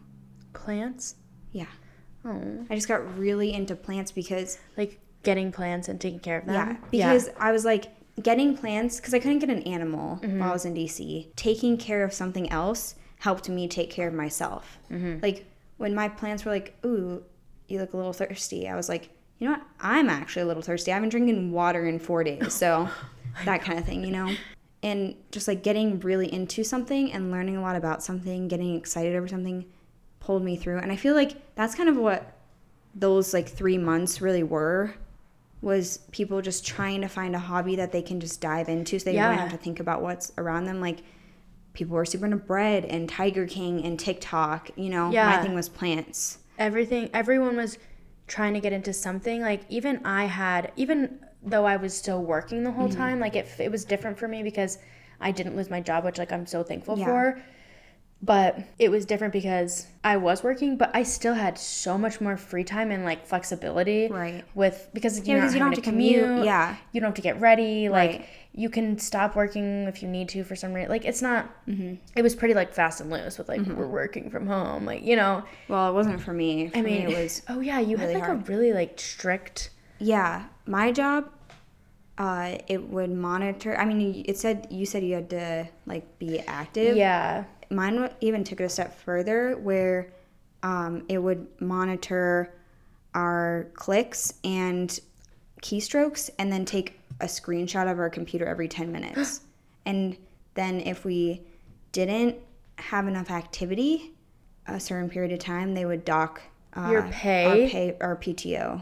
Plants? 0.53 1.17
Yeah. 1.53 1.67
Oh. 2.25 2.67
I 2.69 2.75
just 2.75 2.89
got 2.89 3.17
really 3.19 3.53
into 3.53 3.75
plants 3.77 4.13
because 4.13 4.59
Like 4.77 4.99
getting 5.23 5.53
plants 5.53 5.89
and 5.89 6.01
taking 6.01 6.21
care 6.21 6.39
of 6.39 6.47
them? 6.47 6.55
yeah, 6.55 7.13
because 7.13 7.31
I 7.39 7.53
was 7.53 7.65
like 7.65 7.87
getting 8.23 8.57
plants 8.57 8.97
because 8.99 9.15
I 9.15 9.19
couldn't 9.21 9.39
get 9.39 9.49
an 9.51 9.63
animal 9.63 10.17
Mm-hmm. 10.17 10.41
while 10.41 10.51
I 10.51 10.53
was 10.53 10.65
in 10.65 10.75
DC. 10.75 11.35
Taking 11.37 11.77
care 11.79 12.05
of 12.05 12.13
something 12.13 12.51
else 12.51 12.95
helped 13.21 13.49
me 13.49 13.69
take 13.69 13.91
care 13.91 14.09
of 14.09 14.15
myself. 14.15 14.79
Mm-hmm. 14.91 15.21
Like 15.23 15.47
when 15.79 15.95
my 15.95 16.09
plants 16.09 16.45
were 16.45 16.51
like, 16.53 16.75
"Ooh, 16.85 17.23
you 17.69 17.79
look 17.79 17.93
a 17.95 17.97
little 17.97 18.13
thirsty," 18.13 18.69
I 18.69 18.75
was 18.77 18.89
like, 18.89 19.09
"You 19.39 19.47
know 19.49 19.53
what? 19.55 19.63
I'm 19.81 20.11
actually 20.11 20.43
a 20.43 20.47
little 20.47 20.63
thirsty. 20.63 20.93
I've 20.93 21.01
been 21.01 21.09
drinking 21.11 21.53
water 21.53 21.87
in 21.87 21.99
four 21.99 22.25
days, 22.25 22.53
so 22.53 22.89
that 23.45 23.63
kind 23.63 23.79
of 23.79 23.85
thing, 23.85 24.05
you 24.05 24.11
know." 24.11 24.35
And 24.83 25.15
just 25.31 25.47
like 25.47 25.63
getting 25.63 26.01
really 26.01 26.33
into 26.33 26.65
something 26.65 27.13
and 27.13 27.31
learning 27.31 27.57
a 27.59 27.61
lot 27.63 27.77
about 27.77 28.03
something, 28.03 28.49
getting 28.49 28.75
excited 28.77 29.15
over 29.15 29.29
something, 29.29 29.67
pulled 30.21 30.43
me 30.43 30.57
through. 30.57 30.79
And 30.79 30.91
I 30.91 30.97
feel 30.97 31.15
like 31.15 31.55
that's 31.55 31.75
kind 31.75 31.89
of 31.91 31.97
what 31.99 32.33
those 32.95 33.35
like 33.35 33.47
three 33.49 33.77
months 33.79 34.21
really 34.23 34.43
were 34.43 34.95
was 35.63 35.99
people 36.13 36.41
just 36.41 36.67
trying 36.67 37.03
to 37.03 37.09
find 37.09 37.37
a 37.37 37.39
hobby 37.39 37.77
that 37.77 37.93
they 37.93 38.01
can 38.01 38.19
just 38.21 38.41
dive 38.41 38.69
into 38.71 38.99
so 38.99 39.05
they 39.05 39.15
Yeah. 39.17 39.29
wouldn't 39.29 39.51
have 39.51 39.59
to 39.59 39.63
think 39.63 39.79
about 39.81 40.01
what's 40.01 40.33
around 40.39 40.65
them 40.65 40.81
like 40.81 41.01
people 41.73 41.95
were 41.97 42.05
super 42.05 42.25
into 42.25 42.37
bread 42.37 42.85
and 42.85 43.09
tiger 43.09 43.47
king 43.47 43.85
and 43.85 43.99
tiktok 43.99 44.71
you 44.77 44.89
know 44.91 45.11
Yeah. 45.11 45.27
my 45.37 45.43
thing 45.43 45.55
was 45.55 45.69
plants 45.69 46.39
everything 46.59 47.11
everyone 47.15 47.57
was 47.57 47.79
trying 48.27 48.55
to 48.55 48.61
get 48.61 48.73
into 48.73 48.93
something 48.93 49.41
like 49.41 49.63
even 49.69 50.05
i 50.05 50.25
had 50.25 50.73
even 50.77 51.19
though 51.43 51.65
i 51.65 51.77
was 51.77 51.97
still 51.97 52.23
working 52.23 52.63
the 52.65 52.71
whole 52.73 52.89
Mm-hmm. 52.89 52.99
time 52.99 53.21
like 53.21 53.37
it, 53.37 53.49
it 53.59 53.71
was 53.71 53.85
different 53.85 54.19
for 54.19 54.29
me 54.29 54.43
because 54.43 54.79
i 55.21 55.31
didn't 55.31 55.57
lose 55.57 55.71
my 55.71 55.81
job 55.81 56.05
which 56.05 56.19
like 56.19 56.33
i'm 56.33 56.47
so 56.47 56.63
thankful 56.63 56.99
Yeah. 56.99 57.05
for 57.07 57.43
but 58.23 58.59
it 58.79 58.91
was 58.91 59.07
different 59.07 59.33
because 59.33 59.87
i 60.05 60.15
was 60.17 60.43
working 60.43 60.77
but 60.77 60.91
i 60.95 61.03
still 61.03 61.33
had 61.33 61.59
so 61.59 61.97
much 61.97 62.21
more 62.21 62.37
free 62.37 62.63
time 62.65 62.91
and 62.91 63.03
like 63.05 63.27
flexibility 63.27 64.09
Right. 64.09 64.45
with 64.55 64.89
because 64.93 65.19
Yeah, 65.21 65.25
you're 65.35 65.41
because 65.41 65.55
you 65.55 65.59
don't 65.61 65.69
have 65.69 65.83
to 65.83 65.91
commute. 65.91 66.45
Yeah. 66.45 66.77
you 66.93 67.01
don't 67.01 67.09
have 67.09 67.15
to 67.15 67.23
get 67.23 67.41
ready 67.41 67.89
like 67.89 68.11
Right. 68.11 68.29
you 68.53 68.69
can 68.69 68.99
stop 68.99 69.37
working 69.37 69.85
if 69.85 70.03
you 70.03 70.09
need 70.09 70.29
to 70.31 70.45
for 70.45 70.55
some 70.55 70.75
reason 70.75 70.91
like 70.91 71.05
it's 71.07 71.23
not 71.23 71.49
Mm-hmm. 71.67 71.95
it 72.15 72.23
was 72.23 72.35
pretty 72.35 72.53
like 72.53 72.75
fast 72.75 73.01
and 73.01 73.11
loose 73.11 73.39
with 73.39 73.49
like 73.49 73.63
we're 73.67 73.87
working 73.87 74.29
from 74.31 74.47
home 74.47 74.85
like 74.85 75.03
you 75.03 75.17
know 75.17 75.43
well 75.69 75.89
it 75.89 75.95
wasn't 75.95 76.21
for 76.21 76.35
me 76.35 76.69
for 76.69 76.77
I 76.79 76.83
mean, 76.83 77.07
me 77.07 77.13
it 77.15 77.19
was 77.23 77.43
oh 77.49 77.61
yeah, 77.61 77.79
you 77.81 77.97
really 77.97 78.13
had 78.13 78.21
like 78.21 78.25
hard. 78.29 78.49
a 78.49 78.53
really 78.53 78.73
like 78.75 79.01
strict. 79.01 79.71
yeah 79.99 80.45
my 80.67 80.93
job 80.93 81.31
uh, 82.19 82.59
it 82.69 82.83
would 82.91 83.11
monitor 83.11 83.75
i 83.79 83.85
mean 83.87 84.23
it 84.29 84.37
said 84.37 84.67
you 84.71 84.85
said 84.85 85.03
you 85.03 85.15
had 85.15 85.31
to 85.31 85.67
like 85.87 86.19
be 86.19 86.39
active 86.41 86.95
Yeah, 86.97 87.45
mine 87.71 88.11
even 88.21 88.45
took 88.45 88.61
it 88.61 88.65
a 88.65 88.69
step 88.69 88.99
further 88.99 89.57
where 89.57 90.13
um, 90.63 91.05
it 91.09 91.19
would 91.19 91.47
monitor 91.61 92.53
our 93.15 93.69
clicks 93.75 94.35
and 94.45 95.01
keystrokes 95.63 96.31
and 96.39 96.53
then 96.53 96.65
take 96.65 96.99
a 97.21 97.27
screenshot 97.27 97.91
of 97.91 97.99
our 97.99 98.11
computer 98.11 98.47
every 98.47 98.69
10 98.69 98.91
minutes 98.91 99.41
and 99.87 100.17
then 100.55 100.81
if 100.81 101.05
we 101.05 101.43
didn't 101.93 102.37
have 102.77 103.07
enough 103.09 103.31
activity 103.31 104.13
a 104.67 104.81
certain 104.81 105.09
period 105.09 105.33
of 105.33 105.39
time 105.39 105.75
they 105.75 105.85
would 105.85 106.05
dock 106.05 106.41
uh, 106.77 106.89
Your 106.91 107.03
our, 107.03 107.11
pay? 107.11 107.69
pay 107.71 107.97
our 108.01 108.17
pto 108.17 108.81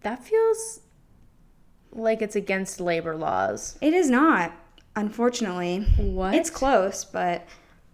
that 0.00 0.24
feels 0.24 0.80
like 1.92 2.22
it's 2.22 2.36
against 2.36 2.80
labor 2.80 3.16
laws. 3.16 3.78
it 3.80 3.94
is 3.94 4.10
not 4.10 4.52
unfortunately 4.98 5.80
What? 5.96 6.34
it's 6.34 6.50
close 6.50 7.04
but 7.04 7.46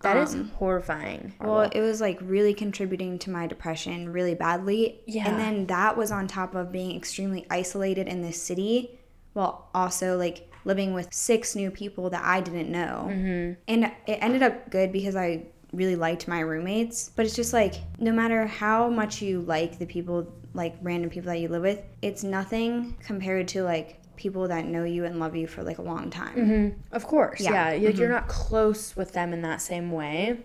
That 0.03 0.17
is 0.19 0.35
um, 0.35 0.51
horrifying. 0.57 1.33
Well, 1.41 1.63
it 1.63 1.81
was 1.81 2.01
like 2.01 2.19
really 2.21 2.53
contributing 2.53 3.19
to 3.21 3.31
my 3.31 3.47
depression 3.47 4.13
really 4.13 4.35
badly. 4.35 5.01
Yeah. 5.07 5.27
And 5.29 5.39
then 5.39 5.67
that 5.67 5.97
was 5.97 6.13
on 6.13 6.27
top 6.27 6.55
of 6.55 6.71
being 6.71 6.95
extremely 6.95 7.47
isolated 7.49 8.07
in 8.07 8.21
this 8.21 8.41
city 8.41 8.99
while 9.33 9.71
also 9.75 10.19
like 10.19 10.51
living 10.67 10.93
with 10.93 11.09
six 11.13 11.57
new 11.57 11.71
people 11.71 12.11
that 12.11 12.23
I 12.23 12.41
didn't 12.41 12.71
know. 12.71 13.09
Mm-hmm. 13.11 13.53
And 13.67 13.85
it 14.07 14.19
ended 14.21 14.43
up 14.43 14.71
good 14.71 14.93
because 14.93 15.17
I 15.17 15.47
really 15.73 15.97
liked 15.97 16.29
my 16.29 16.41
roommates. 16.41 17.11
But 17.17 17.25
it's 17.25 17.37
just 17.37 17.53
like 17.53 17.75
no 17.99 18.13
matter 18.13 18.47
how 18.47 18.91
much 18.91 19.23
you 19.23 19.41
like 19.41 19.79
the 19.79 19.87
people, 19.87 20.31
like 20.53 20.77
random 20.83 21.09
people 21.11 21.33
that 21.33 21.39
you 21.41 21.49
live 21.49 21.63
with, 21.63 21.81
it's 22.03 22.23
nothing 22.25 22.97
compared 23.03 23.49
to 23.49 23.63
like 23.63 24.01
people 24.17 24.49
that 24.49 24.65
know 24.67 24.85
you 24.85 25.05
and 25.05 25.19
love 25.21 25.35
you 25.37 25.47
for 25.47 25.63
like 25.63 25.79
a 25.79 25.83
long 25.83 26.11
time. 26.11 26.75
of 26.93 27.05
course, 27.07 27.41
Yeah. 27.41 27.73
Mm-hmm. 27.73 27.99
you're 27.99 28.09
not 28.09 28.29
close 28.29 28.95
with 28.97 29.13
them 29.13 29.33
in 29.33 29.43
that 29.43 29.61
same 29.61 29.91
way, 29.93 30.41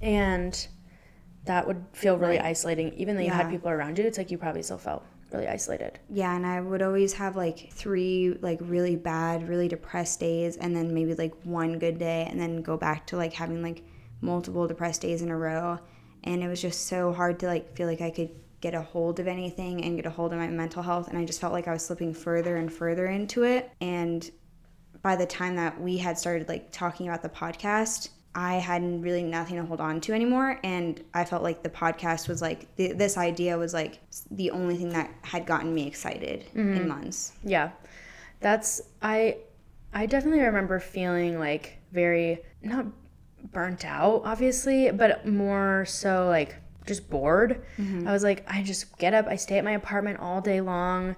and 0.00 0.66
that 1.44 1.66
would 1.66 1.84
feel 1.92 2.18
really 2.18 2.38
isolating. 2.38 2.92
Even 2.94 3.16
though 3.16 3.22
you 3.22 3.30
had 3.30 3.50
people 3.50 3.70
around 3.70 3.98
you, 3.98 4.04
it's 4.04 4.18
like 4.18 4.30
you 4.30 4.38
probably 4.38 4.62
still 4.62 4.78
felt 4.78 5.04
really 5.32 5.46
isolated. 5.48 5.98
Yeah, 6.10 6.34
and 6.34 6.46
I 6.46 6.60
would 6.60 6.82
always 6.82 7.12
have 7.14 7.36
like 7.36 7.70
three 7.72 8.36
like 8.40 8.58
really 8.62 8.96
bad, 8.96 9.48
really 9.48 9.68
depressed 9.68 10.20
days 10.20 10.56
and 10.56 10.74
then 10.74 10.92
maybe 10.94 11.14
like 11.14 11.34
one 11.44 11.78
good 11.78 11.98
day 11.98 12.26
and 12.30 12.40
then 12.40 12.62
go 12.62 12.76
back 12.76 13.06
to 13.08 13.16
like 13.16 13.32
having 13.32 13.62
like 13.62 13.82
multiple 14.20 14.66
depressed 14.66 15.02
days 15.02 15.22
in 15.22 15.30
a 15.30 15.36
row. 15.36 15.78
And 16.24 16.42
it 16.42 16.48
was 16.48 16.60
just 16.60 16.86
so 16.86 17.12
hard 17.12 17.38
to 17.40 17.46
like 17.46 17.76
feel 17.76 17.86
like 17.86 18.00
I 18.00 18.10
could 18.10 18.30
get 18.60 18.74
a 18.74 18.82
hold 18.82 19.20
of 19.20 19.28
anything 19.28 19.84
and 19.84 19.96
get 19.96 20.06
a 20.06 20.10
hold 20.10 20.32
of 20.32 20.38
my 20.38 20.48
mental 20.48 20.82
health 20.82 21.08
and 21.08 21.16
I 21.16 21.24
just 21.24 21.40
felt 21.40 21.52
like 21.52 21.68
I 21.68 21.72
was 21.72 21.84
slipping 21.84 22.12
further 22.12 22.56
and 22.56 22.72
further 22.72 23.06
into 23.06 23.44
it. 23.44 23.70
And 23.80 24.28
by 25.02 25.16
the 25.16 25.26
time 25.26 25.56
that 25.56 25.80
we 25.80 25.96
had 25.98 26.18
started 26.18 26.48
like 26.48 26.72
talking 26.72 27.08
about 27.08 27.22
the 27.22 27.28
podcast, 27.28 28.10
I 28.34 28.54
had 28.54 29.02
really 29.02 29.22
nothing 29.22 29.56
to 29.56 29.64
hold 29.64 29.80
on 29.80 30.00
to 30.02 30.12
anymore, 30.12 30.60
and 30.62 31.02
I 31.14 31.24
felt 31.24 31.42
like 31.42 31.62
the 31.62 31.70
podcast 31.70 32.28
was 32.28 32.40
like 32.42 32.74
th- 32.76 32.96
this 32.96 33.16
idea 33.16 33.56
was 33.58 33.74
like 33.74 34.00
the 34.30 34.50
only 34.50 34.76
thing 34.76 34.90
that 34.90 35.10
had 35.22 35.46
gotten 35.46 35.74
me 35.74 35.86
excited 35.86 36.44
in 36.54 36.66
mm-hmm. 36.66 36.88
months. 36.88 37.32
Yeah. 37.42 37.70
That's 38.40 38.80
I 39.02 39.38
I 39.92 40.06
definitely 40.06 40.42
remember 40.42 40.78
feeling 40.78 41.38
like 41.38 41.78
very 41.90 42.42
not 42.62 42.86
burnt 43.52 43.84
out 43.84 44.22
obviously, 44.24 44.90
but 44.90 45.26
more 45.26 45.84
so 45.86 46.28
like 46.28 46.54
just 46.88 47.08
bored. 47.08 47.62
Mm-hmm. 47.78 48.08
I 48.08 48.12
was 48.12 48.24
like 48.24 48.44
I 48.48 48.62
just 48.62 48.98
get 48.98 49.14
up, 49.14 49.26
I 49.26 49.36
stay 49.36 49.58
at 49.58 49.64
my 49.64 49.72
apartment 49.72 50.18
all 50.18 50.40
day 50.40 50.60
long 50.60 51.14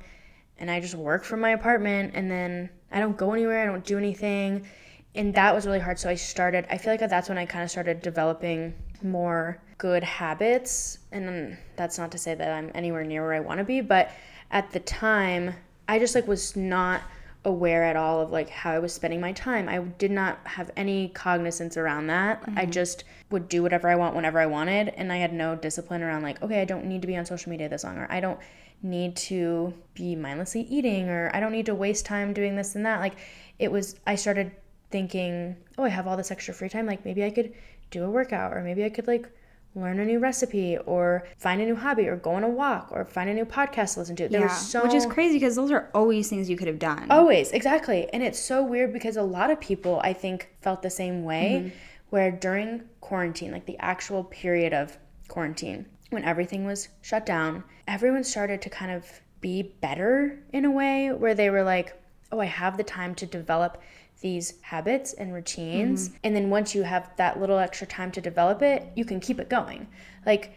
and 0.59 0.71
I 0.71 0.81
just 0.81 0.95
work 0.95 1.25
from 1.25 1.41
my 1.41 1.51
apartment 1.51 2.13
and 2.15 2.31
then 2.31 2.69
I 2.93 2.99
don't 2.99 3.17
go 3.17 3.33
anywhere, 3.33 3.63
I 3.63 3.67
don't 3.67 3.85
do 3.85 3.97
anything. 3.97 4.67
And 5.15 5.35
that 5.35 5.55
was 5.55 5.67
really 5.67 5.81
hard. 5.81 5.99
So 5.99 6.11
I 6.11 6.15
started 6.15 6.67
I 6.71 6.77
feel 6.77 6.93
like 6.93 7.01
that's 7.01 7.29
when 7.29 7.39
I 7.39 7.47
kind 7.47 7.65
of 7.65 7.71
started 7.71 8.03
developing 8.03 8.75
more 9.03 9.63
good 9.79 10.05
habits 10.05 10.99
and 11.11 11.57
that's 11.77 11.99
not 11.99 12.13
to 12.13 12.19
say 12.19 12.35
that 12.35 12.53
I'm 12.53 12.71
anywhere 12.75 13.05
near 13.05 13.23
where 13.23 13.33
I 13.33 13.41
want 13.41 13.59
to 13.59 13.65
be, 13.65 13.81
but 13.81 14.11
at 14.51 14.71
the 14.73 14.81
time 14.81 15.55
I 15.89 15.99
just 15.99 16.15
like 16.15 16.27
was 16.29 16.55
not 16.55 17.03
aware 17.45 17.85
at 17.85 17.97
all 17.97 18.21
of 18.21 18.31
like 18.31 18.51
how 18.51 18.71
I 18.73 18.79
was 18.79 18.93
spending 18.93 19.21
my 19.21 19.33
time. 19.33 19.69
I 19.69 19.79
did 19.79 20.11
not 20.11 20.39
have 20.45 20.71
any 20.77 21.09
cognizance 21.09 21.77
around 21.77 22.09
that. 22.09 22.43
I 22.47 22.63
mm-hmm. 22.63 22.71
just 22.71 23.05
would 23.31 23.49
do 23.49 23.63
whatever 23.63 23.89
I 23.89 23.97
want 23.97 24.15
whenever 24.15 24.39
I 24.39 24.47
wanted 24.47 24.89
and 24.89 25.13
I 25.13 25.17
had 25.17 25.33
no 25.33 25.57
discipline 25.57 26.03
around 26.03 26.23
like 26.23 26.43
okay, 26.43 26.61
I 26.61 26.65
don't 26.65 26.85
need 26.85 27.01
to 27.03 27.09
be 27.09 27.17
on 27.17 27.25
social 27.25 27.51
media 27.51 27.69
this 27.69 27.85
long 27.85 27.97
or 27.97 28.07
I 28.11 28.21
don't 28.21 28.39
need 28.83 29.17
to 29.17 29.73
be 29.95 30.17
mindlessly 30.17 30.63
eating 30.63 31.09
or 31.09 31.31
I 31.35 31.41
don't 31.41 31.53
need 31.53 31.67
to 31.67 31.75
waste 31.75 32.05
time 32.05 32.35
doing 32.35 32.57
this 32.57 32.75
and 32.75 32.85
that. 32.85 33.01
Like 33.01 33.17
it 33.59 33.73
was 33.73 33.99
I 34.07 34.17
started 34.17 34.53
thinking, 34.91 35.57
"Oh, 35.79 35.85
I 35.85 35.89
have 35.89 36.07
all 36.07 36.17
this 36.17 36.31
extra 36.31 36.53
free 36.53 36.69
time, 36.69 36.87
like 36.87 37.05
maybe 37.05 37.25
I 37.25 37.31
could 37.31 37.55
do 37.91 38.05
a 38.05 38.11
workout 38.11 38.53
or 38.53 38.63
maybe 38.63 38.85
I 38.85 38.91
could 38.91 39.07
like 39.07 39.31
learn 39.75 40.01
a 40.01 40.05
new 40.05 40.19
recipe 40.19 40.77
or 40.79 41.25
find 41.39 41.61
a 41.61 41.65
new 41.65 41.77
hobby 41.77 42.09
or 42.09 42.17
go 42.17 42.33
on 42.33 42.45
a 42.45 42.49
walk 42.49 42.89
or 42.91 43.05
find 43.05 43.31
a 43.31 43.35
new 43.35 43.45
podcast 43.45 43.95
to 43.95 44.01
listen 44.01 44.17
to." 44.17 44.29
There 44.29 44.41
Yeah, 44.41 44.49
so 44.49 44.83
which 44.83 44.95
is 44.95 45.07
crazy 45.07 45.37
because 45.37 45.57
those 45.57 45.71
are 45.71 45.91
always 45.95 46.29
things 46.29 46.51
you 46.51 46.57
could 46.57 46.69
have 46.69 46.79
done. 46.79 47.07
Always, 47.11 47.53
exactly. 47.53 48.09
And 48.13 48.23
it's 48.23 48.39
so 48.39 48.63
weird 48.63 48.93
because 48.93 49.17
a 49.17 49.23
lot 49.23 49.51
of 49.51 49.61
people, 49.61 50.01
I 50.03 50.13
think, 50.13 50.51
felt 50.61 50.83
the 50.83 50.91
same 50.91 51.25
way, 51.25 51.63
mm-hmm. 51.65 51.77
where 52.11 52.31
during 52.31 52.83
quarantine, 53.01 53.53
like 53.53 53.67
the 53.67 53.79
actual 53.79 54.25
period 54.25 54.73
of 54.73 54.97
quarantine, 55.29 55.87
when 56.11 56.25
everything 56.25 56.65
was 56.67 56.89
shut 57.03 57.25
down, 57.25 57.65
everyone 57.87 58.25
started 58.25 58.61
to 58.63 58.71
kind 58.71 58.91
of 58.91 59.21
be 59.41 59.75
better 59.81 60.39
in 60.53 60.65
a 60.65 60.71
way 60.71 61.13
where 61.13 61.35
they 61.35 61.51
were 61.51 61.63
like, 61.63 61.97
oh, 62.33 62.41
I 62.41 62.45
have 62.47 62.77
the 62.77 62.85
time 62.85 63.15
to 63.17 63.27
develop 63.27 63.81
these 64.21 64.55
habits 64.63 65.13
and 65.15 65.33
routines. 65.33 66.09
Mm-hmm. 66.09 66.17
And 66.25 66.37
then 66.37 66.51
once 66.51 66.75
you 66.75 66.83
have 66.83 67.11
that 67.17 67.41
little 67.41 67.59
extra 67.59 67.87
time 67.87 68.11
to 68.13 68.21
develop 68.21 68.63
it, 68.63 68.87
you 68.95 69.05
can 69.05 69.21
keep 69.21 69.41
it 69.41 69.49
going. 69.49 69.89
Like 70.27 70.53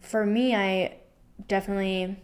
for 0.00 0.24
me, 0.24 0.54
I 0.54 0.98
definitely 1.46 2.22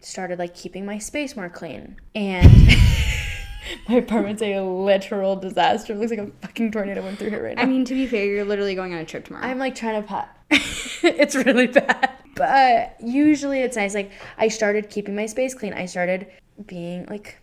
started 0.00 0.38
like 0.38 0.54
keeping 0.54 0.86
my 0.86 0.98
space 0.98 1.36
more 1.36 1.48
clean 1.48 1.96
and 2.14 2.50
my 3.88 3.96
apartment's 3.96 4.42
a 4.42 4.60
literal 4.60 5.36
disaster. 5.36 5.92
It 5.92 5.96
looks 5.98 6.10
like 6.10 6.20
a 6.20 6.30
fucking 6.42 6.72
tornado 6.72 7.02
went 7.02 7.18
through 7.18 7.30
here 7.30 7.44
right 7.44 7.56
now. 7.56 7.62
I 7.62 7.66
mean, 7.66 7.84
to 7.84 7.94
be 7.94 8.06
fair, 8.06 8.24
you're 8.24 8.44
literally 8.44 8.74
going 8.74 8.92
on 8.92 9.00
a 9.00 9.04
trip 9.04 9.24
tomorrow. 9.24 9.46
I'm 9.46 9.58
like 9.58 9.74
trying 9.74 10.00
to 10.00 10.06
pot. 10.06 10.36
it's 11.02 11.34
really 11.34 11.66
bad. 11.66 12.10
But 12.36 12.96
usually 13.00 13.60
it's 13.60 13.76
nice. 13.76 13.94
Like 13.94 14.12
I 14.38 14.48
started 14.48 14.90
keeping 14.90 15.14
my 15.14 15.26
space 15.26 15.54
clean. 15.54 15.72
I 15.72 15.86
started 15.86 16.26
being 16.66 17.06
like 17.06 17.38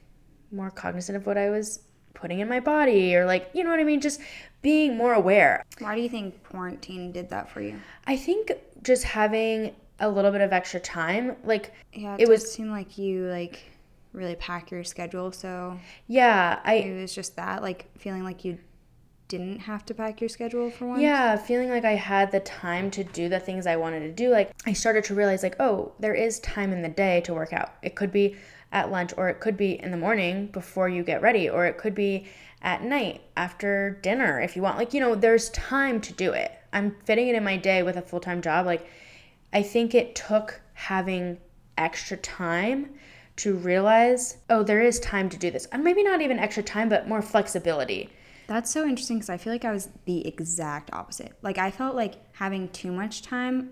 more 0.52 0.72
cognizant 0.72 1.18
of 1.18 1.26
what 1.26 1.38
I 1.38 1.50
was 1.50 1.80
putting 2.18 2.40
in 2.40 2.50
my 2.50 2.60
body 2.60 3.16
or 3.16 3.26
like, 3.26 3.50
you 3.54 3.64
know 3.64 3.70
what 3.70 3.80
I 3.80 3.84
mean? 3.84 4.02
Just 4.02 4.20
being 4.62 4.98
more 4.98 5.14
aware. 5.14 5.64
Why 5.80 5.96
do 5.96 6.02
you 6.02 6.10
think 6.10 6.44
quarantine 6.44 7.12
did 7.12 7.30
that 7.30 7.50
for 7.50 7.62
you? 7.62 7.80
I 8.06 8.18
think 8.18 8.52
just 8.84 9.04
having 9.04 9.76
a 10.00 10.10
little 10.10 10.32
bit 10.32 10.42
of 10.42 10.52
extra 10.52 10.80
time, 10.80 11.36
like 11.44 11.72
Yeah, 11.94 12.16
It 12.16 12.22
it, 12.24 12.30
was- 12.30 12.52
seem 12.52 12.70
like 12.72 12.98
you 12.98 13.28
like 13.28 13.60
really 14.14 14.36
pack 14.36 14.72
your 14.72 14.84
schedule. 14.84 15.32
So 15.32 15.78
Yeah, 16.08 16.60
I 16.64 16.74
it 16.76 17.00
was 17.02 17.14
just 17.14 17.36
that, 17.36 17.62
like 17.62 17.86
feeling 17.98 18.24
like 18.24 18.44
you 18.44 18.58
didn't 19.28 19.60
have 19.60 19.86
to 19.86 19.94
pack 19.94 20.22
your 20.22 20.30
schedule 20.30 20.72
for 20.72 20.88
once. 20.88 21.02
Yeah, 21.02 21.36
feeling 21.36 21.70
like 21.70 21.84
I 21.84 21.96
had 21.96 22.32
the 22.32 22.40
time 22.40 22.90
to 22.92 23.04
do 23.04 23.28
the 23.30 23.40
things 23.42 23.68
I 23.68 23.76
wanted 23.76 24.00
to 24.02 24.12
do. 24.12 24.30
Like 24.30 24.52
I 24.66 24.74
started 24.74 25.04
to 25.06 25.16
realize 25.16 25.44
like, 25.44 25.58
oh, 25.60 25.92
there 26.00 26.14
is 26.16 26.40
time 26.40 26.72
in 26.72 26.82
the 26.82 26.90
day 26.90 27.22
to 27.22 27.34
work 27.34 27.52
out. 27.54 27.74
It 27.84 27.96
could 27.96 28.12
be 28.12 28.38
at 28.72 28.92
lunch 28.92 29.14
or 29.18 29.30
it 29.30 29.40
could 29.40 29.58
be 29.58 29.82
in 29.82 29.92
the 29.92 29.98
morning 29.98 30.48
before 30.48 30.90
you 30.90 31.04
get 31.04 31.22
ready 31.22 31.50
or 31.50 31.66
it 31.66 31.78
could 31.78 31.96
be 31.96 32.28
at 32.62 32.84
night 32.84 33.22
after 33.36 34.00
dinner 34.02 34.42
if 34.42 34.56
you 34.56 34.62
want. 34.62 34.78
Like, 34.78 34.94
you 34.94 35.00
know, 35.00 35.16
there's 35.16 35.50
time 35.52 36.02
to 36.02 36.14
do 36.14 36.34
it. 36.34 36.52
I'm 36.74 36.96
fitting 37.06 37.28
it 37.28 37.36
in 37.36 37.44
my 37.44 37.58
day 37.58 37.84
with 37.84 37.96
a 37.96 38.02
full-time 38.02 38.42
job. 38.42 38.66
Like 38.66 38.88
I 39.54 39.64
think 39.64 39.96
it 39.96 40.16
took 40.16 40.62
having 40.74 41.38
extra 41.78 42.18
time 42.18 42.96
to 43.38 43.56
realize, 43.56 44.38
oh, 44.50 44.64
there 44.64 44.82
is 44.82 45.00
time 45.00 45.30
to 45.30 45.38
do 45.38 45.52
this. 45.52 45.68
And 45.68 45.84
maybe 45.84 46.04
not 46.04 46.22
even 46.22 46.40
extra 46.40 46.64
time, 46.64 46.90
but 46.90 47.08
more 47.08 47.22
flexibility. 47.22 48.10
That's 48.48 48.72
so 48.72 48.86
interesting 48.86 49.18
because 49.18 49.30
I 49.30 49.38
feel 49.38 49.54
like 49.54 49.66
I 49.66 49.72
was 49.72 49.90
the 50.06 50.26
exact 50.26 50.92
opposite. 50.94 51.34
Like 51.42 51.58
I 51.58 51.70
felt 51.70 51.96
like 51.96 52.16
having 52.34 52.70
too 52.70 52.92
much 52.92 53.22
time, 53.22 53.72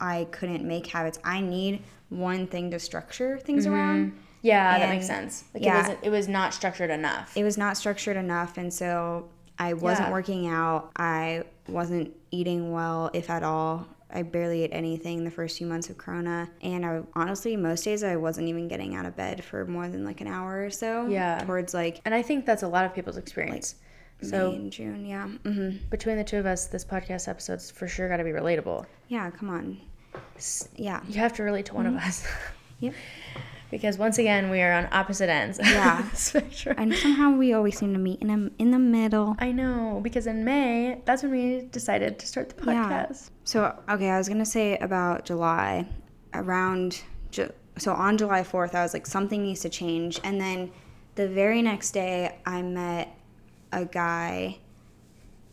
I 0.00 0.26
couldn't 0.30 0.66
make 0.66 0.86
habits. 0.86 1.18
I 1.24 1.40
need 1.40 1.82
one 2.08 2.46
thing 2.46 2.70
to 2.72 2.78
structure 2.78 3.38
things 3.38 3.64
mm-hmm. 3.64 3.74
around. 3.74 4.18
Yeah, 4.42 4.78
that 4.78 4.88
makes 4.88 5.06
sense. 5.06 5.44
Like 5.52 5.62
yeah. 5.62 5.74
it 5.74 5.80
wasn't 5.80 5.98
it 6.04 6.10
was 6.10 6.28
not 6.28 6.54
structured 6.54 6.90
enough. 6.90 7.36
It 7.36 7.44
was 7.44 7.58
not 7.58 7.76
structured 7.76 8.16
enough, 8.16 8.56
and 8.56 8.72
so 8.72 9.28
I 9.58 9.74
wasn't 9.74 10.08
Yeah. 10.08 10.12
working 10.12 10.46
out. 10.46 10.90
I 10.96 11.44
wasn't 11.68 12.16
eating 12.30 12.72
well, 12.72 13.10
if 13.12 13.28
at 13.30 13.42
all. 13.42 13.86
I 14.12 14.22
barely 14.22 14.64
ate 14.64 14.70
anything 14.72 15.22
the 15.22 15.30
first 15.30 15.58
few 15.58 15.68
months 15.68 15.88
of 15.88 15.96
Corona, 15.96 16.50
and 16.62 16.84
I 16.84 17.02
honestly 17.14 17.56
most 17.56 17.84
days 17.84 18.02
I 18.02 18.16
wasn't 18.16 18.48
even 18.48 18.66
getting 18.66 18.96
out 18.96 19.06
of 19.06 19.14
bed 19.14 19.44
for 19.44 19.64
more 19.66 19.88
than 19.88 20.04
like 20.04 20.20
an 20.20 20.26
hour 20.26 20.64
or 20.64 20.70
so. 20.70 21.06
Yeah. 21.06 21.38
towards 21.44 21.74
like 21.74 22.00
And 22.04 22.14
I 22.14 22.22
think 22.22 22.46
that's 22.46 22.62
a 22.62 22.68
lot 22.68 22.84
of 22.84 22.94
people's 22.94 23.18
experience. 23.18 23.74
May 23.78 23.89
so 24.22 24.52
and 24.52 24.72
June. 24.72 25.04
Yeah. 25.06 25.26
hmm 25.26 25.70
between 25.90 26.16
the 26.16 26.24
two 26.24 26.38
of 26.38 26.46
us, 26.46 26.66
this 26.66 26.84
podcast 26.84 27.28
episode's 27.28 27.70
for 27.70 27.86
sure 27.88 28.08
got 28.08 28.18
to 28.18 28.24
be 28.24 28.30
relatable. 28.30 28.86
Yeah. 29.08 29.30
Come 29.30 29.50
on. 29.50 29.80
S- 30.36 30.68
Yeah. 30.76 31.00
You 31.08 31.14
have 31.20 31.32
to 31.34 31.42
relate 31.42 31.66
to 31.66 31.74
one 31.74 31.86
of 31.86 31.94
us. 31.96 32.26
Yep. 32.80 32.94
because 33.70 33.98
once 33.98 34.16
again, 34.16 34.48
we 34.48 34.62
are 34.62 34.72
on 34.72 34.88
opposite 34.90 35.28
ends. 35.28 35.60
Yeah. 35.62 36.10
spectrum. 36.14 36.76
And 36.78 36.94
somehow 36.94 37.32
we 37.36 37.52
always 37.52 37.76
seem 37.76 37.92
to 37.92 37.98
meet 37.98 38.22
in 38.22 38.30
a, 38.30 38.50
in 38.62 38.70
the 38.70 38.78
middle. 38.78 39.36
I 39.38 39.52
know 39.52 40.00
because 40.02 40.26
in 40.26 40.46
May, 40.46 41.02
that's 41.04 41.22
when 41.22 41.30
we 41.32 41.68
decided 41.70 42.18
to 42.20 42.26
start 42.26 42.48
the 42.48 42.54
podcast. 42.54 42.72
Yeah. 43.28 43.28
So, 43.44 43.78
okay, 43.90 44.08
I 44.08 44.16
was 44.16 44.30
gonna 44.30 44.46
say 44.46 44.78
about 44.78 45.26
July, 45.26 45.86
around, 46.32 47.02
Ju- 47.32 47.52
so 47.76 47.92
on 47.92 48.16
July 48.16 48.42
4th, 48.44 48.74
I 48.74 48.82
was 48.82 48.94
like, 48.94 49.06
something 49.06 49.42
needs 49.42 49.60
to 49.60 49.68
change. 49.68 50.18
And 50.24 50.40
then 50.40 50.70
the 51.16 51.28
very 51.28 51.60
next 51.60 51.90
day, 51.90 52.38
I 52.46 52.62
met 52.62 53.14
a 53.72 53.84
guy 53.84 54.58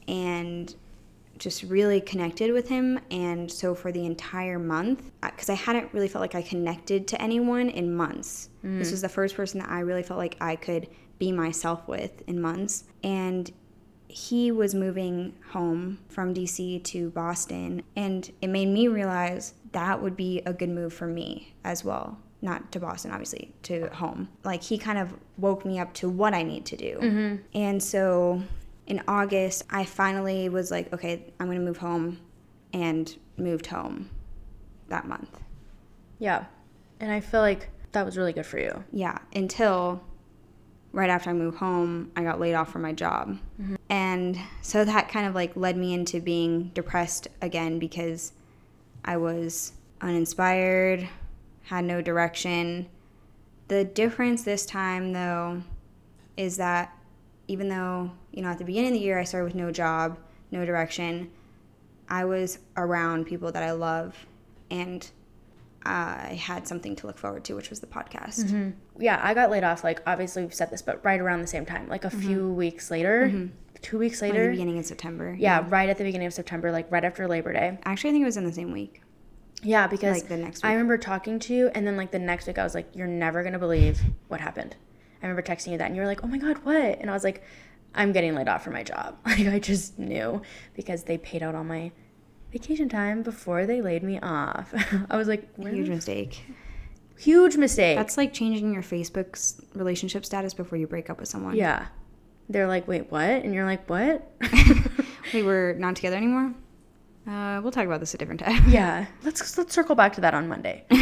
and 0.08 0.74
just 1.38 1.64
really 1.64 2.02
connected 2.02 2.52
with 2.52 2.68
him. 2.68 3.00
And 3.12 3.52
so 3.52 3.76
for 3.76 3.92
the 3.92 4.06
entire 4.06 4.60
month, 4.60 5.12
because 5.22 5.50
I 5.50 5.54
hadn't 5.54 5.94
really 5.94 6.08
felt 6.08 6.22
like 6.22 6.36
I 6.36 6.42
connected 6.42 7.08
to 7.10 7.22
anyone 7.22 7.70
in 7.70 7.94
months, 7.94 8.50
mm. 8.64 8.80
this 8.80 8.92
was 8.92 9.02
the 9.02 9.10
first 9.10 9.36
person 9.36 9.60
that 9.60 9.70
I 9.70 9.82
really 9.82 10.04
felt 10.04 10.18
like 10.18 10.38
I 10.42 10.56
could 10.56 10.88
be 11.20 11.32
myself 11.32 11.88
with 11.88 12.24
in 12.28 12.42
months. 12.42 12.86
And 13.04 13.52
he 14.08 14.52
was 14.52 14.74
moving 14.74 15.34
home 15.50 16.00
from 16.10 16.34
DC 16.34 16.84
to 16.86 17.10
Boston, 17.12 17.84
and 17.96 18.32
it 18.42 18.48
made 18.48 18.68
me 18.68 18.88
realize 18.88 19.54
that 19.74 20.02
would 20.02 20.16
be 20.16 20.42
a 20.46 20.54
good 20.54 20.70
move 20.70 20.94
for 20.94 21.08
me 21.08 21.54
as 21.64 21.84
well. 21.84 22.18
Not 22.42 22.72
to 22.74 22.80
Boston, 22.80 23.12
obviously, 23.12 23.54
to 23.64 23.88
home. 23.94 24.30
Like, 24.44 24.62
he 24.62 24.78
kind 24.78 24.98
of 24.98 25.14
woke 25.38 25.66
me 25.66 25.80
up 25.80 25.94
to 25.96 26.10
what 26.10 26.34
I 26.34 26.44
need 26.44 26.66
to 26.68 26.78
do. 26.78 27.00
Mm-hmm. 27.02 27.36
And 27.56 27.82
so 27.82 28.44
in 28.86 29.02
August, 29.08 29.64
I 29.70 29.86
finally 29.86 30.48
was 30.50 30.70
like, 30.70 30.94
okay, 30.94 31.34
I'm 31.40 31.48
gonna 31.48 31.60
move 31.60 31.78
home, 31.78 32.20
and 32.74 33.16
moved 33.38 33.68
home 33.68 34.10
that 34.90 35.08
month. 35.08 35.40
Yeah, 36.20 36.46
and 37.00 37.12
I 37.12 37.20
feel 37.20 37.42
like 37.42 37.70
that 37.92 38.06
was 38.06 38.18
really 38.18 38.34
good 38.34 38.46
for 38.46 38.60
you. 38.60 38.84
Yeah, 38.92 39.18
until 39.34 40.04
right 40.92 41.10
after 41.10 41.30
I 41.30 41.34
moved 41.34 41.58
home, 41.58 42.12
I 42.16 42.24
got 42.24 42.40
laid 42.40 42.54
off 42.54 42.72
from 42.72 42.82
my 42.82 42.94
job. 42.94 43.38
Mm-hmm. 43.62 43.76
And 43.90 44.38
so 44.62 44.84
that 44.84 45.10
kind 45.10 45.28
of 45.28 45.36
like 45.36 45.56
led 45.56 45.78
me 45.78 45.94
into 45.94 46.20
being 46.20 46.72
depressed 46.74 47.28
again 47.42 47.80
because 47.80 48.34
I 49.06 49.18
was 49.18 49.74
uninspired, 50.02 51.08
had 51.68 51.84
no 51.84 52.02
direction. 52.02 52.88
The 53.68 53.84
difference 53.84 54.44
this 54.44 54.66
time 54.66 55.12
though 55.12 55.62
is 56.38 56.58
that 56.58 56.98
even 57.48 57.68
though, 57.68 58.12
you 58.32 58.42
know, 58.42 58.50
at 58.50 58.58
the 58.58 58.64
beginning 58.64 58.92
of 58.92 58.94
the 58.94 59.06
year 59.06 59.20
I 59.20 59.26
started 59.26 59.46
with 59.46 59.56
no 59.56 59.72
job, 59.72 60.18
no 60.50 60.66
direction, 60.66 61.30
I 62.08 62.24
was 62.24 62.60
around 62.78 63.26
people 63.26 63.52
that 63.52 63.64
I 63.64 63.72
love 63.72 64.16
and 64.72 65.10
I 65.86 66.40
had 66.42 66.68
something 66.68 66.96
to 66.98 67.08
look 67.08 67.18
forward 67.18 67.44
to, 67.46 67.54
which 67.56 67.70
was 67.70 67.82
the 67.82 67.88
podcast. 67.88 68.46
Mm-hmm. 68.46 69.02
Yeah, 69.02 69.20
I 69.22 69.34
got 69.34 69.52
laid 69.52 69.66
off. 69.66 69.84
Like 69.84 70.02
obviously 70.08 70.44
we've 70.44 70.54
said 70.54 70.70
this, 70.70 70.82
but 70.82 71.04
right 71.04 71.20
around 71.20 71.42
the 71.42 71.48
same 71.48 71.66
time, 71.66 71.90
like 71.90 72.06
a 72.06 72.10
few 72.10 72.40
mm-hmm. 72.40 72.56
weeks 72.56 72.90
later, 72.90 73.28
mm-hmm. 73.28 73.48
two 73.82 73.98
weeks 73.98 74.22
later. 74.22 74.52
beginning 74.52 74.80
of 74.80 74.86
September. 74.86 75.36
Yeah, 75.38 75.66
right 75.68 75.90
at 75.90 75.98
the 75.98 76.06
beginning 76.06 76.28
of 76.28 76.34
September, 76.34 76.72
like 76.72 76.90
right 76.90 77.04
after 77.04 77.28
Labor 77.28 77.52
Day. 77.52 77.78
Actually, 77.84 78.12
I 78.12 78.14
think 78.14 78.22
it 78.24 78.26
was 78.26 78.38
in 78.38 78.46
the 78.46 78.54
same 78.54 78.72
week. 78.72 79.02
Yeah, 79.64 79.88
because 79.88 80.20
Like 80.20 80.28
the 80.30 80.38
next 80.38 80.58
week. 80.64 80.66
I 80.70 80.74
remember 80.74 80.98
talking 80.98 81.40
to 81.40 81.54
you, 81.54 81.70
and 81.74 81.86
then 81.86 81.98
like 81.98 82.12
the 82.12 82.20
next 82.20 82.48
week, 82.48 82.58
I 82.60 82.64
was 82.64 82.76
like, 82.76 82.88
"You're 82.96 83.08
never 83.08 83.44
gonna 83.44 83.60
believe 83.60 84.00
what 84.28 84.40
happened." 84.40 84.76
I 85.22 85.26
remember 85.26 85.42
texting 85.42 85.72
you 85.72 85.78
that, 85.80 85.88
and 85.88 85.96
you 85.96 86.02
were 86.02 86.08
like, 86.08 86.24
"Oh 86.24 86.28
my 86.28 86.38
god, 86.38 86.58
what?" 86.64 87.00
And 87.00 87.10
I 87.10 87.14
was 87.14 87.24
like, 87.24 87.42
"I'm 87.96 88.12
getting 88.12 88.36
laid 88.36 88.48
off 88.48 88.64
from 88.64 88.74
my 88.74 88.84
job." 88.84 89.18
Like 89.26 89.48
I 89.48 89.60
just 89.60 89.98
knew 89.98 90.42
because 90.76 91.04
they 91.04 91.18
paid 91.18 91.42
out 91.42 91.56
all 91.56 91.64
my 91.64 91.92
vacation 92.52 92.88
time 92.88 93.24
before 93.24 93.66
they 93.66 93.82
laid 93.82 94.04
me 94.04 94.20
off. 94.20 94.74
I 95.10 95.18
was 95.18 95.28
like, 95.28 95.48
"Where 95.56 95.74
Huge 95.74 95.90
mistake. 95.90 96.44
huge 97.18 97.58
mistake." 97.58 97.98
That's 97.98 98.16
like 98.16 98.34
changing 98.34 98.74
your 98.74 98.84
Facebook's 98.84 99.60
relationship 99.74 100.24
status 100.24 100.54
before 100.54 100.78
you 100.78 100.86
break 100.88 101.10
up 101.10 101.20
with 101.20 101.30
someone. 101.30 101.56
yeah. 101.56 101.88
They're 102.50 102.68
like, 102.68 102.88
"Wait, 102.88 103.12
what?" 103.12 103.24
And 103.44 103.54
you're 103.56 103.66
like, 103.66 103.90
"What?" 103.90 104.32
We 105.34 105.44
were 105.44 105.76
not 105.78 105.98
together 105.98 106.16
anymore. 106.16 106.54
Uh, 107.28 107.60
we'll 107.62 107.72
talk 107.74 107.86
about 107.86 108.00
this 108.00 108.14
a 108.14 108.18
different 108.18 108.40
time. 108.40 108.64
yeah. 108.70 109.06
Let's 109.24 109.58
let's 109.58 109.74
circle 109.74 109.96
back 109.96 110.14
to 110.14 110.22
that 110.22 110.34
on 110.34 110.48
Monday. 110.48 110.86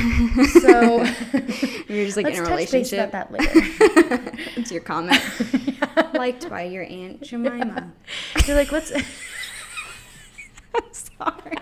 So 0.62 1.04
You're 1.88 2.06
just 2.06 2.18
like 2.18 2.28
in 2.28 2.38
a 2.38 2.42
relationship. 2.42 2.46
touch 2.46 2.72
base 2.72 2.94
about 2.94 3.12
that 3.12 3.32
later. 3.32 4.32
it's 4.56 4.72
your 4.72 4.82
comment. 4.82 5.22
Liked 6.14 6.50
by 6.50 6.64
your 6.64 6.84
aunt 6.84 7.22
Jemima. 7.22 7.92
You're 8.48 8.56
like, 8.56 8.72
let's. 8.72 8.92
I'm 10.74 10.84
sorry. 10.92 11.58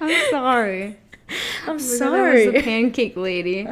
I'm 0.00 0.30
sorry. 0.30 0.96
I'm 1.66 1.78
That 1.78 1.82
sorry. 1.84 2.46
was 2.46 2.54
the 2.54 2.62
pancake 2.62 3.16
lady. 3.16 3.68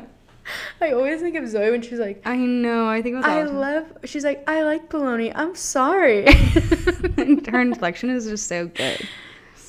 I 0.80 0.92
always 0.92 1.20
think 1.20 1.36
of 1.36 1.48
Zoe 1.48 1.70
when 1.70 1.82
she's 1.82 1.98
like, 1.98 2.20
I 2.26 2.36
know. 2.36 2.88
I 2.88 3.00
think 3.02 3.14
it 3.14 3.16
was 3.18 3.26
I 3.26 3.42
awesome. 3.42 3.56
love. 3.58 3.86
She's 4.04 4.24
like, 4.24 4.44
I 4.48 4.62
like 4.64 4.88
bologna. 4.90 5.32
I'm 5.34 5.54
sorry. 5.54 6.30
Her 6.32 7.60
inflection 7.60 8.10
is 8.10 8.26
just 8.26 8.46
so 8.48 8.66
good. 8.68 9.00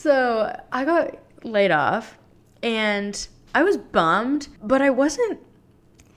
So 0.03 0.59
I 0.71 0.83
got 0.85 1.15
laid 1.43 1.71
off, 1.71 2.17
and 2.61 3.27
I 3.55 3.63
was 3.63 3.77
bummed, 3.77 4.49
but 4.61 4.81
I 4.81 4.89
wasn't 4.89 5.39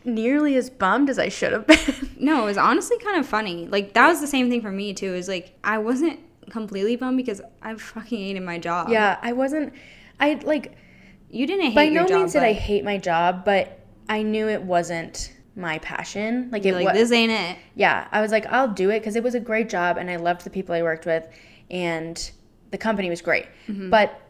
nearly 0.04 0.56
as 0.56 0.70
bummed 0.70 1.08
as 1.10 1.18
I 1.18 1.28
should 1.28 1.52
have 1.52 1.66
been. 1.66 1.78
No, 2.18 2.42
it 2.42 2.46
was 2.46 2.56
honestly 2.56 2.96
kind 2.98 3.18
of 3.20 3.26
funny. 3.26 3.66
Like 3.68 3.92
that 3.92 4.08
was 4.08 4.20
the 4.22 4.26
same 4.26 4.48
thing 4.48 4.62
for 4.62 4.70
me 4.70 4.94
too. 4.94 5.14
Is 5.14 5.28
like 5.28 5.54
I 5.62 5.76
wasn't 5.78 6.18
completely 6.50 6.96
bummed 6.96 7.18
because 7.18 7.42
I 7.60 7.74
fucking 7.74 8.18
hated 8.18 8.42
my 8.42 8.58
job. 8.58 8.88
yeah, 8.88 9.18
I 9.20 9.32
wasn't. 9.32 9.74
I 10.18 10.40
like 10.42 10.72
you 11.30 11.46
didn't 11.46 11.66
hate 11.66 11.74
by 11.74 11.88
no 11.90 12.06
job. 12.06 12.18
means 12.20 12.32
did 12.32 12.42
I 12.42 12.52
hate 12.54 12.84
my 12.84 12.96
job, 12.96 13.44
but 13.44 13.80
I 14.08 14.22
knew 14.22 14.48
it 14.48 14.62
wasn't 14.62 15.32
my 15.56 15.78
passion. 15.80 16.48
Like 16.50 16.64
it 16.64 16.72
like 16.74 16.86
wa- 16.86 16.92
this 16.94 17.12
ain't 17.12 17.32
it. 17.32 17.58
yeah, 17.74 18.08
I 18.10 18.22
was 18.22 18.32
like, 18.32 18.46
I'll 18.46 18.68
do 18.72 18.88
it 18.90 19.00
because 19.00 19.14
it 19.16 19.22
was 19.22 19.34
a 19.34 19.40
great 19.40 19.68
job 19.68 19.98
and 19.98 20.10
I 20.10 20.16
loved 20.16 20.42
the 20.44 20.50
people 20.50 20.74
I 20.74 20.82
worked 20.82 21.04
with 21.04 21.28
and 21.70 22.30
the 22.76 22.82
company 22.88 23.08
was 23.08 23.22
great. 23.22 23.46
But 23.90 24.20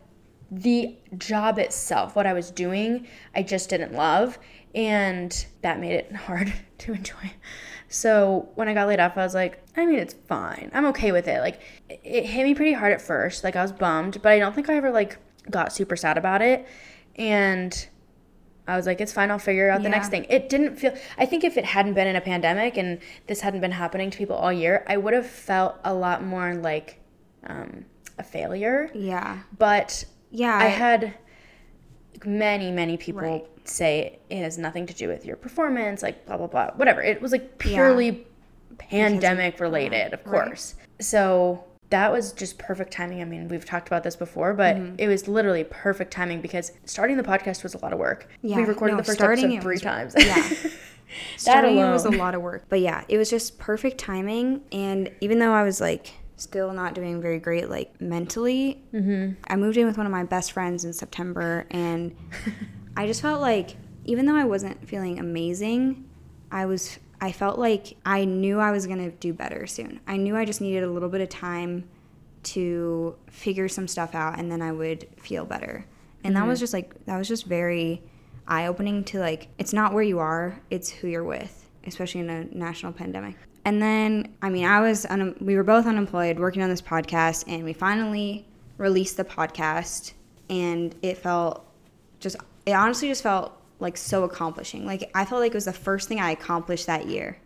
the 0.51 0.95
job 1.19 1.59
itself, 1.59 2.15
what 2.15 2.27
I 2.27 2.33
was 2.33 2.51
doing, 2.53 3.07
I 3.35 3.43
just 3.43 3.69
didn't 3.69 3.93
love. 3.93 4.39
And 4.75 5.33
that 5.63 5.81
made 5.81 5.95
it 5.95 6.13
hard 6.27 6.53
to 6.79 6.93
enjoy. 6.93 7.33
So 7.89 8.49
when 8.55 8.69
I 8.69 8.75
got 8.75 8.87
laid 8.89 9.01
off, 9.01 9.17
I 9.17 9.25
was 9.25 9.35
like, 9.35 9.63
I 9.77 9.85
mean, 9.87 9.99
it's 9.99 10.15
fine. 10.29 10.71
I'm 10.75 10.87
okay 10.87 11.11
with 11.13 11.27
it. 11.29 11.41
Like, 11.41 11.61
it- 11.89 12.01
it 12.05 12.27
hit 12.27 12.45
me 12.45 12.55
pretty 12.55 12.73
hard 12.73 12.93
at 12.93 13.01
first. 13.03 13.43
Like, 13.45 13.57
I 13.57 13.63
was 13.63 13.73
bummed, 13.73 14.21
but 14.23 14.31
I 14.33 14.39
don't 14.39 14.55
think 14.55 14.69
I 14.71 14.77
ever, 14.77 14.91
like, 14.91 15.19
got 15.51 15.73
super 15.73 15.97
sad 15.97 16.17
about 16.19 16.43
it. 16.43 16.67
And 17.17 17.89
I 18.69 18.77
was 18.77 18.87
like, 18.87 19.01
it's 19.01 19.13
fine. 19.13 19.31
I'll 19.31 19.39
figure 19.39 19.71
out 19.71 19.83
the 19.83 19.89
next 19.89 20.09
thing. 20.11 20.27
It 20.29 20.49
didn't 20.49 20.77
feel, 20.77 20.95
I 21.19 21.27
think 21.27 21.45
if 21.45 21.57
it 21.57 21.65
hadn't 21.65 21.95
been 21.95 22.07
in 22.09 22.17
a 22.17 22.21
pandemic 22.21 22.77
and 22.77 22.99
this 23.29 23.41
hadn't 23.41 23.61
been 23.61 23.71
happening 23.73 24.11
to 24.11 24.19
people 24.19 24.37
all 24.37 24.53
year, 24.53 24.85
I 24.89 24.97
would 24.97 25.15
have 25.15 25.27
felt 25.27 25.77
a 25.85 25.95
lot 25.95 26.25
more 26.25 26.55
like 26.55 27.01
um, 27.45 27.85
a 28.19 28.23
failure. 28.23 28.91
Yeah. 28.95 29.39
But 29.59 30.05
Yeah. 30.31 30.57
I 30.57 30.67
had, 30.67 31.15
many 32.25 32.73
many 32.73 32.97
people 32.97 33.21
Right. 33.21 33.47
say 33.65 34.19
it 34.31 34.39
has 34.43 34.57
nothing 34.59 34.87
to 34.87 34.95
do 34.95 35.07
with 35.07 35.27
your 35.27 35.37
performance 35.37 36.03
like 36.03 36.25
blah 36.27 36.37
blah 36.39 36.47
blah 36.47 36.71
whatever 36.77 37.03
it 37.03 37.21
was 37.21 37.31
like 37.31 37.59
purely 37.59 38.27
pandemic 38.79 39.61
related 39.61 40.15
of 40.15 40.21
Right. 40.27 40.45
course 40.47 40.75
so 40.99 41.63
that 41.91 42.11
was 42.11 42.33
just 42.33 42.59
perfect 42.59 42.91
timing 42.93 43.21
i 43.21 43.25
mean 43.27 43.49
we've 43.49 43.67
talked 43.67 43.87
about 43.87 44.03
this 44.03 44.17
before 44.17 44.55
but 44.55 44.77
Mm-hmm. 44.77 44.95
it 44.99 45.09
was 45.09 45.29
literally 45.29 45.65
perfect 45.65 46.11
timing 46.11 46.41
because 46.41 46.73
starting 46.87 47.19
the 47.19 47.23
podcast 47.23 47.63
was 47.63 47.75
a 47.75 47.79
lot 47.79 47.93
of 47.93 47.99
work 47.99 48.29
Yeah, 48.41 48.57
we 48.57 48.65
recorded 48.65 48.95
no, 48.95 48.99
the 49.03 49.05
first 49.05 49.21
episode 49.21 49.61
three 49.63 49.73
was- 49.75 49.83
times 49.83 50.15
yeah. 50.17 50.35
that 50.37 50.73
Starting 51.37 51.79
it 51.79 51.85
was 51.85 52.05
a 52.05 52.11
lot 52.11 52.35
of 52.35 52.43
work. 52.43 52.65
But 52.69 52.81
yeah, 52.81 53.05
it 53.09 53.17
was 53.17 53.31
just 53.31 53.61
perfect 53.61 53.97
timing. 53.99 54.63
And 54.73 55.09
even 55.21 55.39
though 55.39 55.53
I 55.53 55.63
was 55.63 55.81
like 55.81 56.11
still 56.37 56.73
not 56.73 56.95
doing 56.95 57.21
very 57.21 57.39
great, 57.39 57.71
like 57.71 58.01
mentally, 58.01 58.83
Mm-hmm. 58.93 59.35
I 59.47 59.57
moved 59.57 59.77
in 59.77 59.87
with 59.87 59.97
one 59.97 60.07
of 60.07 60.13
my 60.13 60.25
best 60.25 60.53
friends 60.53 60.85
in 60.85 60.93
September. 60.93 61.67
And 61.71 62.15
I 62.97 63.07
just 63.07 63.23
felt 63.23 63.41
like, 63.41 63.77
even 64.05 64.27
though 64.27 64.37
I 64.37 64.45
wasn't 64.45 64.89
feeling 64.89 65.19
amazing, 65.19 66.09
I 66.51 66.67
was, 66.67 66.99
I 67.21 67.33
felt 67.33 67.59
like 67.59 67.97
I 68.05 68.25
knew 68.25 68.61
I 68.61 68.71
was 68.71 68.87
going 68.87 68.99
to 68.99 69.11
do 69.11 69.33
better 69.33 69.67
soon. 69.67 70.01
I 70.07 70.17
knew 70.17 70.37
I 70.37 70.45
just 70.45 70.61
needed 70.61 70.85
a 70.85 70.91
little 70.91 71.09
bit 71.09 71.21
of 71.21 71.29
time 71.29 71.89
to 72.45 73.17
figure 73.29 73.69
some 73.69 73.89
stuff 73.89 74.15
out 74.15 74.39
and 74.39 74.51
then 74.53 74.63
I 74.63 74.71
would 74.71 75.09
feel 75.19 75.45
better. 75.45 75.85
And 76.23 76.37
that 76.37 76.47
was 76.47 76.61
just 76.61 76.73
like, 76.73 77.05
that 77.07 77.17
was 77.19 77.29
just 77.29 77.47
very 77.47 78.03
eye 78.47 78.67
opening 78.67 79.05
to 79.05 79.19
like, 79.19 79.49
it's 79.59 79.73
not 79.73 79.93
where 79.93 80.03
you 80.03 80.19
are, 80.21 80.61
it's 80.71 80.89
who 80.89 81.09
you're 81.09 81.25
with, 81.25 81.69
especially 81.85 82.21
in 82.21 82.31
a 82.31 82.45
national 82.57 82.93
pandemic. 82.93 83.37
And 83.67 83.83
then, 83.83 84.33
I 84.41 84.49
mean, 84.49 84.65
I 84.65 84.81
was, 84.81 85.05
un- 85.07 85.37
we 85.41 85.57
were 85.57 85.65
both 85.65 85.87
unemployed 85.87 86.39
working 86.39 86.63
on 86.63 86.71
this 86.71 86.81
podcast, 86.81 87.45
and 87.49 87.65
we 87.65 87.73
finally 87.73 88.47
released 88.79 89.17
the 89.17 89.25
podcast, 89.25 90.13
and 90.49 90.95
it 91.03 91.19
felt 91.19 91.67
just, 92.21 92.37
it 92.65 92.71
honestly 92.73 93.09
just 93.09 93.23
felt 93.25 93.53
like 93.81 93.97
so 93.97 94.23
accomplishing. 94.25 94.87
Like, 94.87 95.11
I 95.15 95.25
felt 95.25 95.41
like 95.41 95.51
it 95.51 95.55
was 95.57 95.65
the 95.67 95.73
first 95.73 96.09
thing 96.09 96.21
I 96.21 96.31
accomplished 96.31 96.87
that 96.87 97.07
year. 97.09 97.39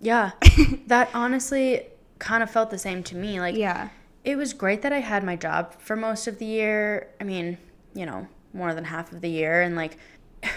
yeah 0.00 0.32
that 0.88 1.08
honestly 1.14 1.82
kind 2.18 2.42
of 2.42 2.50
felt 2.50 2.70
the 2.70 2.78
same 2.78 3.02
to 3.02 3.16
me 3.16 3.40
like 3.40 3.56
Yeah. 3.56 3.88
it 4.24 4.36
was 4.36 4.52
great 4.52 4.82
that 4.82 4.92
I 4.92 5.00
had 5.00 5.24
my 5.24 5.36
job 5.36 5.72
for 5.78 5.96
most 5.96 6.26
of 6.28 6.38
the 6.38 6.44
year. 6.44 7.08
I 7.20 7.24
mean, 7.24 7.56
you 7.94 8.04
know, 8.06 8.28
more 8.52 8.74
than 8.74 8.84
half 8.84 9.10
of 9.12 9.20
the 9.22 9.30
year 9.30 9.62
and 9.62 9.74
like 9.74 9.96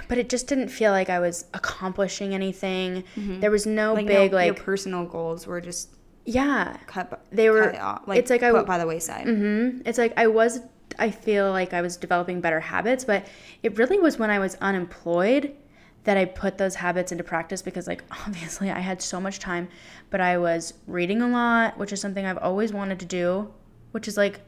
but 0.07 0.17
it 0.17 0.29
just 0.29 0.47
didn't 0.47 0.69
feel 0.69 0.91
like 0.91 1.09
I 1.09 1.19
was 1.19 1.45
accomplishing 1.53 2.33
anything. 2.33 3.03
There 3.15 3.51
was 3.51 3.65
no 3.65 3.93
Like, 3.93 4.07
big 4.07 4.31
no, 4.31 4.37
like 4.37 4.45
your 4.47 4.55
personal 4.55 5.05
goals 5.05 5.45
were 5.47 5.61
just 5.61 5.89
yeah. 6.25 6.77
cut. 6.87 7.25
They 7.31 7.49
were- 7.49 7.71
cut 7.71 7.79
off, 7.81 8.01
like, 8.07 8.19
it's 8.19 8.29
like 8.29 8.43
I 8.43 8.51
put 8.51 8.65
by 8.65 8.77
the 8.77 8.87
wayside. 8.87 9.25
Mhm. 9.27 9.81
It's 9.85 9.97
like 9.97 10.13
I 10.17 10.27
was 10.27 10.61
I 10.97 11.11
feel 11.11 11.51
like 11.51 11.73
I 11.73 11.81
was 11.81 11.95
developing 11.97 12.41
better 12.41 12.59
habits, 12.59 13.05
but 13.05 13.25
it 13.63 13.77
really 13.77 13.99
was 13.99 14.17
when 14.19 14.29
I 14.31 14.39
was 14.39 14.55
unemployed 14.55 15.55
that 16.03 16.17
I 16.17 16.25
put 16.25 16.57
those 16.57 16.75
habits 16.75 17.11
into 17.11 17.23
practice 17.23 17.61
because 17.61 17.87
like 17.87 18.03
obviously 18.27 18.69
I 18.71 18.79
had 18.79 19.01
so 19.01 19.19
much 19.21 19.39
time, 19.39 19.67
but 20.09 20.19
I 20.21 20.37
was 20.37 20.73
reading 20.87 21.21
a 21.21 21.27
lot, 21.29 21.77
which 21.77 21.93
is 21.93 22.01
something 22.01 22.25
I've 22.25 22.37
always 22.39 22.73
wanted 22.73 22.99
to 23.01 23.05
do, 23.05 23.53
which 23.91 24.07
is 24.07 24.17
like 24.17 24.39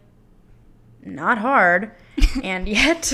not 1.03 1.37
hard. 1.37 1.91
and 2.43 2.67
yet 2.67 3.13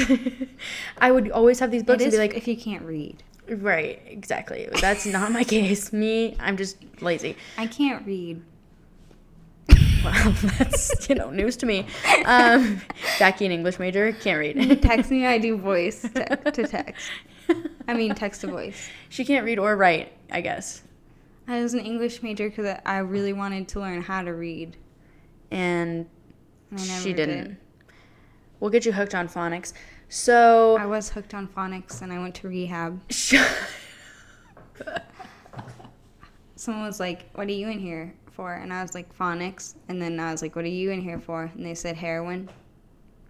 I 0.98 1.12
would 1.12 1.32
always 1.32 1.60
have 1.60 1.72
these 1.72 1.84
books 1.84 2.04
and 2.04 2.12
be 2.12 2.18
like, 2.18 2.36
if 2.36 2.48
you 2.48 2.58
can't 2.58 2.84
read. 2.84 3.24
right, 3.48 4.02
exactly. 4.06 4.70
That's 4.82 5.06
not 5.06 5.32
my 5.32 5.44
case. 5.56 5.94
Me, 5.94 6.36
I'm 6.40 6.58
just 6.58 6.78
lazy. 7.02 7.36
I 7.58 7.68
can't 7.68 8.06
read. 8.06 8.42
Wow, 10.04 10.34
that's 10.58 11.10
you 11.10 11.16
know 11.16 11.32
news 11.32 11.58
to 11.58 11.66
me. 11.66 11.86
Um, 12.26 12.82
Jackie, 13.18 13.46
an 13.46 13.52
English 13.52 13.80
major, 13.80 14.12
can't 14.14 14.40
read. 14.40 14.82
text 14.82 15.12
me, 15.12 15.26
I 15.26 15.38
do 15.38 15.58
voice 15.58 16.02
te- 16.04 16.52
to 16.52 16.68
text. 16.68 17.10
I 17.88 17.94
mean, 17.94 18.14
text 18.16 18.42
to 18.42 18.48
voice. 18.48 18.90
she 19.10 19.26
can't 19.26 19.46
read 19.46 19.60
or 19.60 19.76
write, 19.76 20.14
I 20.32 20.42
guess. 20.42 20.84
I 21.48 21.62
was 21.62 21.74
an 21.74 21.80
English 21.80 22.22
major 22.24 22.50
because 22.50 22.78
I 22.86 22.98
really 23.00 23.34
wanted 23.34 23.68
to 23.70 23.80
learn 23.80 24.02
how 24.02 24.22
to 24.22 24.34
read. 24.34 24.76
And 25.52 26.08
and 26.72 26.80
I 26.80 26.86
never 26.86 27.02
she 27.02 27.14
did. 27.14 27.58
We'll 28.60 28.72
get 28.72 28.86
you 28.86 28.92
hooked 28.92 29.14
on 29.16 29.28
phonics. 29.28 29.74
So 30.10 30.78
I 30.78 30.86
was 30.86 31.10
hooked 31.10 31.34
on 31.34 31.48
phonics 31.48 32.02
and 32.02 32.12
I 32.14 32.20
went 32.20 32.36
to 32.36 32.48
rehab. 32.48 33.02
Someone 36.56 36.86
was 36.86 37.00
like, 37.00 37.30
What 37.34 37.48
are 37.48 37.52
you 37.52 37.70
in 37.70 37.80
here 37.80 38.16
for? 38.32 38.54
And 38.54 38.74
I 38.74 38.82
was 38.82 38.96
like, 38.96 39.16
Phonics. 39.16 39.76
And 39.88 40.02
then 40.02 40.20
I 40.20 40.32
was 40.32 40.42
like, 40.42 40.56
What 40.56 40.66
are 40.66 40.70
you 40.70 40.92
in 40.92 41.02
here 41.02 41.20
for? 41.20 41.52
And 41.54 41.66
they 41.66 41.76
said, 41.76 41.96
Heroin. 41.98 42.50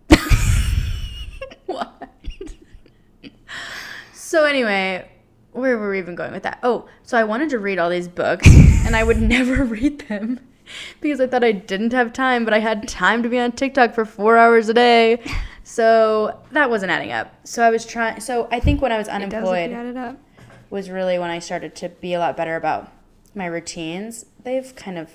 what? 1.65 2.09
so 4.13 4.45
anyway, 4.45 5.09
where 5.51 5.78
were 5.78 5.89
we 5.89 5.97
even 5.99 6.15
going 6.15 6.32
with 6.32 6.43
that? 6.43 6.59
Oh, 6.63 6.88
so 7.03 7.17
I 7.17 7.23
wanted 7.23 7.49
to 7.49 7.59
read 7.59 7.80
all 7.80 7.89
these 7.89 8.07
books, 8.07 8.47
and 8.86 8.95
I 8.95 9.03
would 9.03 9.19
never 9.21 9.63
read 9.65 9.99
them 10.07 10.39
because 11.01 11.20
I 11.22 11.28
thought 11.28 11.43
I 11.43 11.51
didn't 11.51 11.93
have 11.93 12.13
time, 12.13 12.45
but 12.45 12.53
I 12.53 12.59
had 12.59 12.88
time 12.88 13.24
to 13.24 13.30
be 13.30 13.39
on 13.39 13.51
TikTok 13.51 13.93
for 13.93 14.05
four 14.05 14.38
hours 14.38 14.70
a 14.70 14.74
day. 14.74 15.22
So 15.63 16.39
that 16.51 16.70
wasn't 16.70 16.91
adding 16.91 17.11
up. 17.11 17.34
So 17.45 17.61
I 17.63 17.70
was 17.70 17.86
trying. 17.86 18.20
So 18.22 18.47
I 18.51 18.59
think 18.59 18.82
when 18.82 18.91
I 18.91 18.97
was 18.97 19.07
It 19.07 19.11
does 19.11 19.34
if 19.34 19.34
unemployed 19.34 20.18
was 20.70 20.89
really 20.89 21.20
when 21.20 21.30
I 21.30 21.39
started 21.39 21.76
to 21.76 21.89
be 21.89 22.13
a 22.13 22.20
lot 22.20 22.38
better 22.38 22.55
about 22.55 22.91
my 23.36 23.45
routines. 23.45 24.26
They've 24.43 24.74
kind 24.76 24.97
of 24.97 25.09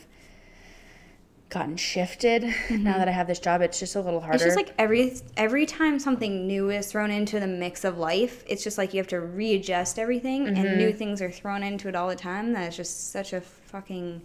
gotten 1.49 1.77
shifted 1.77 2.45
now 2.71 2.97
that 2.97 3.09
I 3.09 3.11
have 3.11 3.27
this 3.27 3.39
job. 3.39 3.61
It's 3.61 3.79
just 3.79 3.95
a 3.95 4.01
little 4.01 4.21
harder. 4.21 4.37
It's 4.37 4.45
just 4.45 4.57
like 4.57 4.73
every 4.79 5.15
every 5.37 5.67
time 5.67 5.99
something 5.99 6.47
new 6.47 6.71
is 6.71 6.91
thrown 6.91 7.11
into 7.11 7.39
the 7.41 7.47
mix 7.47 7.85
of 7.85 7.99
life, 7.99 8.43
it's 8.47 8.65
just 8.65 8.79
like 8.79 8.95
you 8.95 8.99
have 8.99 9.09
to 9.09 9.21
readjust 9.21 9.99
everything, 9.99 10.45
Mm-hmm. 10.47 10.57
and 10.57 10.79
new 10.79 10.93
things 10.93 11.21
are 11.21 11.31
thrown 11.31 11.63
into 11.63 11.89
it 11.89 11.95
all 11.95 12.09
the 12.09 12.17
time. 12.17 12.53
That 12.53 12.69
is 12.69 12.77
just 12.77 13.11
such 13.13 13.33
a 13.33 13.41
fucking. 13.41 14.23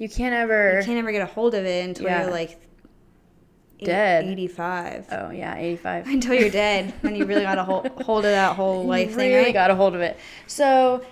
You 0.00 0.08
can't 0.08 0.34
ever. 0.34 0.78
You 0.80 0.84
can't 0.84 0.98
ever 0.98 1.12
get 1.12 1.22
a 1.22 1.26
hold 1.26 1.54
of 1.54 1.64
it 1.64 1.84
until 1.88 2.06
Yeah. 2.06 2.22
you're 2.22 2.30
like 2.32 2.60
Dead. 3.82 4.24
85. 4.26 5.06
oh 5.10 5.30
yeah, 5.30 5.56
eighty-five. 5.56 6.06
Until 6.16 6.34
you're 6.34 6.50
dead, 6.50 6.92
then 7.02 7.16
you 7.16 7.24
really 7.24 7.40
got 7.42 7.56
a 7.56 7.64
hold, 7.64 7.86
hold 8.02 8.26
of 8.26 8.30
that 8.30 8.54
whole 8.54 8.84
life 8.84 9.06
thing. 9.06 9.10
you 9.12 9.16
thing, 9.16 9.30
really 9.32 9.44
right? 9.46 9.54
got 9.54 9.70
a 9.70 9.74
hold 9.74 9.94
of 9.94 10.02
it. 10.02 10.18
So, 10.46 11.02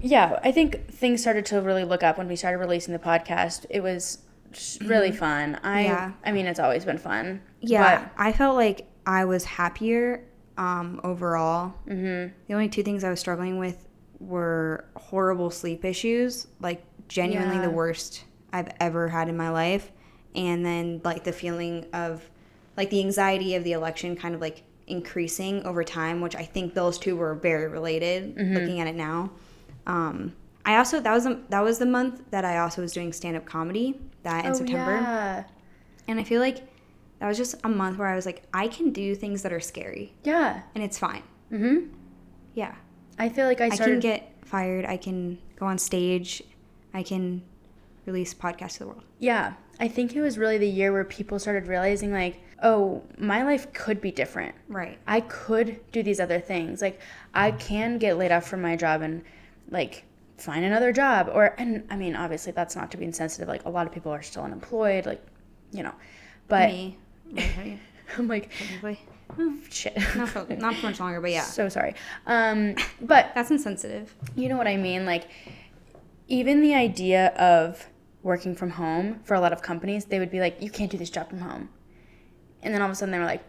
yeah, 0.00 0.40
I 0.42 0.50
think 0.50 0.88
things 0.90 1.20
started 1.20 1.46
to 1.46 1.60
really 1.60 1.84
look 1.84 2.02
up 2.02 2.18
when 2.18 2.26
we 2.26 2.34
started 2.34 2.58
releasing 2.58 2.92
the 2.92 2.98
podcast. 2.98 3.66
It 3.70 3.84
was 3.84 4.18
just 4.50 4.80
really 4.82 5.12
fun. 5.12 5.60
I, 5.62 5.84
Mm-hmm. 5.84 5.92
Yeah. 5.92 6.12
I 6.24 6.32
mean, 6.32 6.46
it's 6.46 6.58
always 6.58 6.84
been 6.84 6.98
fun. 6.98 7.40
Yeah, 7.60 8.08
I 8.16 8.32
felt 8.32 8.56
like 8.56 8.88
I 9.06 9.24
was 9.24 9.44
happier 9.44 10.24
um, 10.58 11.00
overall. 11.04 11.74
Mm-hmm. 11.86 12.34
The 12.48 12.54
only 12.54 12.68
two 12.68 12.82
things 12.82 13.04
I 13.04 13.10
was 13.10 13.20
struggling 13.20 13.58
with 13.58 13.86
were 14.18 14.86
horrible 14.96 15.50
sleep 15.52 15.84
issues, 15.84 16.48
like 16.58 16.82
genuinely 17.10 17.56
Yeah. 17.56 17.62
the 17.62 17.70
worst 17.70 18.24
I've 18.52 18.68
ever 18.80 19.08
had 19.08 19.28
in 19.28 19.36
my 19.36 19.50
life, 19.50 19.90
and 20.34 20.64
then 20.64 21.00
like 21.04 21.24
the 21.24 21.32
feeling 21.32 21.84
of 21.92 22.28
like 22.76 22.88
the 22.88 23.00
anxiety 23.00 23.54
of 23.56 23.64
the 23.64 23.72
election 23.72 24.16
kind 24.16 24.34
of 24.34 24.40
like 24.40 24.62
increasing 24.86 25.62
over 25.64 25.84
time, 25.84 26.20
which 26.20 26.34
I 26.34 26.44
think 26.44 26.72
those 26.74 26.98
two 26.98 27.16
were 27.16 27.34
very 27.34 27.68
related. 27.68 28.36
Mm-hmm. 28.36 28.54
Looking 28.54 28.80
at 28.80 28.86
it 28.86 28.94
now, 28.94 29.30
um, 29.86 30.34
I 30.64 30.76
also 30.76 31.00
that 31.00 31.12
was 31.12 31.24
the, 31.24 31.40
that 31.50 31.60
was 31.62 31.78
the 31.78 31.86
month 31.86 32.22
that 32.30 32.44
I 32.44 32.58
also 32.58 32.80
was 32.82 32.92
doing 32.92 33.12
stand 33.12 33.36
up 33.36 33.44
comedy 33.44 34.00
that 34.22 34.44
in 34.44 34.52
Oh, 34.52 34.54
September. 34.54 34.92
Yeah. 34.96 35.44
And 36.08 36.18
I 36.20 36.24
feel 36.24 36.40
like 36.40 36.58
that 37.18 37.28
was 37.28 37.36
just 37.36 37.54
a 37.64 37.68
month 37.68 37.98
where 37.98 38.08
I 38.08 38.14
was 38.16 38.24
like, 38.26 38.42
I 38.54 38.68
can 38.68 38.90
do 38.92 39.14
things 39.14 39.42
that 39.42 39.52
are 39.52 39.60
scary 39.60 40.14
Yeah. 40.24 40.62
and 40.74 40.82
it's 40.82 40.98
fine. 40.98 41.22
Mm-hmm. 41.52 41.92
Yeah. 42.54 42.74
I 43.18 43.28
feel 43.28 43.46
like 43.46 43.60
I 43.60 43.66
I, 43.66 43.76
can 43.76 44.00
get 44.00 44.32
fired. 44.44 44.84
I 44.86 44.96
can 44.96 45.38
go 45.56 45.66
on 45.66 45.76
stage. 45.78 46.42
I 46.92 47.02
can 47.02 47.42
release 48.06 48.34
podcasts 48.34 48.74
to 48.74 48.78
the 48.80 48.86
world. 48.88 49.02
Yeah, 49.18 49.54
I 49.78 49.88
think 49.88 50.14
it 50.14 50.20
was 50.20 50.38
really 50.38 50.58
the 50.58 50.68
year 50.68 50.92
where 50.92 51.04
people 51.04 51.38
started 51.38 51.66
realizing, 51.66 52.12
like, 52.12 52.40
oh, 52.62 53.02
my 53.18 53.42
life 53.42 53.72
could 53.72 54.00
be 54.00 54.10
different. 54.10 54.54
Right. 54.68 54.98
I 55.06 55.20
could 55.22 55.80
do 55.92 56.02
these 56.02 56.20
other 56.20 56.40
things. 56.40 56.82
Like, 56.82 57.00
I 57.34 57.52
can 57.52 57.98
get 57.98 58.18
laid 58.18 58.32
off 58.32 58.46
from 58.46 58.60
my 58.62 58.76
job 58.76 59.02
and, 59.02 59.22
like, 59.70 60.04
find 60.38 60.64
another 60.64 60.92
job. 60.92 61.30
Or, 61.32 61.54
and 61.58 61.86
I 61.90 61.96
mean, 61.96 62.16
obviously, 62.16 62.52
that's 62.52 62.76
not 62.76 62.90
to 62.90 62.96
be 62.96 63.04
insensitive. 63.04 63.48
Like, 63.48 63.64
a 63.64 63.70
lot 63.70 63.86
of 63.86 63.92
people 63.92 64.12
are 64.12 64.22
still 64.22 64.42
unemployed, 64.42 65.06
like, 65.06 65.22
you 65.72 65.82
know. 65.82 65.94
But 66.48 66.68
Me. 66.70 66.98
I'm 68.18 68.26
like, 68.28 68.50
Probably. 68.80 68.98
shit. 69.70 69.96
Not 70.16 70.28
for, 70.30 70.44
not 70.56 70.74
for 70.74 70.86
much 70.86 70.98
longer, 70.98 71.20
but 71.20 71.30
yeah. 71.30 71.44
So 71.44 71.68
sorry. 71.68 71.94
Um, 72.26 72.74
but 73.00 73.30
That's 73.36 73.52
insensitive. 73.52 74.12
you 74.34 74.48
know 74.48 74.56
what 74.56 74.66
I 74.66 74.76
mean? 74.76 75.06
Like, 75.06 75.28
even 76.30 76.62
the 76.62 76.74
idea 76.74 77.28
of 77.34 77.88
working 78.22 78.54
from 78.54 78.70
home 78.70 79.20
for 79.24 79.34
a 79.34 79.40
lot 79.40 79.52
of 79.52 79.60
companies, 79.60 80.06
they 80.06 80.18
would 80.18 80.30
be 80.30 80.40
like, 80.40 80.62
you 80.62 80.70
can't 80.70 80.90
do 80.90 80.96
this 80.96 81.10
job 81.10 81.28
from 81.28 81.40
home. 81.40 81.68
And 82.62 82.72
then 82.72 82.80
all 82.80 82.88
of 82.88 82.92
a 82.92 82.94
sudden 82.94 83.12
they 83.12 83.18
were 83.18 83.24
like, 83.24 83.44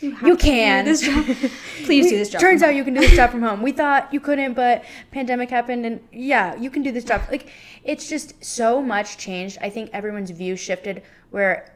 have 0.00 0.22
you 0.22 0.36
to 0.36 0.42
do 0.42 0.50
can. 0.50 0.84
this 0.84 1.00
job. 1.00 1.24
Please 1.84 2.08
do 2.08 2.16
this 2.16 2.30
job. 2.30 2.40
Turns 2.40 2.62
out 2.62 2.74
you 2.74 2.84
can 2.84 2.94
do 2.94 3.00
this 3.00 3.16
job 3.16 3.30
from 3.30 3.42
home. 3.42 3.62
We 3.62 3.72
thought 3.72 4.12
you 4.12 4.20
couldn't, 4.20 4.54
but 4.54 4.84
pandemic 5.10 5.50
happened 5.50 5.84
and 5.86 6.00
yeah, 6.12 6.54
you 6.54 6.70
can 6.70 6.82
do 6.82 6.92
this 6.92 7.04
job. 7.04 7.22
Like, 7.30 7.50
it's 7.82 8.08
just 8.08 8.44
so 8.44 8.80
much 8.80 9.16
changed. 9.16 9.58
I 9.60 9.70
think 9.70 9.90
everyone's 9.92 10.30
view 10.30 10.54
shifted 10.54 11.02
where 11.30 11.74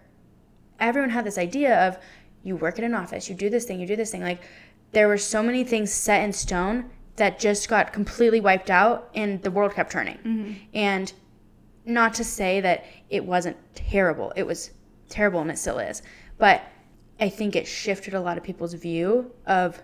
everyone 0.78 1.10
had 1.10 1.24
this 1.24 1.38
idea 1.38 1.88
of 1.88 1.98
you 2.42 2.56
work 2.56 2.78
in 2.78 2.84
an 2.84 2.94
office, 2.94 3.28
you 3.28 3.34
do 3.34 3.48
this 3.48 3.64
thing, 3.64 3.80
you 3.80 3.86
do 3.86 3.96
this 3.96 4.10
thing. 4.10 4.22
Like 4.22 4.42
there 4.92 5.08
were 5.08 5.18
so 5.18 5.42
many 5.42 5.64
things 5.64 5.92
set 5.92 6.22
in 6.22 6.32
stone 6.32 6.90
that 7.16 7.38
just 7.38 7.68
got 7.68 7.92
completely 7.92 8.40
wiped 8.40 8.70
out 8.70 9.10
and 9.14 9.42
the 9.42 9.50
world 9.50 9.74
kept 9.74 9.92
turning. 9.92 10.16
Mm-hmm. 10.18 10.52
And 10.74 11.12
not 11.84 12.14
to 12.14 12.24
say 12.24 12.60
that 12.60 12.84
it 13.10 13.24
wasn't 13.24 13.56
terrible. 13.74 14.32
It 14.36 14.46
was 14.46 14.70
terrible 15.08 15.40
and 15.40 15.50
it 15.50 15.58
still 15.58 15.78
is. 15.78 16.02
But 16.38 16.62
I 17.20 17.28
think 17.28 17.54
it 17.54 17.66
shifted 17.66 18.14
a 18.14 18.20
lot 18.20 18.36
of 18.36 18.42
people's 18.42 18.74
view 18.74 19.30
of 19.46 19.82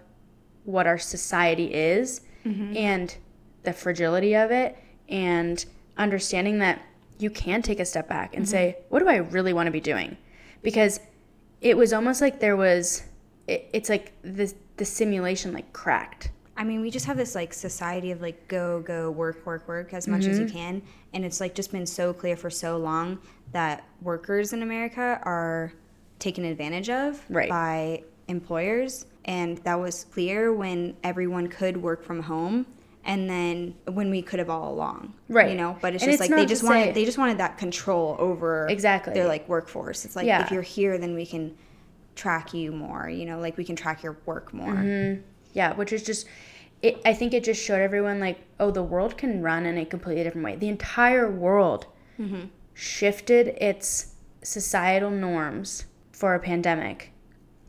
what 0.64 0.87
our 0.87 0.99
society 0.99 1.72
is 1.72 2.22
mm-hmm. 2.45 2.76
and 2.76 3.16
the 3.62 3.72
fragility 3.72 4.35
of 4.35 4.51
it 4.51 4.76
and 5.09 5.64
understanding 5.97 6.59
that 6.59 6.83
you 7.18 7.31
can 7.31 7.62
take 7.62 7.81
a 7.81 7.85
step 7.85 8.09
back 8.09 8.35
and 8.35 8.45
mm-hmm. 8.45 8.51
say, 8.51 8.76
what 8.89 9.01
do 9.01 9.09
I 9.09 9.16
really 9.16 9.53
want 9.53 9.66
to 9.66 9.70
be 9.70 9.81
doing? 9.81 10.16
Because 10.62 11.01
it 11.61 11.76
was 11.76 11.93
almost 11.93 12.20
like 12.20 12.41
there 12.41 12.57
was, 12.57 13.03
it, 13.47 13.68
it's 13.72 13.89
like 13.89 14.12
the, 14.22 14.53
the 14.76 14.85
simulation 14.85 15.53
like 15.53 15.72
cracked. 15.72 16.31
I 16.59 16.64
mean, 16.64 16.80
we 16.80 16.90
just 16.90 17.06
have 17.06 17.16
this 17.16 17.36
like 17.36 17.54
society 17.54 18.11
of 18.11 18.20
like 18.20 18.48
go, 18.48 18.80
go, 18.80 19.12
work, 19.12 19.46
work, 19.46 19.66
work 19.68 19.94
as 19.94 20.09
much 20.09 20.22
Mm-hmm. 20.22 20.30
as 20.32 20.38
you 20.40 20.46
can. 20.46 20.82
And 21.14 21.24
it's 21.24 21.40
like 21.40 21.54
just 21.54 21.70
been 21.70 21.86
so 21.86 22.12
clear 22.12 22.36
for 22.36 22.50
so 22.50 22.76
long 22.76 23.20
that 23.52 23.84
workers 24.02 24.52
in 24.52 24.62
America 24.62 25.20
are 25.22 25.72
taken 26.18 26.44
advantage 26.44 26.90
of 26.90 27.24
Right. 27.30 27.48
by 27.48 28.02
employers. 28.26 29.06
And 29.24 29.59
that 29.59 29.78
was 29.78 30.04
clear 30.06 30.52
when 30.52 30.96
everyone 31.04 31.46
could 31.46 31.76
work 31.76 32.02
from 32.02 32.22
home 32.22 32.66
and 33.04 33.30
then 33.30 33.74
when 33.86 34.11
we 34.11 34.20
could 34.20 34.40
have 34.40 34.50
all 34.50 34.72
along. 34.74 35.14
Right. 35.28 35.50
You 35.50 35.56
know, 35.56 35.78
but 35.80 35.94
it's 35.94 36.02
And 36.02 36.11
just 36.11 36.22
it's 36.24 36.30
like 36.30 36.36
they 36.40 36.44
just 36.46 36.64
wanted 36.64 36.86
say- 36.86 36.92
they 36.92 37.04
just 37.04 37.18
wanted 37.18 37.38
that 37.38 37.56
control 37.56 38.16
over 38.18 38.66
Exactly. 38.68 39.14
their 39.14 39.28
like 39.28 39.48
workforce. 39.48 40.04
It's 40.04 40.16
like 40.16 40.26
Yeah. 40.26 40.42
if 40.44 40.50
you're 40.50 40.62
here 40.62 40.98
then 40.98 41.14
we 41.14 41.24
can 41.24 41.56
track 42.16 42.52
you 42.52 42.72
more, 42.72 43.09
you 43.09 43.26
know, 43.26 43.38
like 43.38 43.56
we 43.56 43.64
can 43.64 43.76
track 43.76 44.02
your 44.02 44.18
work 44.26 44.52
more. 44.52 44.74
Mm-hmm. 44.74 45.20
Yeah, 45.54 45.74
which 45.74 45.92
is 45.92 46.02
just, 46.02 46.26
it, 46.83 47.01
I 47.05 47.12
think 47.12 47.35
it 47.35 47.45
just 47.45 47.62
showed 47.62 47.81
everyone 47.81 48.20
like, 48.20 48.39
oh, 48.61 48.70
the 48.70 48.83
world 48.83 49.16
can 49.18 49.43
run 49.43 49.66
in 49.66 49.79
a 49.79 49.85
completely 49.85 50.22
different 50.22 50.45
way. 50.45 50.57
The 50.57 50.68
entire 50.68 51.31
world 51.31 51.87
mm-hmm. 52.18 52.47
shifted 52.74 53.49
its 53.61 54.14
societal 54.43 55.11
norms 55.11 55.87
for 56.12 56.35
a 56.35 56.39
pandemic, 56.41 57.12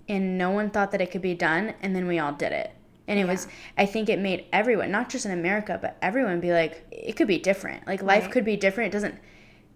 and 0.07 0.37
no 0.37 0.51
one 0.51 0.69
thought 0.69 0.91
that 0.91 1.01
it 1.01 1.11
could 1.11 1.21
be 1.21 1.33
done, 1.33 1.73
and 1.81 1.95
then 1.95 2.07
we 2.07 2.19
all 2.19 2.33
did 2.33 2.51
it. 2.51 2.71
And 3.07 3.19
it 3.19 3.25
was, 3.25 3.47
I 3.75 3.87
think 3.87 4.07
it 4.07 4.19
made 4.19 4.45
everyone, 4.53 4.91
not 4.91 5.09
just 5.09 5.25
in 5.25 5.31
America, 5.31 5.79
but 5.81 5.97
everyone 6.01 6.39
be 6.39 6.51
like, 6.51 6.85
it 6.91 7.15
could 7.15 7.27
be 7.27 7.39
different. 7.39 7.87
Like 7.87 8.03
life 8.03 8.23
Right. 8.25 8.31
could 8.31 8.45
be 8.45 8.55
different. 8.55 8.89
It 8.89 8.97
doesn't, 8.97 9.15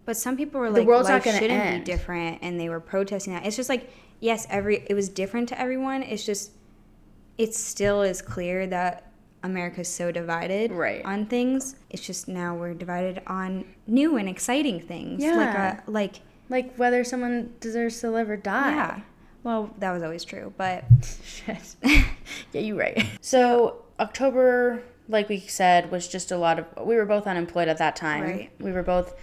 But 0.06 0.18
some 0.18 0.38
people 0.38 0.60
were 0.60 0.70
like, 0.70 0.84
the 0.84 0.86
world's 0.88 1.10
not 1.10 1.24
gonna 1.24 1.40
shouldn't 1.40 1.60
end. 1.60 1.86
be 1.86 1.92
different, 1.92 2.40
and 2.44 2.60
they 2.60 2.70
were 2.70 2.80
protesting 2.80 3.34
that. 3.34 3.46
It's 3.48 3.56
just 3.56 3.70
like, 3.70 3.90
yes, 4.20 4.46
every 4.52 4.86
it 4.88 4.94
was 4.94 5.10
different 5.10 5.50
to 5.50 5.60
everyone. 5.60 6.04
It's 6.04 6.26
just, 6.26 6.52
it 7.40 7.56
still 7.56 8.04
is 8.04 8.22
clear 8.22 8.68
that 8.68 9.12
America's 9.44 9.90
so 9.90 10.12
divided 10.12 10.72
Right. 10.72 11.04
on 11.06 11.26
things. 11.26 11.76
It's 11.90 12.06
just 12.06 12.28
now 12.28 12.56
we're 12.56 12.74
divided 12.74 13.22
on 13.28 13.66
new 13.88 14.18
and 14.18 14.28
exciting 14.30 14.80
things. 14.80 15.22
Like 15.22 15.30
Yeah. 15.32 15.82
a 15.86 15.92
like 15.92 16.22
like 16.50 16.76
whether 16.76 17.04
someone 17.04 17.54
deserves 17.60 18.00
to 18.02 18.10
live 18.12 18.30
or 18.30 18.38
die. 18.38 18.72
yeah. 18.76 19.00
Well, 19.44 19.74
that 19.80 19.92
was 19.92 20.02
always 20.04 20.24
true, 20.24 20.54
but 20.58 20.86
Shit. 21.24 21.76
yeah, 21.84 22.62
you're 22.62 22.78
right. 22.78 23.06
So 23.22 23.84
October, 24.00 24.82
like 25.10 25.28
we 25.28 25.40
said, 25.40 25.92
was 25.92 26.08
just 26.08 26.32
a 26.32 26.38
lot 26.38 26.60
of. 26.60 26.66
We 26.86 26.96
were 26.96 27.06
both 27.06 27.28
unemployed 27.28 27.68
at 27.68 27.78
that 27.80 27.96
time. 27.98 28.24
Right. 28.24 28.50
We 28.60 28.72
were 28.72 28.84
both 28.84 29.14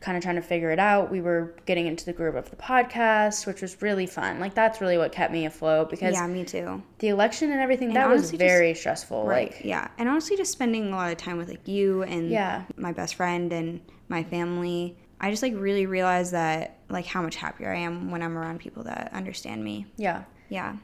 kind 0.00 0.16
of 0.16 0.22
trying 0.22 0.36
to 0.36 0.42
figure 0.42 0.70
it 0.70 0.78
out. 0.78 1.10
We 1.10 1.20
were 1.20 1.54
getting 1.66 1.86
into 1.86 2.04
the 2.04 2.12
groove 2.12 2.34
of 2.36 2.50
the 2.50 2.56
podcast, 2.56 3.46
which 3.46 3.60
was 3.62 3.80
really 3.82 4.06
fun. 4.06 4.38
Like 4.40 4.54
that's 4.54 4.80
really 4.80 4.96
what 4.98 5.12
kept 5.12 5.32
me 5.32 5.46
afloat 5.46 5.90
because 5.90 6.14
yeah, 6.14 6.26
me 6.26 6.44
too. 6.44 6.82
the 7.00 7.08
election 7.08 7.50
and 7.50 7.60
everything 7.60 7.88
And 7.88 7.96
that 7.96 8.08
was 8.08 8.20
honestly, 8.22 8.38
just- 8.38 8.48
very 8.48 8.74
stressful. 8.74 9.24
Right. 9.26 9.52
Like 9.52 9.64
yeah. 9.64 9.88
And 9.98 10.08
honestly, 10.08 10.36
just 10.36 10.52
spending 10.52 10.92
a 10.92 10.96
lot 10.96 11.10
of 11.10 11.18
time 11.18 11.36
with 11.36 11.48
like 11.48 11.66
you 11.66 12.02
and 12.04 12.30
Yeah. 12.30 12.64
my 12.76 12.92
best 12.92 13.16
friend 13.16 13.52
and 13.52 13.80
my 14.08 14.22
family. 14.24 14.96
I 15.20 15.30
just 15.30 15.42
like 15.42 15.54
really 15.56 15.86
realized 15.86 16.32
that 16.32 16.78
like 16.88 17.04
how 17.06 17.20
much 17.22 17.34
happier 17.36 17.72
I 17.72 17.78
am 17.78 18.10
when 18.10 18.22
I'm 18.22 18.38
around 18.38 18.60
people 18.60 18.84
that 18.84 19.10
understand 19.12 19.64
me. 19.64 19.86
yeah, 19.96 20.22
Yeah. 20.48 20.76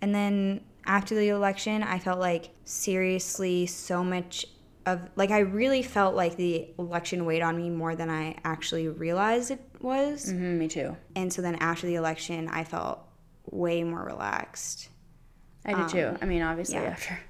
And 0.00 0.14
then 0.14 0.62
after 0.86 1.14
the 1.14 1.28
election, 1.28 1.82
I 1.82 1.98
felt 1.98 2.18
like 2.18 2.50
seriously 2.64 3.66
so 3.66 4.04
much 4.04 4.44
of 4.86 5.00
like 5.16 5.30
I 5.30 5.40
really 5.40 5.82
felt 5.82 6.14
like 6.14 6.36
the 6.36 6.68
election 6.78 7.24
weighed 7.24 7.42
on 7.42 7.56
me 7.56 7.70
more 7.70 7.96
than 7.96 8.10
I 8.10 8.36
actually 8.44 8.88
realized 8.88 9.50
it 9.50 9.60
was. 9.80 10.30
hmm 10.30 10.58
me 10.58 10.68
too. 10.68 10.96
And 11.16 11.32
so 11.32 11.42
then 11.42 11.56
after 11.56 11.86
the 11.86 11.94
election, 11.94 12.48
I 12.48 12.64
felt 12.64 13.00
way 13.50 13.82
more 13.84 14.02
relaxed. 14.04 14.88
I 15.64 15.74
did 15.74 15.88
too. 15.88 16.16
I 16.20 16.26
mean, 16.26 16.42
obviously 16.42 16.76
Um, 16.78 16.84
yeah. 16.84 16.90
after 16.90 17.20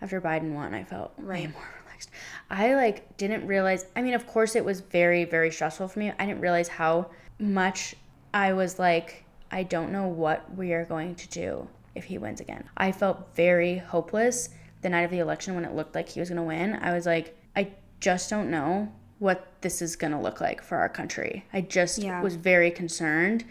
after 0.00 0.20
Biden 0.20 0.52
won, 0.54 0.74
I 0.74 0.84
felt 0.84 1.18
way 1.18 1.46
more 1.46 1.68
relaxed. 1.84 2.10
I 2.50 2.74
like 2.74 3.16
didn't 3.16 3.46
realize. 3.46 3.86
I 3.96 4.02
mean, 4.02 4.14
of 4.14 4.26
course, 4.26 4.56
it 4.56 4.64
was 4.64 4.80
very 4.80 5.24
very 5.24 5.50
stressful 5.50 5.88
for 5.88 5.98
me. 5.98 6.12
I 6.18 6.26
didn't 6.26 6.40
realize 6.40 6.68
how 6.68 7.10
much 7.38 7.94
I 8.34 8.52
was 8.52 8.78
like, 8.78 9.24
I 9.50 9.62
don't 9.62 9.92
know 9.92 10.06
what 10.08 10.54
we 10.56 10.72
are 10.72 10.84
going 10.84 11.14
to 11.16 11.28
do 11.28 11.68
if 11.94 12.04
he 12.04 12.18
wins 12.18 12.40
again. 12.40 12.64
I 12.76 12.92
felt 12.92 13.34
very 13.34 13.78
hopeless 13.78 14.48
the 14.82 14.88
night 14.90 15.02
of 15.02 15.10
the 15.10 15.20
election 15.20 15.54
when 15.54 15.64
it 15.64 15.74
looked 15.74 15.94
like 15.94 16.08
he 16.08 16.20
was 16.20 16.28
going 16.28 16.36
to 16.36 16.42
win. 16.42 16.74
I 16.82 16.92
was 16.92 17.06
like, 17.06 17.36
I 17.56 17.70
just 18.00 18.28
don't 18.28 18.50
know 18.50 18.92
what 19.18 19.46
this 19.60 19.80
is 19.80 19.94
going 19.96 20.12
to 20.12 20.18
look 20.18 20.40
like 20.40 20.60
for 20.62 20.76
our 20.76 20.88
country. 20.88 21.44
I 21.52 21.60
just 21.60 21.98
Yeah. 21.98 22.20
was 22.20 22.34
very 22.34 22.70
concerned. 22.70 23.44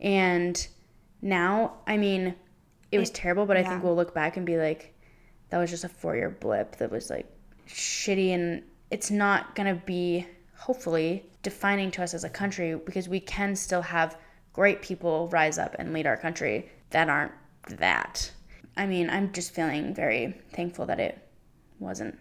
And 0.00 0.66
now, 1.20 1.74
I 1.86 1.96
mean, 1.96 2.34
it 2.92 2.98
was 2.98 3.10
terrible, 3.10 3.46
but 3.46 3.56
I 3.56 3.64
think 3.64 3.82
we'll 3.82 3.96
look 3.96 4.14
back 4.14 4.36
and 4.36 4.46
be 4.46 4.56
like, 4.56 4.94
that 5.50 5.58
was 5.58 5.70
just 5.70 5.84
a 5.84 5.88
four 5.88 6.14
year 6.14 6.30
blip 6.30 6.76
that 6.76 6.90
was 6.90 7.10
like 7.10 7.26
shitty. 7.66 8.30
And 8.32 8.62
it's 8.90 9.10
not 9.10 9.56
going 9.56 9.74
to 9.74 9.80
be, 9.84 10.26
hopefully, 10.56 11.24
defining 11.42 11.90
to 11.92 12.02
us 12.04 12.14
as 12.14 12.22
a 12.22 12.30
country 12.30 12.76
because 12.76 13.08
we 13.08 13.18
can 13.18 13.56
still 13.56 13.82
have 13.82 14.16
great 14.52 14.80
people 14.82 15.28
rise 15.28 15.58
up 15.58 15.74
and 15.78 15.92
lead 15.92 16.06
our 16.06 16.16
country 16.16 16.68
that 16.90 17.08
aren't 17.08 17.32
that. 17.68 18.30
I 18.76 18.86
mean, 18.86 19.08
I'm 19.10 19.32
just 19.32 19.54
feeling 19.54 19.94
very 19.94 20.34
thankful 20.52 20.86
that 20.86 21.00
it 21.00 21.18
wasn't 21.78 22.18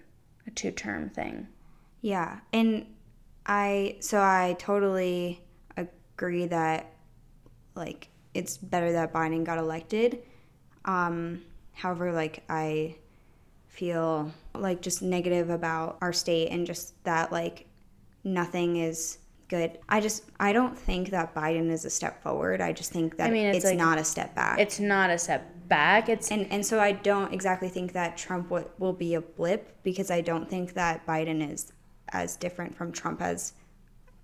a 0.48 0.52
two 0.52 0.72
term 0.72 1.10
thing. 1.10 1.48
Yeah. 2.02 2.40
And 2.54 2.86
I 3.46 3.98
so 4.00 4.20
I 4.20 4.56
totally 4.60 5.42
agree 5.78 6.46
that 6.48 6.94
like 7.76 8.10
it's 8.34 8.58
better 8.58 8.92
that 8.94 9.14
Biden 9.14 9.44
got 9.44 9.58
elected. 9.58 10.20
Um 10.86 11.44
however 11.74 12.12
like 12.12 12.44
I 12.50 12.96
feel 13.68 14.32
like 14.54 14.82
just 14.82 15.02
negative 15.02 15.50
about 15.50 15.98
our 16.02 16.14
state 16.14 16.48
and 16.50 16.66
just 16.66 17.04
that 17.04 17.32
like 17.32 17.68
nothing 18.24 18.78
is 18.78 19.18
good. 19.48 19.78
I 19.90 20.00
just 20.00 20.24
I 20.40 20.54
don't 20.54 20.78
think 20.78 21.10
that 21.10 21.36
Biden 21.36 21.70
is 21.70 21.86
a 21.86 21.90
step 21.90 22.22
forward. 22.24 22.62
I 22.62 22.72
just 22.72 22.92
think 22.92 23.18
that 23.18 23.28
I 23.28 23.34
mean, 23.34 23.48
it's 23.48 23.58
it's, 23.58 23.66
like- 23.66 23.78
not 23.78 23.98
a 23.98 24.04
step 24.04 24.34
back. 24.36 24.60
It's 24.60 24.80
not 24.80 25.10
a 25.10 25.18
step 25.18 25.55
back. 25.68 26.10
It's 26.10 26.32
and 26.32 26.52
and 26.52 26.66
so 26.66 26.80
I 26.80 26.92
don't 26.94 27.34
exactly 27.34 27.70
think 27.70 27.94
that 27.94 28.18
Trump 28.18 28.50
w- 28.50 28.70
will 28.80 28.94
be 28.94 29.16
a 29.16 29.22
blip 29.22 29.76
because 29.84 30.10
I 30.12 30.22
don't 30.22 30.50
think 30.50 30.74
that 30.74 31.06
Biden 31.06 31.52
is 31.52 31.72
as 32.10 32.36
different 32.36 32.76
from 32.76 32.92
Trump 32.92 33.22
as 33.22 33.54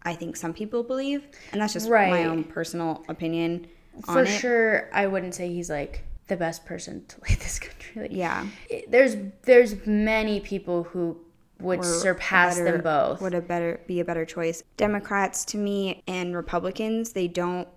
I 0.04 0.14
think 0.16 0.36
some 0.36 0.54
people 0.54 0.84
believe, 0.84 1.24
and 1.52 1.62
that's 1.62 1.74
just 1.74 1.90
Right. 1.90 2.10
my 2.10 2.26
own 2.26 2.44
personal 2.44 3.04
opinion 3.08 3.68
on 4.08 4.14
for 4.14 4.26
sure. 4.26 4.90
I 4.94 5.08
wouldn't 5.08 5.36
say 5.36 5.50
he's 5.54 5.70
like 5.70 6.04
the 6.28 6.38
best 6.38 6.66
person 6.66 7.06
to 7.08 7.18
lead 7.30 7.40
this 7.40 7.60
country. 7.60 8.02
Like, 8.04 8.12
Yeah, 8.14 8.48
it- 8.70 8.90
there's 8.90 9.16
there's 9.44 9.86
many 9.86 10.40
people 10.40 10.84
who 10.84 11.18
would 11.60 11.86
surpass 11.86 12.58
better- 12.58 12.72
them 12.72 12.82
both. 12.82 13.22
Would 13.22 13.36
a 13.36 13.42
better 13.42 13.80
be 13.86 14.00
a 14.00 14.06
better 14.06 14.26
choice? 14.26 14.64
Democrats 14.78 15.46
to 15.46 15.58
me 15.58 16.02
and 16.08 16.36
Republicans, 16.36 17.14
they 17.14 17.28
don't 17.28 17.68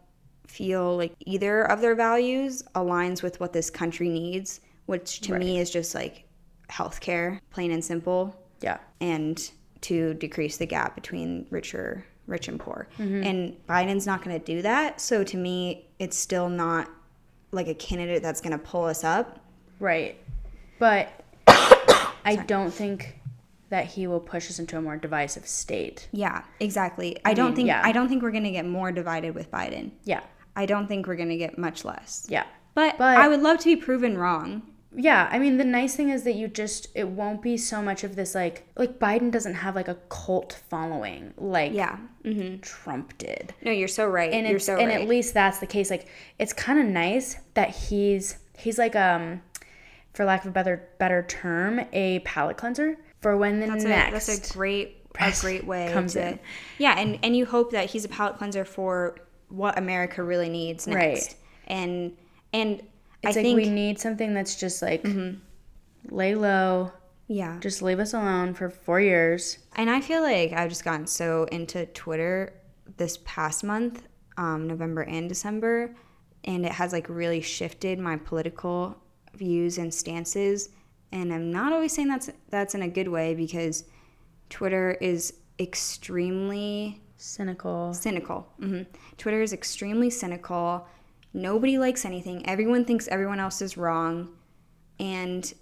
feel 0.47 0.97
like 0.97 1.15
either 1.21 1.63
of 1.71 1.81
their 1.81 1.95
values 1.95 2.63
aligns 2.75 3.23
with 3.23 3.41
what 3.41 3.53
this 3.53 3.71
country 3.71 4.09
needs, 4.09 4.61
which 4.87 5.21
to 5.23 5.39
me 5.39 5.59
is 5.59 5.71
just 5.71 5.95
like 5.95 6.25
healthcare, 6.71 7.41
plain 7.51 7.71
and 7.73 7.85
simple. 7.85 8.35
yeah, 8.61 8.79
and 9.01 9.51
to 9.83 10.15
decrease 10.15 10.57
the 10.57 10.67
gap 10.67 10.95
between 10.95 11.47
richer 11.51 12.05
rich 12.27 12.49
and 12.49 12.59
poor 12.59 12.89
Mm-hmm. 12.99 13.23
and 13.23 13.67
biden's 13.69 14.07
not 14.07 14.25
going 14.25 14.41
to 14.41 14.45
do 14.47 14.63
that 14.63 14.99
so 14.99 15.23
to 15.25 15.37
me 15.37 15.85
it's 15.99 16.17
still 16.17 16.49
not 16.49 16.89
like 17.53 17.69
a 17.69 17.75
candidate 17.75 18.23
that's 18.23 18.41
going 18.41 18.53
to 18.59 18.65
pull 18.65 18.85
us 18.85 19.05
up 19.05 19.41
right. 19.79 20.17
But 20.79 21.09
I 21.47 22.43
don't 22.47 22.71
think 22.73 23.21
that 23.69 23.85
he 23.87 24.07
will 24.07 24.21
push 24.21 24.49
us 24.49 24.59
into 24.59 24.79
a 24.79 24.81
more 24.81 24.97
divisive 24.97 25.47
state. 25.47 26.09
yeah 26.13 26.45
exactly 26.61 27.19
i, 27.27 27.35
don't 27.35 27.49
mean, 27.49 27.57
think 27.57 27.67
yeah. 27.69 27.83
i 27.85 27.93
don't 27.93 28.09
think 28.09 28.23
we're 28.23 28.31
going 28.31 28.45
to 28.45 28.51
get 28.51 28.65
more 28.67 28.91
divided 28.91 29.35
with 29.35 29.51
biden 29.51 29.91
Yeah, 30.05 30.21
i 30.57 30.67
don't 30.67 30.87
think 30.87 31.07
we're 31.07 31.17
going 31.17 31.29
to 31.29 31.37
get 31.37 31.59
much 31.59 31.85
less 31.85 32.27
yeah, 32.29 32.45
but, 32.75 32.97
But- 32.99 33.19
i 33.19 33.29
would 33.29 33.41
love 33.43 33.59
to 33.61 33.65
be 33.65 33.77
proven 33.77 34.17
wrong 34.19 34.63
yeah, 34.97 35.29
I 35.33 35.41
mean 35.41 35.57
the 35.57 35.65
nice 35.65 35.97
thing 35.97 36.11
is 36.11 36.23
that 36.23 36.37
you 36.37 36.47
just 36.47 36.87
it 36.95 37.09
won't 37.09 37.43
be 37.43 37.57
so 37.57 37.83
much 37.83 38.05
of 38.05 38.15
this 38.15 38.33
like 38.33 38.65
like 38.77 39.01
Biden 39.01 39.33
doesn't 39.33 39.55
have 39.55 39.75
like 39.75 39.89
a 39.89 39.97
cult 40.09 40.61
following 40.71 41.35
like 41.37 41.73
Yeah. 41.73 41.97
hmm 42.23 42.59
Trump 42.59 43.19
did. 43.19 43.53
No, 43.61 43.73
you're 43.73 43.89
so 43.89 44.07
right. 44.07 44.33
And 44.33 44.47
you're 44.47 44.61
so 44.61 44.77
and 44.77 44.91
right. 44.91 45.01
at 45.01 45.09
least 45.09 45.35
that's 45.35 45.59
the 45.59 45.67
case. 45.67 45.91
Like 45.91 46.07
it's 46.39 46.53
kind 46.53 46.79
of 46.79 46.87
nice 46.87 47.39
that 47.55 47.71
he's 47.71 48.39
he's 48.57 48.79
like 48.79 48.95
um 48.95 49.43
for 50.13 50.25
lack 50.25 50.43
of 50.45 50.51
a 50.51 50.53
better 50.53 50.89
better 51.01 51.25
term, 51.25 51.81
a 51.93 52.21
palate 52.21 52.57
cleanser 52.57 52.97
for 53.21 53.37
when 53.37 53.59
the 53.59 53.67
that's 53.67 53.83
next 53.83 54.29
a, 54.29 54.31
that's 54.37 54.51
a 54.51 54.53
great 54.53 54.99
a 55.19 55.33
great 55.41 55.65
way 55.67 55.91
comes 55.93 56.13
to 56.13 56.29
in. 56.29 56.39
yeah 56.79 56.95
and 56.99 57.19
and 57.25 57.37
you 57.37 57.47
hope 57.47 57.73
that 57.73 57.91
he's 57.91 58.05
a 58.05 58.09
palate 58.09 58.37
cleanser 58.39 58.65
for 58.65 59.17
what 59.57 59.79
america 59.79 60.23
really 60.23 60.49
needs 60.49 60.87
next. 60.87 60.97
Right. 60.97 61.35
and 61.69 62.17
and 62.53 62.81
it's 62.81 62.89
i 63.25 63.29
like 63.29 63.35
think 63.35 63.57
we 63.57 63.69
need 63.71 63.99
something 63.99 64.35
that's 64.35 64.57
just 64.57 64.83
like 64.83 65.07
lay 66.11 66.35
low, 66.35 66.93
yeah. 67.27 67.59
Just 67.61 67.81
leave 67.81 67.99
us 67.99 68.13
alone 68.13 68.53
for 68.53 68.69
4 68.69 69.01
years. 69.01 69.59
and 69.77 69.89
i 69.89 70.01
feel 70.01 70.23
like 70.23 70.53
i've 70.53 70.69
just 70.69 70.85
gotten 70.85 71.07
so 71.07 71.45
into 71.53 71.87
twitter 71.87 72.53
this 72.97 73.19
past 73.25 73.65
month 73.65 74.07
um, 74.37 74.67
november 74.67 75.03
and 75.03 75.29
december 75.29 75.95
and 76.45 76.67
it 76.67 76.73
has 76.73 76.93
like 76.93 77.09
really 77.09 77.41
shifted 77.41 77.99
my 77.99 78.17
political 78.17 78.97
views 79.35 79.79
and 79.79 79.93
stances. 79.93 80.69
And 81.13 81.33
i'm 81.33 81.51
not 81.51 81.73
always 81.73 81.93
saying 81.95 82.09
that's 82.09 82.29
that's 82.51 82.75
in 82.75 82.83
a 82.83 82.89
good 82.89 83.09
way 83.09 83.35
because 83.35 83.85
twitter 84.51 84.93
is 85.01 85.35
extremely 85.61 87.01
Cynical. 87.25 87.95
cynical. 87.95 88.47
hmm 88.59 88.83
Twitter 89.17 89.41
is 89.41 89.53
extremely 89.55 90.11
cynical. 90.11 90.87
Nobody 91.33 91.79
likes 91.79 92.05
anything. 92.05 92.47
Everyone 92.47 92.85
thinks 92.85 93.09
everyone 93.09 93.41
else 93.41 93.63
is 93.63 93.77
wrong. 93.79 94.29
And 95.01 95.53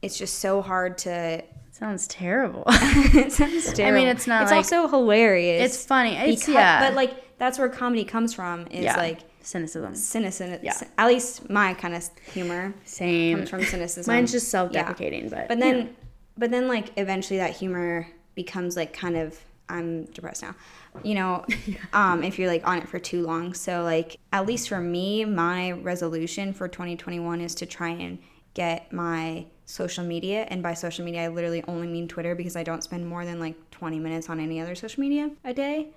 it's 0.00 0.16
just 0.16 0.38
so 0.38 0.62
hard 0.62 0.96
to. 0.98 1.42
Sounds 1.72 2.06
terrible. 2.06 2.62
it 2.68 3.32
sounds 3.32 3.72
terrible. 3.72 3.84
I 3.88 3.90
mean, 3.90 4.06
it's 4.08 4.26
not 4.28 4.42
It's 4.42 4.50
like 4.52 4.58
also 4.58 4.86
hilarious. 4.86 5.74
it's 5.74 5.84
funny. 5.84 6.14
It's 6.14 6.42
because, 6.42 6.54
yeah. 6.54 6.88
But 6.88 6.94
like 6.94 7.36
that's 7.38 7.58
where 7.58 7.68
comedy 7.68 8.04
comes 8.04 8.32
from. 8.32 8.68
Is 8.68 8.84
yeah. 8.84 8.96
like 8.96 9.20
cynicism. 9.40 9.96
cynicism. 9.96 10.60
Yeah. 10.62 10.78
At 10.98 11.08
least 11.08 11.50
my 11.50 11.74
kind 11.74 11.94
of 11.96 12.08
humor 12.32 12.72
Same. 12.84 13.38
comes 13.38 13.50
from 13.50 13.64
cynicism. 13.64 14.12
Mine's 14.14 14.30
just 14.30 14.48
self-deprecating, 14.50 15.30
but 15.30 15.48
But 15.48 15.58
then, 15.58 15.96
but 16.38 16.52
then, 16.52 16.68
like 16.68 16.92
eventually, 16.96 17.38
that 17.38 17.56
humor 17.56 18.06
becomes 18.36 18.76
like 18.76 18.92
kind 18.92 19.16
of. 19.16 19.36
I'm 19.68 20.04
depressed 20.06 20.42
now, 20.42 20.54
you 21.02 21.14
know. 21.14 21.44
um, 21.92 22.22
if 22.22 22.38
you're 22.38 22.48
like 22.48 22.66
on 22.66 22.78
it 22.78 22.88
for 22.88 22.98
too 22.98 23.22
long, 23.22 23.54
so 23.54 23.82
like 23.82 24.18
at 24.32 24.46
least 24.46 24.68
for 24.68 24.80
me, 24.80 25.24
my 25.24 25.72
resolution 25.72 26.52
for 26.52 26.68
2021 26.68 27.40
is 27.40 27.54
to 27.56 27.66
try 27.66 27.90
and 27.90 28.18
get 28.54 28.92
my 28.92 29.46
social 29.64 30.04
media, 30.04 30.46
and 30.50 30.62
by 30.62 30.74
social 30.74 31.04
media, 31.04 31.24
I 31.24 31.28
literally 31.28 31.64
only 31.66 31.86
mean 31.86 32.08
Twitter 32.08 32.34
because 32.34 32.56
I 32.56 32.62
don't 32.62 32.84
spend 32.84 33.08
more 33.08 33.24
than 33.24 33.40
like 33.40 33.70
20 33.70 33.98
minutes 33.98 34.28
on 34.28 34.38
any 34.40 34.60
other 34.60 34.74
social 34.74 35.00
media 35.00 35.30
a 35.44 35.54
day. 35.54 35.88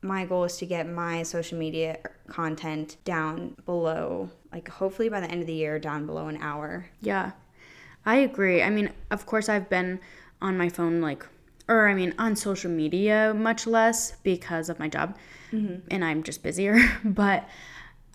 My 0.00 0.24
goal 0.24 0.44
is 0.44 0.56
to 0.58 0.66
get 0.66 0.88
my 0.88 1.24
social 1.24 1.58
media 1.58 1.98
content 2.28 2.98
down 3.04 3.56
below, 3.66 4.30
like 4.52 4.68
hopefully 4.68 5.08
by 5.08 5.20
the 5.20 5.28
end 5.28 5.40
of 5.40 5.48
the 5.48 5.54
year, 5.54 5.80
down 5.80 6.06
below 6.06 6.28
an 6.28 6.36
hour. 6.40 6.86
Yeah, 7.00 7.32
I 8.06 8.16
agree. 8.16 8.62
I 8.62 8.70
mean, 8.70 8.92
of 9.10 9.26
course, 9.26 9.48
I've 9.48 9.68
been 9.68 9.98
on 10.40 10.56
my 10.56 10.68
phone 10.68 11.00
like, 11.00 11.26
or 11.68 11.88
I 11.88 11.94
mean, 11.94 12.14
on 12.18 12.34
social 12.34 12.70
media 12.70 13.34
much 13.36 13.66
less 13.66 14.16
because 14.22 14.68
of 14.68 14.78
my 14.78 14.88
job, 14.88 15.16
mm-hmm. 15.52 15.86
and 15.90 16.04
I'm 16.04 16.22
just 16.22 16.42
busier. 16.42 16.78
but 17.04 17.48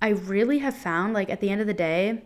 I 0.01 0.09
really 0.09 0.59
have 0.59 0.75
found 0.75 1.13
like 1.13 1.29
at 1.29 1.39
the 1.39 1.49
end 1.49 1.61
of 1.61 1.67
the 1.67 1.73
day, 1.73 2.23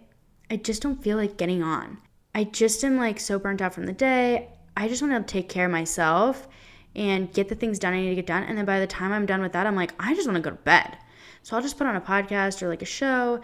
I 0.49 0.55
just 0.55 0.81
don't 0.81 1.03
feel 1.03 1.17
like 1.17 1.37
getting 1.37 1.61
on. 1.61 1.99
I 2.33 2.45
just 2.45 2.83
am 2.83 2.97
like 2.97 3.19
so 3.19 3.37
burnt 3.39 3.61
out 3.61 3.73
from 3.73 3.85
the 3.85 3.93
day. 3.93 4.49
I 4.75 4.87
just 4.87 5.01
want 5.01 5.27
to 5.27 5.31
take 5.31 5.49
care 5.49 5.65
of 5.65 5.71
myself 5.71 6.47
and 6.95 7.31
get 7.33 7.49
the 7.49 7.55
things 7.55 7.79
done 7.79 7.93
I 7.93 8.01
need 8.01 8.09
to 8.09 8.15
get 8.15 8.25
done. 8.25 8.43
And 8.43 8.57
then 8.57 8.65
by 8.65 8.79
the 8.79 8.87
time 8.87 9.11
I'm 9.11 9.25
done 9.25 9.41
with 9.41 9.53
that, 9.53 9.65
I'm 9.65 9.75
like, 9.75 9.93
I 9.99 10.13
just 10.13 10.27
want 10.27 10.35
to 10.35 10.41
go 10.41 10.55
to 10.55 10.61
bed. 10.63 10.97
So 11.43 11.55
I'll 11.55 11.61
just 11.61 11.77
put 11.77 11.87
on 11.87 11.95
a 11.95 12.01
podcast 12.01 12.61
or 12.61 12.67
like 12.67 12.81
a 12.81 12.85
show. 12.85 13.41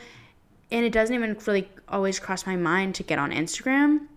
And 0.72 0.86
it 0.86 0.92
doesn't 0.92 1.16
even 1.16 1.38
really 1.48 1.70
always 1.88 2.20
cross 2.20 2.46
my 2.46 2.56
mind 2.56 2.96
to 2.96 3.04
get 3.04 3.18
on 3.18 3.32
Instagram, 3.32 4.08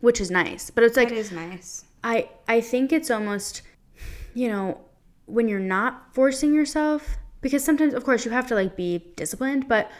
which 0.00 0.20
is 0.20 0.30
nice. 0.30 0.70
But 0.70 0.84
it's 0.84 0.96
like, 0.96 1.10
it 1.10 1.16
is 1.16 1.32
nice. 1.32 1.85
I 2.06 2.28
I 2.46 2.60
think 2.60 2.92
it's 2.92 3.10
almost 3.10 3.62
you 4.32 4.48
know 4.48 4.80
when 5.26 5.48
you're 5.48 5.58
not 5.58 6.14
forcing 6.14 6.54
yourself 6.54 7.16
because 7.40 7.64
sometimes 7.64 7.94
of 7.94 8.04
course 8.04 8.24
you 8.24 8.30
have 8.30 8.46
to 8.46 8.54
like 8.54 8.76
be 8.76 9.12
disciplined 9.16 9.66
but 9.66 9.90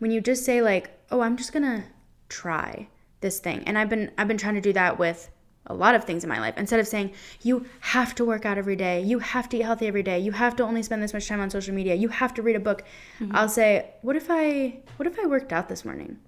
when 0.00 0.10
you 0.10 0.20
just 0.20 0.44
say 0.44 0.60
like 0.60 0.90
oh 1.12 1.20
I'm 1.20 1.36
just 1.36 1.52
going 1.52 1.62
to 1.62 1.84
try 2.28 2.88
this 3.20 3.38
thing 3.38 3.62
and 3.66 3.78
I've 3.78 3.88
been 3.88 4.10
I've 4.18 4.26
been 4.26 4.42
trying 4.44 4.56
to 4.56 4.60
do 4.60 4.72
that 4.72 4.98
with 4.98 5.30
a 5.66 5.74
lot 5.74 5.94
of 5.94 6.04
things 6.04 6.24
in 6.24 6.28
my 6.28 6.40
life. 6.40 6.54
Instead 6.58 6.78
of 6.78 6.86
saying 6.86 7.14
you 7.40 7.64
have 7.80 8.14
to 8.16 8.24
work 8.24 8.44
out 8.44 8.58
every 8.58 8.76
day 8.76 9.00
you 9.02 9.20
have 9.20 9.48
to 9.50 9.56
eat 9.56 9.62
healthy 9.62 9.86
every 9.86 10.02
day 10.02 10.18
you 10.18 10.32
have 10.32 10.56
to 10.56 10.64
only 10.64 10.82
spend 10.82 11.02
this 11.02 11.14
much 11.14 11.28
time 11.28 11.40
on 11.40 11.50
social 11.50 11.74
media 11.74 11.94
you 11.94 12.08
have 12.08 12.34
to 12.34 12.42
read 12.42 12.56
a 12.56 12.60
book 12.68 12.82
mm-hmm. 13.20 13.34
I'll 13.36 13.48
say 13.48 13.90
what 14.02 14.16
if 14.16 14.26
I 14.28 14.80
what 14.96 15.06
if 15.06 15.20
I 15.20 15.26
worked 15.26 15.52
out 15.52 15.68
this 15.68 15.84
morning? 15.84 16.18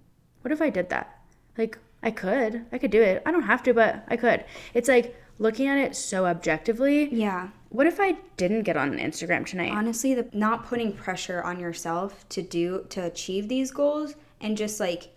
What 0.42 0.52
if 0.52 0.62
I 0.62 0.70
did 0.70 0.88
that? 0.90 1.20
Like, 1.58 1.78
I 2.02 2.10
could. 2.10 2.66
I 2.72 2.78
could 2.78 2.90
do 2.90 3.02
it. 3.02 3.22
I 3.26 3.32
don't 3.32 3.42
have 3.42 3.62
to, 3.64 3.74
but 3.74 4.04
I 4.08 4.16
could. 4.16 4.44
It's 4.74 4.88
like 4.88 5.16
looking 5.38 5.66
at 5.68 5.78
it 5.78 5.96
so 5.96 6.26
objectively. 6.26 7.12
Yeah. 7.12 7.48
What 7.70 7.86
if 7.86 8.00
I 8.00 8.16
didn't 8.36 8.62
get 8.62 8.76
on 8.76 8.92
Instagram 8.98 9.44
tonight? 9.44 9.72
honestly 9.72 10.14
the 10.14 10.28
not 10.32 10.64
putting 10.66 10.92
pressure 10.92 11.42
on 11.42 11.58
yourself 11.60 12.26
to 12.30 12.42
do 12.42 12.86
to 12.90 13.04
achieve 13.04 13.48
these 13.48 13.70
goals 13.70 14.14
and 14.40 14.56
just 14.56 14.80
like 14.80 15.08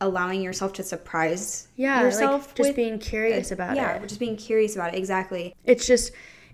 allowing 0.00 0.42
yourself 0.42 0.72
to 0.74 0.82
surprise 0.82 1.68
yeah, 1.76 2.02
yourself 2.02 2.48
like 2.48 2.56
just 2.56 2.68
with- 2.70 2.76
being 2.76 2.98
curious 2.98 3.50
about 3.50 3.74
yeah 3.74 3.92
it. 3.96 4.00
Yeah, 4.00 4.06
just 4.06 4.20
being 4.20 4.36
curious 4.36 4.74
about 4.76 4.94
it 4.94 4.98
exactly 4.98 5.54
It's 5.64 5.86
just, 5.86 6.12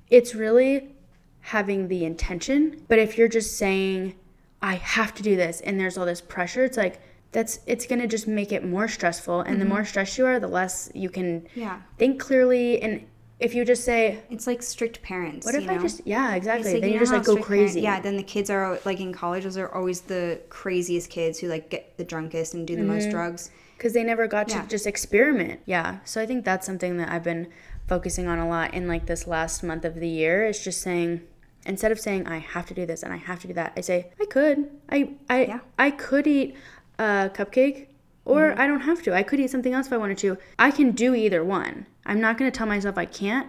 it's 0.08 0.34
really 0.34 0.94
having 1.40 1.88
the 1.88 2.04
intention. 2.04 2.84
But 2.88 2.98
if 2.98 3.18
you're 3.18 3.28
just 3.28 3.56
saying, 3.56 4.14
I 4.62 4.74
have 4.74 5.14
to 5.14 5.22
do 5.22 5.36
this, 5.36 5.60
and 5.62 5.80
there's 5.80 5.96
all 5.98 6.06
this 6.06 6.20
pressure, 6.20 6.64
it's 6.64 6.76
like, 6.76 7.00
that's 7.32 7.60
it's 7.66 7.86
gonna 7.86 8.06
just 8.06 8.26
make 8.26 8.52
it 8.52 8.64
more 8.64 8.88
stressful 8.88 9.40
and 9.40 9.60
the 9.60 9.64
mm-hmm. 9.64 9.74
more 9.74 9.84
stressed 9.84 10.18
you 10.18 10.26
are 10.26 10.40
the 10.40 10.48
less 10.48 10.90
you 10.94 11.08
can 11.08 11.46
yeah 11.54 11.80
think 11.98 12.20
clearly 12.20 12.80
and 12.82 13.06
if 13.38 13.54
you 13.54 13.64
just 13.64 13.84
say 13.84 14.20
it's 14.30 14.46
like 14.46 14.62
strict 14.62 15.00
parents 15.02 15.46
what 15.46 15.54
if 15.54 15.62
you 15.62 15.70
i 15.70 15.76
know? 15.76 15.82
just 15.82 16.00
yeah 16.04 16.34
exactly 16.34 16.72
like, 16.72 16.82
then 16.82 16.90
you 16.90 16.96
know 16.96 17.00
just 17.00 17.12
like 17.12 17.24
go 17.24 17.36
crazy 17.36 17.80
yeah 17.80 18.00
then 18.00 18.16
the 18.16 18.22
kids 18.22 18.50
are 18.50 18.78
like 18.84 19.00
in 19.00 19.12
college 19.12 19.44
those 19.44 19.56
are 19.56 19.72
always 19.74 20.02
the 20.02 20.40
craziest 20.48 21.08
kids 21.08 21.38
who 21.38 21.46
like 21.46 21.70
get 21.70 21.96
the 21.96 22.04
drunkest 22.04 22.54
and 22.54 22.66
do 22.66 22.76
the 22.76 22.82
most 22.82 23.04
mm-hmm. 23.04 23.12
drugs 23.12 23.50
because 23.80 23.94
they 23.94 24.04
never 24.04 24.26
got 24.26 24.50
Yeah. 24.50 24.60
to 24.60 24.68
just 24.68 24.86
experiment. 24.86 25.60
Yeah. 25.64 26.00
So 26.04 26.20
I 26.20 26.26
think 26.26 26.44
that's 26.44 26.66
something 26.66 26.98
that 26.98 27.10
I've 27.10 27.24
been 27.24 27.48
focusing 27.88 28.28
on 28.28 28.38
a 28.38 28.46
lot 28.46 28.74
in 28.74 28.86
like 28.86 29.06
this 29.06 29.26
last 29.26 29.62
month 29.62 29.86
of 29.86 29.94
the 29.94 30.06
year 30.06 30.44
is 30.44 30.62
just 30.62 30.82
saying 30.82 31.22
instead 31.64 31.90
of 31.90 31.98
saying 31.98 32.26
I 32.26 32.38
have 32.38 32.66
to 32.66 32.74
do 32.74 32.84
this 32.84 33.02
and 33.02 33.10
I 33.10 33.16
have 33.16 33.40
to 33.40 33.48
do 33.48 33.54
that, 33.54 33.72
I 33.78 33.80
say 33.80 34.12
I 34.20 34.26
could. 34.26 34.68
I 34.90 35.14
I 35.30 35.44
Yeah. 35.46 35.60
I 35.78 35.90
could 35.92 36.26
eat 36.26 36.56
a 37.00 37.30
cupcake 37.34 37.86
or 38.24 38.50
mm-hmm. 38.50 38.60
I 38.60 38.66
don't 38.66 38.80
have 38.80 39.02
to. 39.02 39.14
I 39.14 39.22
could 39.22 39.40
eat 39.40 39.50
something 39.50 39.72
else 39.72 39.86
if 39.86 39.92
I 39.92 39.96
wanted 39.96 40.18
to. 40.18 40.36
I 40.58 40.70
can 40.70 40.92
do 40.92 41.14
either 41.14 41.42
one. 41.42 41.86
I'm 42.06 42.20
not 42.20 42.38
going 42.38 42.50
to 42.50 42.56
tell 42.56 42.66
myself 42.66 42.98
I 42.98 43.06
can't 43.06 43.48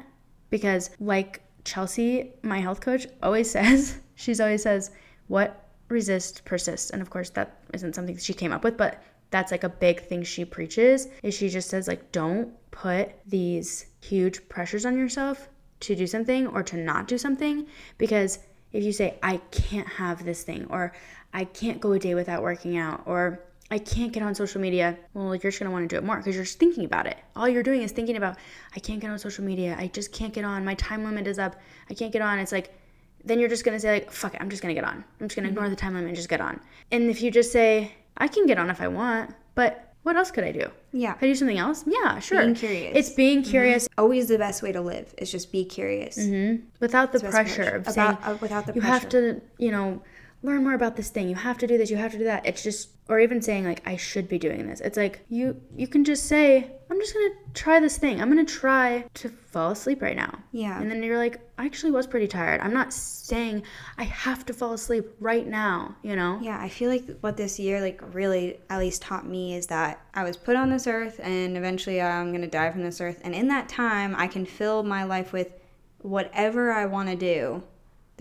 because 0.49 0.89
like 0.99 1.41
Chelsea, 1.65 2.31
my 2.41 2.59
health 2.59 2.81
coach 2.81 3.07
always 3.21 3.51
says, 3.57 3.99
she's 4.15 4.39
always 4.39 4.63
says, 4.63 4.91
what 5.27 5.69
resists 5.89 6.41
persists. 6.41 6.89
And 6.91 7.01
of 7.01 7.09
course 7.09 7.29
that 7.31 7.59
isn't 7.73 7.95
something 7.95 8.15
that 8.15 8.23
she 8.23 8.33
came 8.33 8.53
up 8.53 8.63
with, 8.63 8.77
but 8.77 9.03
that's 9.29 9.51
like 9.51 9.63
a 9.63 9.69
big 9.69 10.01
thing 10.01 10.23
she 10.23 10.45
preaches 10.45 11.07
is 11.23 11.33
she 11.33 11.49
just 11.49 11.69
says 11.69 11.87
like 11.87 12.11
don't 12.11 12.53
put 12.71 13.11
these 13.25 13.87
huge 14.01 14.47
pressures 14.49 14.85
on 14.85 14.97
yourself 14.97 15.49
to 15.79 15.95
do 15.95 16.05
something 16.05 16.47
or 16.47 16.61
to 16.63 16.77
not 16.77 17.07
do 17.07 17.17
something 17.17 17.65
because 17.97 18.39
if 18.73 18.83
you 18.83 18.91
say 18.91 19.17
I 19.23 19.37
can't 19.51 19.87
have 19.87 20.23
this 20.25 20.43
thing 20.43 20.67
or 20.69 20.93
I 21.33 21.45
can't 21.45 21.79
go 21.79 21.93
a 21.93 21.99
day 21.99 22.15
without 22.15 22.41
working 22.41 22.77
out 22.77 23.03
or 23.05 23.39
I 23.71 23.77
can't 23.77 24.11
get 24.11 24.21
on 24.21 24.35
social 24.35 24.59
media, 24.59 24.97
well, 25.13 25.33
you're 25.33 25.39
just 25.39 25.59
gonna 25.59 25.71
wanna 25.71 25.87
do 25.87 25.95
it 25.95 26.03
more 26.03 26.17
because 26.17 26.35
you're 26.35 26.43
just 26.43 26.59
thinking 26.59 26.83
about 26.83 27.07
it. 27.07 27.17
All 27.37 27.47
you're 27.47 27.63
doing 27.63 27.81
is 27.81 27.93
thinking 27.93 28.17
about, 28.17 28.37
I 28.75 28.79
can't 28.79 28.99
get 28.99 29.09
on 29.09 29.17
social 29.17 29.45
media. 29.45 29.77
I 29.79 29.87
just 29.87 30.11
can't 30.11 30.33
get 30.33 30.43
on. 30.43 30.65
My 30.65 30.75
time 30.75 31.05
limit 31.05 31.25
is 31.25 31.39
up. 31.39 31.55
I 31.89 31.93
can't 31.93 32.11
get 32.11 32.21
on. 32.21 32.37
It's 32.37 32.51
like, 32.51 32.77
then 33.23 33.39
you're 33.39 33.47
just 33.47 33.63
gonna 33.63 33.79
say, 33.79 33.93
like, 33.93 34.11
fuck 34.11 34.33
it, 34.33 34.41
I'm 34.41 34.49
just 34.49 34.61
gonna 34.61 34.73
get 34.73 34.83
on. 34.83 35.05
I'm 35.21 35.27
just 35.27 35.37
gonna 35.37 35.47
mm-hmm. 35.47 35.57
ignore 35.57 35.69
the 35.69 35.75
time 35.77 35.93
limit 35.93 36.09
and 36.09 36.15
just 36.17 36.27
get 36.27 36.41
on. 36.41 36.59
And 36.91 37.09
if 37.09 37.21
you 37.21 37.31
just 37.31 37.53
say, 37.53 37.93
I 38.17 38.27
can 38.27 38.45
get 38.45 38.57
on 38.57 38.69
if 38.69 38.81
I 38.81 38.89
want, 38.89 39.33
but 39.55 39.93
what 40.03 40.17
else 40.17 40.31
could 40.31 40.43
I 40.43 40.51
do? 40.51 40.69
yeah 40.91 41.13
Could 41.13 41.27
I 41.27 41.31
do 41.31 41.35
something 41.35 41.57
else? 41.57 41.85
Yeah, 41.87 42.19
sure. 42.19 42.41
Being 42.41 42.55
curious. 42.55 42.91
It's 42.95 43.09
being 43.11 43.41
mm-hmm. 43.41 43.51
curious 43.51 43.87
always 43.97 44.27
the 44.27 44.37
best 44.37 44.63
way 44.63 44.71
to 44.71 44.81
live 44.81 45.13
is 45.17 45.31
just 45.31 45.51
be 45.51 45.63
curious 45.63 46.17
mm-hmm. 46.17 46.65
without 46.79 47.13
the 47.13 47.19
best 47.19 47.31
pressure 47.31 47.63
approach. 47.63 47.87
of 47.87 47.93
saying 47.93 48.09
About- 48.09 48.27
uh, 48.27 48.37
without 48.41 48.65
the 48.65 48.73
pressure. 48.73 48.85
you 48.85 48.91
have 48.91 49.09
to, 49.09 49.41
you 49.59 49.71
know, 49.71 50.01
learn 50.43 50.63
more 50.63 50.73
about 50.73 50.95
this 50.95 51.09
thing. 51.09 51.29
You 51.29 51.35
have 51.35 51.57
to 51.59 51.67
do 51.67 51.77
this, 51.77 51.89
you 51.89 51.97
have 51.97 52.11
to 52.13 52.17
do 52.17 52.23
that. 52.25 52.45
It's 52.45 52.63
just 52.63 52.89
or 53.07 53.19
even 53.19 53.41
saying 53.41 53.65
like 53.65 53.81
I 53.85 53.97
should 53.97 54.29
be 54.29 54.39
doing 54.39 54.67
this. 54.67 54.79
It's 54.79 54.97
like 54.97 55.25
you 55.29 55.61
you 55.75 55.87
can 55.87 56.03
just 56.03 56.25
say 56.27 56.71
I'm 56.89 56.99
just 56.99 57.13
to 57.13 57.31
try 57.53 57.79
this 57.79 57.97
thing. 57.97 58.21
I'm 58.21 58.35
to 58.35 58.45
try 58.45 59.05
to 59.15 59.29
fall 59.29 59.71
asleep 59.71 60.01
right 60.01 60.15
now. 60.15 60.39
Yeah. 60.51 60.79
And 60.79 60.89
then 60.89 61.03
you're 61.03 61.17
like 61.17 61.39
I 61.57 61.65
actually 61.65 61.91
was 61.91 62.07
pretty 62.07 62.27
tired. 62.27 62.61
I'm 62.61 62.73
not 62.73 62.93
saying 62.93 63.63
I 63.97 64.03
have 64.03 64.45
to 64.47 64.53
fall 64.53 64.73
asleep 64.73 65.05
right 65.19 65.45
now, 65.45 65.95
you 66.01 66.15
know? 66.15 66.39
Yeah, 66.41 66.59
I 66.59 66.69
feel 66.69 66.89
like 66.89 67.19
what 67.19 67.37
this 67.37 67.59
year 67.59 67.81
like 67.81 68.01
really 68.13 68.59
at 68.69 68.79
least 68.79 69.01
taught 69.01 69.27
me 69.27 69.55
is 69.55 69.67
that 69.67 70.01
I 70.13 70.23
was 70.23 70.37
put 70.37 70.55
on 70.55 70.69
this 70.69 70.87
earth 70.87 71.19
and 71.21 71.57
eventually 71.57 72.01
uh, 72.01 72.07
I'm 72.07 72.29
going 72.29 72.41
to 72.41 72.47
die 72.47 72.71
from 72.71 72.83
this 72.83 73.01
earth 73.01 73.21
and 73.23 73.35
in 73.35 73.47
that 73.49 73.69
time 73.69 74.15
I 74.15 74.27
can 74.27 74.45
fill 74.45 74.83
my 74.83 75.03
life 75.03 75.33
with 75.33 75.53
whatever 75.99 76.71
I 76.71 76.85
want 76.85 77.09
to 77.09 77.15
do. 77.15 77.63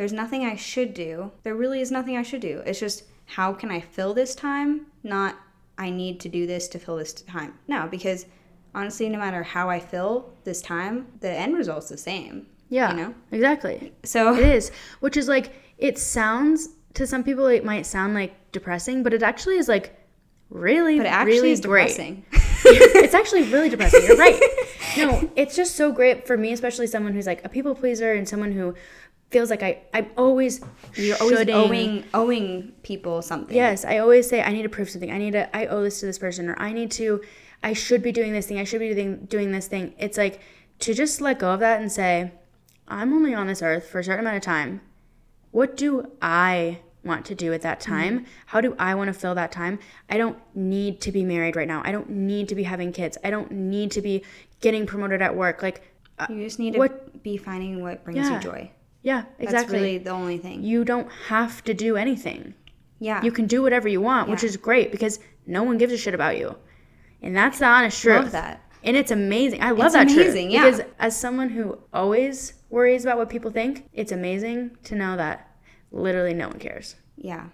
There's 0.01 0.15
nothing 0.15 0.47
I 0.47 0.57
should 0.57 0.95
do. 0.95 1.31
There 1.43 1.55
really 1.55 1.83
is 1.83 1.91
nothing 1.91 2.17
I 2.17 2.23
should 2.23 2.41
do. 2.41 2.63
It's 2.65 2.81
just 2.81 3.05
how 3.27 3.53
can 3.53 3.71
I 3.71 3.81
fill 3.81 4.15
this 4.15 4.35
time? 4.35 4.87
Not 5.03 5.37
I 5.77 5.91
need 5.91 6.21
to 6.21 6.29
do 6.31 6.47
this 6.47 6.69
to 6.69 6.79
fill 6.79 6.97
this 6.97 7.13
time. 7.13 7.59
No, 7.69 7.87
because 7.87 8.25
honestly, 8.75 9.11
no 9.11 9.19
matter 9.19 9.43
how 9.43 9.69
I 9.69 9.79
fill 9.79 10.33
this 10.45 10.63
time, 10.63 11.07
the 11.21 11.29
end 11.29 11.55
result's 11.55 11.91
the 11.91 11.99
same. 11.99 12.47
Yeah. 12.71 12.93
You 12.93 12.97
know? 12.97 13.15
Exactly. 13.31 13.93
So 14.03 14.35
It 14.35 14.49
is, 14.49 14.73
which 15.01 15.19
is 15.19 15.29
like 15.29 15.53
it 15.77 15.99
sounds 15.99 16.71
to 16.95 17.07
some 17.07 17.23
people 17.23 17.47
it 17.49 17.67
might 17.67 17.85
sound 17.85 18.15
like 18.15 18.33
depressing, 18.53 19.03
but 19.03 19.13
it 19.13 19.23
actually 19.23 19.59
is 19.59 19.69
like 19.69 19.95
really 20.49 20.97
but 20.97 21.05
it 21.05 21.13
actually 21.13 21.33
really 21.33 21.51
is 21.51 21.61
great. 21.61 21.89
depressing. 21.89 22.25
it's 22.65 23.13
actually 23.13 23.43
really 23.53 23.69
depressing. 23.69 24.03
You're 24.07 24.17
right. 24.17 24.41
No, 24.97 25.31
it's 25.37 25.55
just 25.55 25.77
so 25.77 25.93
great 25.93 26.27
for 26.27 26.37
me, 26.37 26.53
especially 26.53 26.89
someone 26.89 27.13
who's 27.13 27.27
like 27.27 27.45
a 27.45 27.49
people 27.49 27.77
pleaser 27.77 28.13
and 28.13 28.29
someone 28.29 28.51
who 28.51 28.75
feels 29.31 29.51
like 29.51 29.63
I 29.63 29.83
I'm 29.95 30.11
always 30.17 30.61
You're 30.95 31.17
always 31.21 31.39
shoulding. 31.39 31.55
owing 31.55 32.05
owing 32.15 32.73
people 32.83 33.23
something. 33.23 33.55
Yes, 33.57 33.85
I 33.85 33.99
always 33.99 34.29
say 34.29 34.43
I 34.43 34.53
need 34.53 34.63
to 34.63 34.69
prove 34.69 34.91
something. 34.91 35.11
I 35.11 35.19
need 35.19 35.33
to 35.33 35.55
I 35.57 35.67
owe 35.67 35.83
this 35.83 36.01
to 36.01 36.07
this 36.07 36.19
person 36.19 36.49
or 36.49 36.59
I 36.59 36.73
need 36.73 36.91
to 36.93 37.21
I 37.63 37.73
should 37.75 38.03
be 38.03 38.13
doing 38.13 38.33
this 38.33 38.47
thing. 38.47 38.59
I 38.59 38.65
should 38.65 38.81
be 38.81 38.93
doing 38.95 39.27
doing 39.27 39.53
this 39.53 39.67
thing. 39.69 39.95
It's 39.99 40.19
like 40.19 40.41
to 40.81 40.95
just 40.95 41.21
let 41.21 41.39
go 41.39 41.51
of 41.53 41.61
that 41.61 41.81
and 41.81 41.91
say 41.91 42.33
I'm 42.89 43.13
only 43.13 43.35
on 43.35 43.47
this 43.47 43.63
earth 43.63 43.89
for 43.89 44.01
a 44.01 44.05
certain 44.05 44.21
amount 44.21 44.37
of 44.39 44.43
time. 44.43 44.81
What 45.53 45.77
do 45.77 46.11
I 46.23 46.81
want 47.05 47.25
to 47.27 47.35
do 47.35 47.53
at 47.53 47.63
that 47.63 47.81
time? 47.81 48.27
How 48.47 48.61
do 48.61 48.75
I 48.79 48.95
want 48.95 49.09
to 49.09 49.15
fill 49.15 49.35
that 49.37 49.53
time? 49.53 49.79
I 50.09 50.17
don't 50.19 50.39
need 50.55 51.01
to 51.03 51.13
be 51.13 51.25
married 51.25 51.57
right 51.57 51.69
now. 51.69 51.83
I 51.85 51.93
don't 51.93 52.11
need 52.11 52.49
to 52.49 52.55
be 52.55 52.65
having 52.65 52.93
kids. 52.93 53.17
I 53.25 53.31
don't 53.31 53.51
need 53.51 53.91
to 53.93 54.03
be 54.03 54.23
getting 54.61 54.87
promoted 54.87 55.23
at 55.23 55.35
work. 55.37 55.63
Like 55.63 55.83
uh, 56.19 56.27
You 56.29 56.43
just 56.45 56.59
need 56.59 56.73
to 56.75 56.79
What- 56.79 57.23
be 57.23 57.37
finding 57.37 57.81
what 57.83 58.03
brings 58.05 58.19
Yeah. 58.29 58.37
you 58.37 58.41
joy. 58.43 58.71
Yeah, 59.03 59.23
That's 59.39 59.53
exactly. 59.53 59.79
really 59.79 59.99
the 59.99 60.11
only 60.11 60.39
thing. 60.39 60.63
you 60.63 60.85
don't 60.85 61.11
have 61.29 61.65
to 61.65 61.75
do 61.75 61.97
anything. 61.97 62.55
Yeah. 62.99 63.23
You 63.23 63.33
can 63.33 63.47
do 63.47 63.63
whatever 63.63 63.89
you 63.89 64.01
want, 64.01 64.29
which 64.29 64.45
is 64.45 64.57
great 64.57 64.91
because 64.93 65.21
no 65.47 65.63
one 65.63 65.79
gives 65.79 65.93
a 65.93 65.97
shit 65.97 66.15
about 66.15 66.37
you. 66.39 66.57
And 67.23 67.35
that's 67.37 67.59
the 67.59 67.67
honest 67.67 68.01
truth. 68.03 68.23
love 68.25 68.33
that. 68.33 68.63
And 68.85 68.97
it's 68.97 69.11
amazing. 69.11 69.63
I 69.63 69.71
love 69.71 69.87
It's 69.87 69.95
that 69.95 70.09
truth. 70.09 70.35
yeah. 70.37 70.65
Because 70.71 70.83
as 70.99 71.17
someone 71.19 71.49
who 71.51 71.79
always 71.93 72.55
worries 72.71 73.05
about 73.05 73.17
what 73.19 73.29
people 73.31 73.51
think, 73.51 73.89
it's 73.93 74.13
amazing 74.13 74.77
to 74.85 74.95
know 74.95 75.17
that 75.17 75.49
literally 75.93 76.35
no 76.35 76.49
one 76.49 76.59
cares. 76.59 76.97
Yeah. 77.17 77.47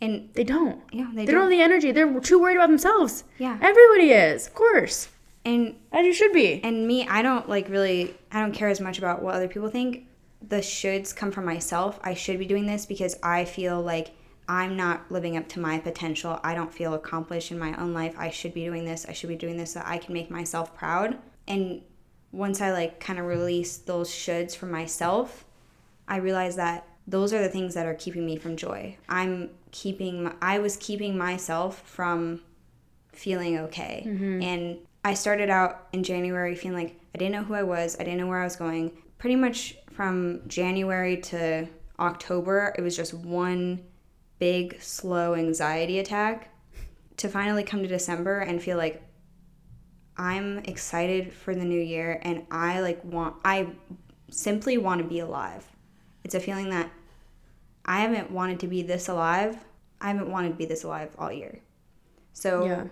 And 0.00 0.28
They 0.34 0.44
don't. 0.44 0.82
yeah, 0.92 1.10
they, 1.14 1.24
They 1.26 1.32
don't 1.32 1.42
have 1.42 1.50
the 1.50 1.60
energy. 1.62 1.92
They're 1.92 2.20
too 2.20 2.38
worried 2.40 2.56
about 2.56 2.68
themselves. 2.68 3.24
Yeah. 3.38 3.58
Everybody 3.62 4.10
is, 4.10 4.46
of 4.46 4.54
course. 4.54 5.08
and 5.44 5.76
As 5.92 6.04
you 6.04 6.12
should 6.12 6.32
be. 6.32 6.60
and 6.64 6.86
me, 6.86 7.06
I 7.08 7.22
don't 7.22 7.48
like 7.48 7.68
really 7.68 8.14
I 8.32 8.40
don't 8.40 8.52
care 8.52 8.68
as 8.68 8.80
much 8.80 8.98
about 8.98 9.22
what 9.22 9.34
other 9.34 9.48
people 9.48 9.68
think. 9.70 10.06
The 10.48 10.56
shoulds 10.56 11.14
come 11.14 11.30
from 11.30 11.44
myself. 11.44 11.98
I 12.02 12.14
should 12.14 12.38
be 12.38 12.46
doing 12.46 12.66
this 12.66 12.86
because 12.86 13.16
I 13.22 13.44
feel 13.44 13.80
like 13.80 14.12
I'm 14.48 14.76
not 14.76 15.10
living 15.10 15.36
up 15.36 15.48
to 15.50 15.60
my 15.60 15.78
potential. 15.78 16.38
I 16.42 16.54
don't 16.54 16.72
feel 16.72 16.94
accomplished 16.94 17.50
in 17.50 17.58
my 17.58 17.74
own 17.80 17.94
life. 17.94 18.14
I 18.18 18.30
should 18.30 18.52
be 18.52 18.64
doing 18.64 18.84
this. 18.84 19.06
I 19.08 19.12
should 19.12 19.28
be 19.28 19.36
doing 19.36 19.56
this 19.56 19.72
so 19.72 19.82
I 19.84 19.98
can 19.98 20.12
make 20.12 20.30
myself 20.30 20.76
proud. 20.76 21.18
And 21.48 21.82
once 22.32 22.60
I 22.60 22.72
like 22.72 23.00
kind 23.00 23.18
of 23.18 23.26
release 23.26 23.78
those 23.78 24.10
shoulds 24.10 24.54
from 24.54 24.70
myself, 24.70 25.44
I 26.06 26.16
realize 26.16 26.56
that 26.56 26.86
those 27.06 27.32
are 27.32 27.42
the 27.42 27.48
things 27.48 27.74
that 27.74 27.86
are 27.86 27.94
keeping 27.94 28.26
me 28.26 28.36
from 28.36 28.56
joy. 28.56 28.96
I'm 29.08 29.50
keeping 29.70 30.24
my, 30.24 30.34
I 30.42 30.58
was 30.58 30.76
keeping 30.76 31.16
myself 31.16 31.80
from 31.80 32.40
feeling 33.12 33.58
okay. 33.58 34.04
Mm-hmm. 34.06 34.42
And 34.42 34.78
I 35.04 35.14
started 35.14 35.50
out 35.50 35.86
in 35.92 36.02
January 36.02 36.54
feeling 36.54 36.78
like 36.78 37.00
I 37.14 37.18
didn't 37.18 37.32
know 37.32 37.44
who 37.44 37.54
I 37.54 37.62
was, 37.62 37.96
I 37.98 38.04
didn't 38.04 38.18
know 38.18 38.26
where 38.26 38.40
I 38.40 38.44
was 38.44 38.56
going. 38.56 38.92
Pretty 39.18 39.36
much 39.36 39.76
from 39.94 40.40
January 40.48 41.16
to 41.18 41.68
October, 41.98 42.74
it 42.76 42.82
was 42.82 42.96
just 42.96 43.14
one 43.14 43.82
big 44.38 44.80
slow 44.82 45.34
anxiety 45.34 46.00
attack 46.00 46.50
to 47.16 47.28
finally 47.28 47.62
come 47.62 47.80
to 47.82 47.88
December 47.88 48.40
and 48.40 48.60
feel 48.60 48.76
like 48.76 49.00
I'm 50.16 50.58
excited 50.60 51.32
for 51.32 51.54
the 51.54 51.64
new 51.64 51.80
year 51.80 52.20
and 52.22 52.44
I 52.50 52.80
like 52.80 53.04
want 53.04 53.36
I 53.44 53.68
simply 54.30 54.78
want 54.78 55.00
to 55.00 55.06
be 55.08 55.20
alive. 55.20 55.64
It's 56.24 56.34
a 56.34 56.40
feeling 56.40 56.70
that 56.70 56.90
I 57.84 58.00
haven't 58.00 58.30
wanted 58.30 58.60
to 58.60 58.66
be 58.66 58.82
this 58.82 59.08
alive. 59.08 59.56
I 60.00 60.08
haven't 60.08 60.30
wanted 60.30 60.50
to 60.50 60.54
be 60.56 60.66
this 60.66 60.84
alive 60.84 61.14
all 61.18 61.32
year. 61.32 61.60
So 62.32 62.64
Yeah. 62.64 62.84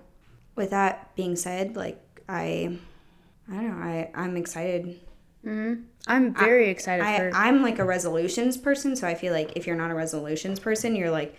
with 0.55 0.71
that 0.71 1.15
being 1.17 1.35
said, 1.37 1.75
like 1.77 2.01
I 2.29 2.79
I 3.51 3.55
don't 3.55 3.81
know, 3.81 3.85
I, 3.85 4.11
I'm 4.15 4.37
excited. 4.37 5.01
Mm-hmm. 5.45 5.83
I'm 6.07 6.35
very 6.35 6.69
excited 6.69 7.05
I, 7.05 7.17
for 7.17 7.31
I'm 7.35 7.63
like 7.63 7.79
a 7.79 7.85
resolutions 7.85 8.57
person, 8.57 8.97
so 8.97 9.07
I 9.07 9.15
feel 9.15 9.33
like 9.33 9.53
if 9.57 9.67
you're 9.67 9.77
not 9.77 9.91
a 9.91 9.95
resolutions 9.95 10.59
person, 10.59 10.97
you're 10.97 11.11
like, 11.11 11.37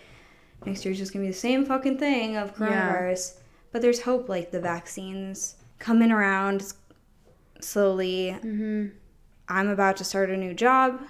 next 0.64 0.84
year's 0.84 0.98
just 0.98 1.12
gonna 1.12 1.24
be 1.24 1.30
the 1.30 1.36
same 1.36 1.66
fucking 1.66 1.98
thing 1.98 2.36
of 2.36 2.54
coronavirus. 2.56 3.38
But 3.72 3.82
there's 3.82 4.00
hope, 4.00 4.28
like 4.28 4.50
the 4.50 4.60
vaccines 4.60 5.56
coming 5.78 6.10
around 6.10 6.72
slowly. 7.60 8.36
Mm-hmm. 8.38 8.86
I'm 9.48 9.68
about 9.68 9.96
to 9.98 10.04
start 10.04 10.30
a 10.30 10.36
new 10.36 10.54
job. 10.54 11.02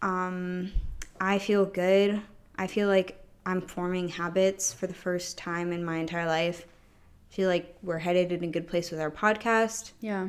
Um, 0.00 0.72
I 1.20 1.38
feel 1.38 1.66
good. 1.66 2.22
I 2.56 2.66
feel 2.66 2.88
like 2.88 3.22
I'm 3.44 3.60
forming 3.60 4.08
habits 4.08 4.72
for 4.72 4.86
the 4.86 4.94
first 4.94 5.36
time 5.36 5.72
in 5.72 5.84
my 5.84 5.96
entire 5.98 6.26
life. 6.26 6.66
I 7.30 7.34
feel 7.34 7.48
like 7.48 7.76
we're 7.82 7.98
headed 7.98 8.32
in 8.32 8.42
a 8.44 8.46
good 8.46 8.66
place 8.66 8.90
with 8.90 9.00
our 9.00 9.10
podcast, 9.10 9.92
Yeah. 10.00 10.28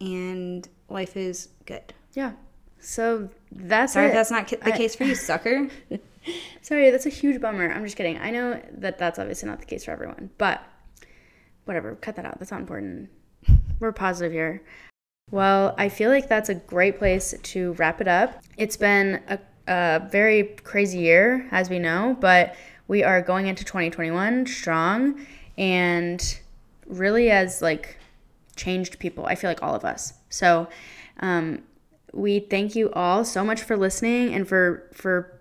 and 0.00 0.66
life 0.88 1.16
is 1.16 1.48
good. 1.66 1.92
Yeah. 2.14 2.32
So 2.80 3.28
that's 3.52 3.92
Sorry 3.94 4.06
it. 4.06 4.08
if 4.10 4.14
that's 4.14 4.30
not 4.30 4.48
ca- 4.48 4.56
the 4.62 4.72
I- 4.74 4.76
case 4.76 4.94
for 4.94 5.04
you, 5.04 5.14
sucker. 5.30 5.68
Sorry, 6.62 6.90
that's 6.90 7.06
a 7.06 7.10
huge 7.10 7.40
bummer. 7.40 7.70
I'm 7.70 7.84
just 7.84 7.96
kidding. 7.96 8.18
I 8.18 8.30
know 8.30 8.60
that 8.78 8.98
that's 8.98 9.18
obviously 9.18 9.48
not 9.48 9.60
the 9.60 9.66
case 9.66 9.84
for 9.84 9.92
everyone, 9.92 10.30
but 10.38 10.62
whatever. 11.64 11.94
Cut 11.96 12.16
that 12.16 12.24
out. 12.24 12.38
That's 12.38 12.50
not 12.50 12.60
important. 12.60 13.10
We're 13.78 13.92
positive 13.92 14.32
here. 14.32 14.62
Well, 15.30 15.74
I 15.76 15.88
feel 15.88 16.10
like 16.10 16.28
that's 16.28 16.48
a 16.48 16.54
great 16.54 16.98
place 16.98 17.34
to 17.40 17.72
wrap 17.74 18.00
it 18.00 18.08
up. 18.08 18.42
It's 18.56 18.76
been 18.76 19.20
a, 19.28 19.38
a 19.66 20.08
very 20.10 20.44
crazy 20.62 20.98
year, 20.98 21.48
as 21.50 21.68
we 21.68 21.78
know, 21.78 22.16
but 22.20 22.54
we 22.88 23.02
are 23.02 23.20
going 23.20 23.46
into 23.48 23.64
2021 23.64 24.46
strong 24.46 25.26
and 25.58 26.38
really 26.86 27.30
as 27.30 27.60
like 27.60 27.98
changed 28.54 28.98
people. 29.00 29.26
I 29.26 29.34
feel 29.34 29.50
like 29.50 29.62
all 29.62 29.74
of 29.74 29.84
us. 29.84 30.12
So, 30.30 30.68
um, 31.20 31.62
we 32.12 32.40
thank 32.40 32.74
you 32.76 32.90
all 32.92 33.24
so 33.24 33.44
much 33.44 33.62
for 33.62 33.76
listening 33.76 34.32
and 34.34 34.46
for 34.48 34.88
for 34.94 35.40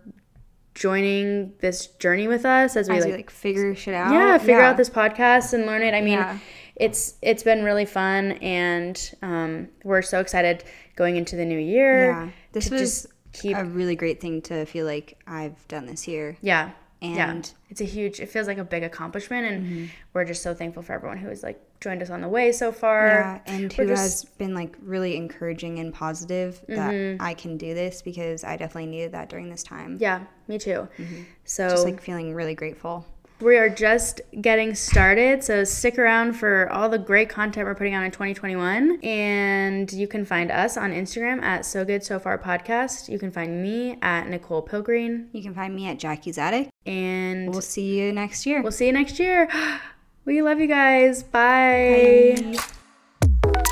joining 0.73 1.53
this 1.61 1.87
journey 1.87 2.27
with 2.27 2.45
us 2.45 2.75
as 2.75 2.89
we 2.89 2.97
As 2.97 3.05
like 3.05 3.11
we 3.11 3.17
like 3.17 3.29
figure 3.29 3.73
shit 3.75 3.93
out. 3.93 4.11
yeah 4.13 4.37
figure 4.37 4.61
out 4.61 4.75
this 4.75 4.89
podcast 4.89 5.53
and 5.53 5.65
learn 5.65 5.81
it 5.81 5.93
i 5.93 6.01
mean 6.01 6.17
Yeah. 6.19 6.37
it's 6.75 7.15
it's 7.21 7.43
been 7.43 7.63
really 7.63 7.85
fun 7.85 8.33
and 8.33 8.99
um, 9.21 9.69
we're 9.85 10.01
so 10.01 10.19
excited 10.19 10.65
going 10.97 11.15
into 11.15 11.37
the 11.37 11.45
new 11.45 11.57
year 11.59 12.07
Yeah, 12.11 12.29
this 12.51 12.69
was 12.69 12.81
just 12.81 13.07
keep 13.31 13.55
a 13.57 13.63
really 13.63 13.95
great 13.95 14.19
thing 14.19 14.41
to 14.43 14.65
feel 14.65 14.85
like 14.85 15.17
I've 15.27 15.65
done 15.67 15.85
this 15.85 16.07
year. 16.07 16.37
yeah 16.41 16.71
yeah 17.01 17.29
And- 17.31 17.43
Mm-hmm. 17.45 17.55
it's 17.69 17.81
a 17.81 17.85
huge 17.85 18.19
it 18.19 18.27
feels 18.29 18.47
like 18.47 18.57
a 18.57 18.63
big 18.65 18.83
accomplishment 18.83 19.45
and 19.45 19.89
we're 20.13 20.25
just 20.25 20.41
so 20.43 20.53
thankful 20.53 20.83
for 20.83 20.91
everyone 20.93 21.17
who 21.19 21.29
has 21.29 21.41
like 21.43 21.61
joined 21.85 22.01
us 22.01 22.09
on 22.09 22.19
the 22.19 22.27
way 22.27 22.51
so 22.51 22.71
far 22.71 23.07
Yeah, 23.07 23.39
and 23.45 23.73
we're 23.77 23.85
who 23.85 23.91
just- 23.91 24.23
has 24.23 24.25
been 24.37 24.53
like 24.55 24.75
really 24.81 25.15
encouraging 25.15 25.79
and 25.79 25.93
positive 25.93 26.59
that 26.67 26.91
mm-hmm. 26.91 27.21
I 27.21 27.35
can 27.35 27.57
do 27.57 27.73
this 27.73 28.01
because 28.01 28.43
I 28.43 28.57
definitely 28.57 28.87
needed 28.87 29.11
that 29.13 29.29
during 29.29 29.49
this 29.49 29.63
time. 29.63 29.97
yeah 30.01 30.21
me 30.47 30.57
too 30.57 30.87
mm-hmm. 30.97 31.21
so 31.45 31.69
Just 31.69 31.85
like 31.85 32.01
feeling 32.01 32.33
really 32.33 32.55
grateful. 32.55 33.05
We 33.41 33.57
are 33.57 33.67
just 33.67 34.21
getting 34.39 34.75
started, 34.75 35.43
so 35.43 35.65
stick 35.65 35.99
around 35.99 36.33
for 36.33 36.71
all 36.71 36.87
the 36.87 36.97
great 36.97 37.27
content 37.27 37.67
we're 37.67 37.75
putting 37.75 37.93
out 37.93 38.05
in 38.05 38.11
2021. 38.11 38.99
And 39.03 39.91
you 39.91 40.07
can 40.07 40.23
find 40.23 40.49
us 40.49 40.77
on 40.77 40.93
Instagram 40.93 41.43
at 41.43 41.65
So 41.65 41.83
Good 41.83 42.01
So 42.01 42.17
Far 42.17 42.37
Podcast. 42.37 43.09
You 43.09 43.19
can 43.19 43.31
find 43.31 43.61
me 43.61 43.97
at 44.01 44.29
Nicole 44.29 44.65
Pilgreen. 44.65 45.27
You 45.33 45.43
can 45.43 45.53
find 45.53 45.75
me 45.75 45.89
at 45.89 45.99
Jackie's 45.99 46.37
Attic. 46.37 46.69
And 46.85 47.49
We'll 47.49 47.59
see 47.59 47.99
you 47.99 48.13
next 48.13 48.45
year. 48.45 48.61
we'll 48.61 48.71
see 48.71 48.87
you 48.87 48.93
next 48.93 49.19
year. 49.19 49.49
We 50.25 50.41
love 50.41 50.59
you 50.59 50.67
guys. 50.67 51.23
Bye. 51.23 52.35
Bye. 52.37 53.65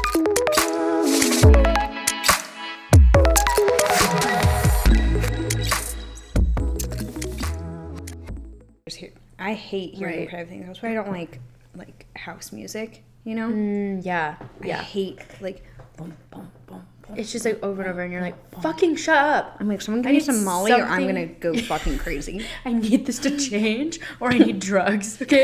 I 9.40 9.54
hate 9.54 9.94
hearing 9.96 10.16
Right. 10.16 10.22
repetitive 10.26 10.50
things. 10.50 10.68
That's 10.68 10.82
why 10.82 10.92
I 10.92 10.94
don't 10.94 11.12
like 11.12 11.40
like 11.76 12.06
house 12.16 12.52
music. 12.52 13.04
You 13.24 13.36
know, 13.36 13.50
Mm, 13.50 14.06
yeah, 14.06 14.36
I 14.62 14.68
yeah. 14.68 14.82
hate 14.82 15.20
like. 15.42 15.64
Boom, 15.98 16.16
boom, 16.32 16.52
boom, 16.68 16.82
boom. 16.82 16.93
It's 17.16 17.32
just 17.32 17.46
like 17.46 17.62
over 17.62 17.82
and 17.82 17.92
over, 17.92 18.02
and 18.02 18.12
you're 18.12 18.22
like, 18.22 18.62
fucking 18.62 18.96
shut 18.96 19.16
up. 19.18 19.58
I'm 19.60 19.68
like, 19.68 19.82
someone 19.82 20.06
I 20.06 20.12
give 20.12 20.14
me 20.14 20.20
some 20.22 20.44
Molly, 20.44 20.72
or 20.72 20.84
I'm 20.84 21.06
gonna 21.06 21.28
go 21.28 21.54
fucking 21.72 21.98
crazy. 22.00 22.46
I 22.66 22.74
need 22.74 23.06
this 23.06 23.20
to 23.20 23.38
change, 23.38 24.00
or 24.20 24.32
I 24.32 24.38
need 24.38 24.60
drugs. 24.72 25.18
Okay, 25.22 25.44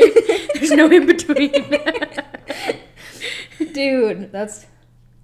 there's 0.54 0.70
no 0.72 0.90
in 0.90 1.06
between. 1.06 1.52
Dude, 3.72 4.32
that's 4.32 4.66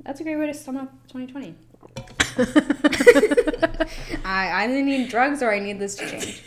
that's 0.05 0.21
a 0.21 0.25
great 0.25 0.37
way 0.37 0.47
to 0.47 0.55
sum 0.55 0.77
up 0.77 0.93
2020. 1.09 1.55
I 4.25 4.49
I 4.49 4.65
either 4.65 4.83
need 4.83 5.09
drugs 5.09 5.43
or 5.43 5.53
I 5.53 5.59
need 5.59 5.79
this 5.79 5.95
to 5.97 6.09
change. 6.09 6.43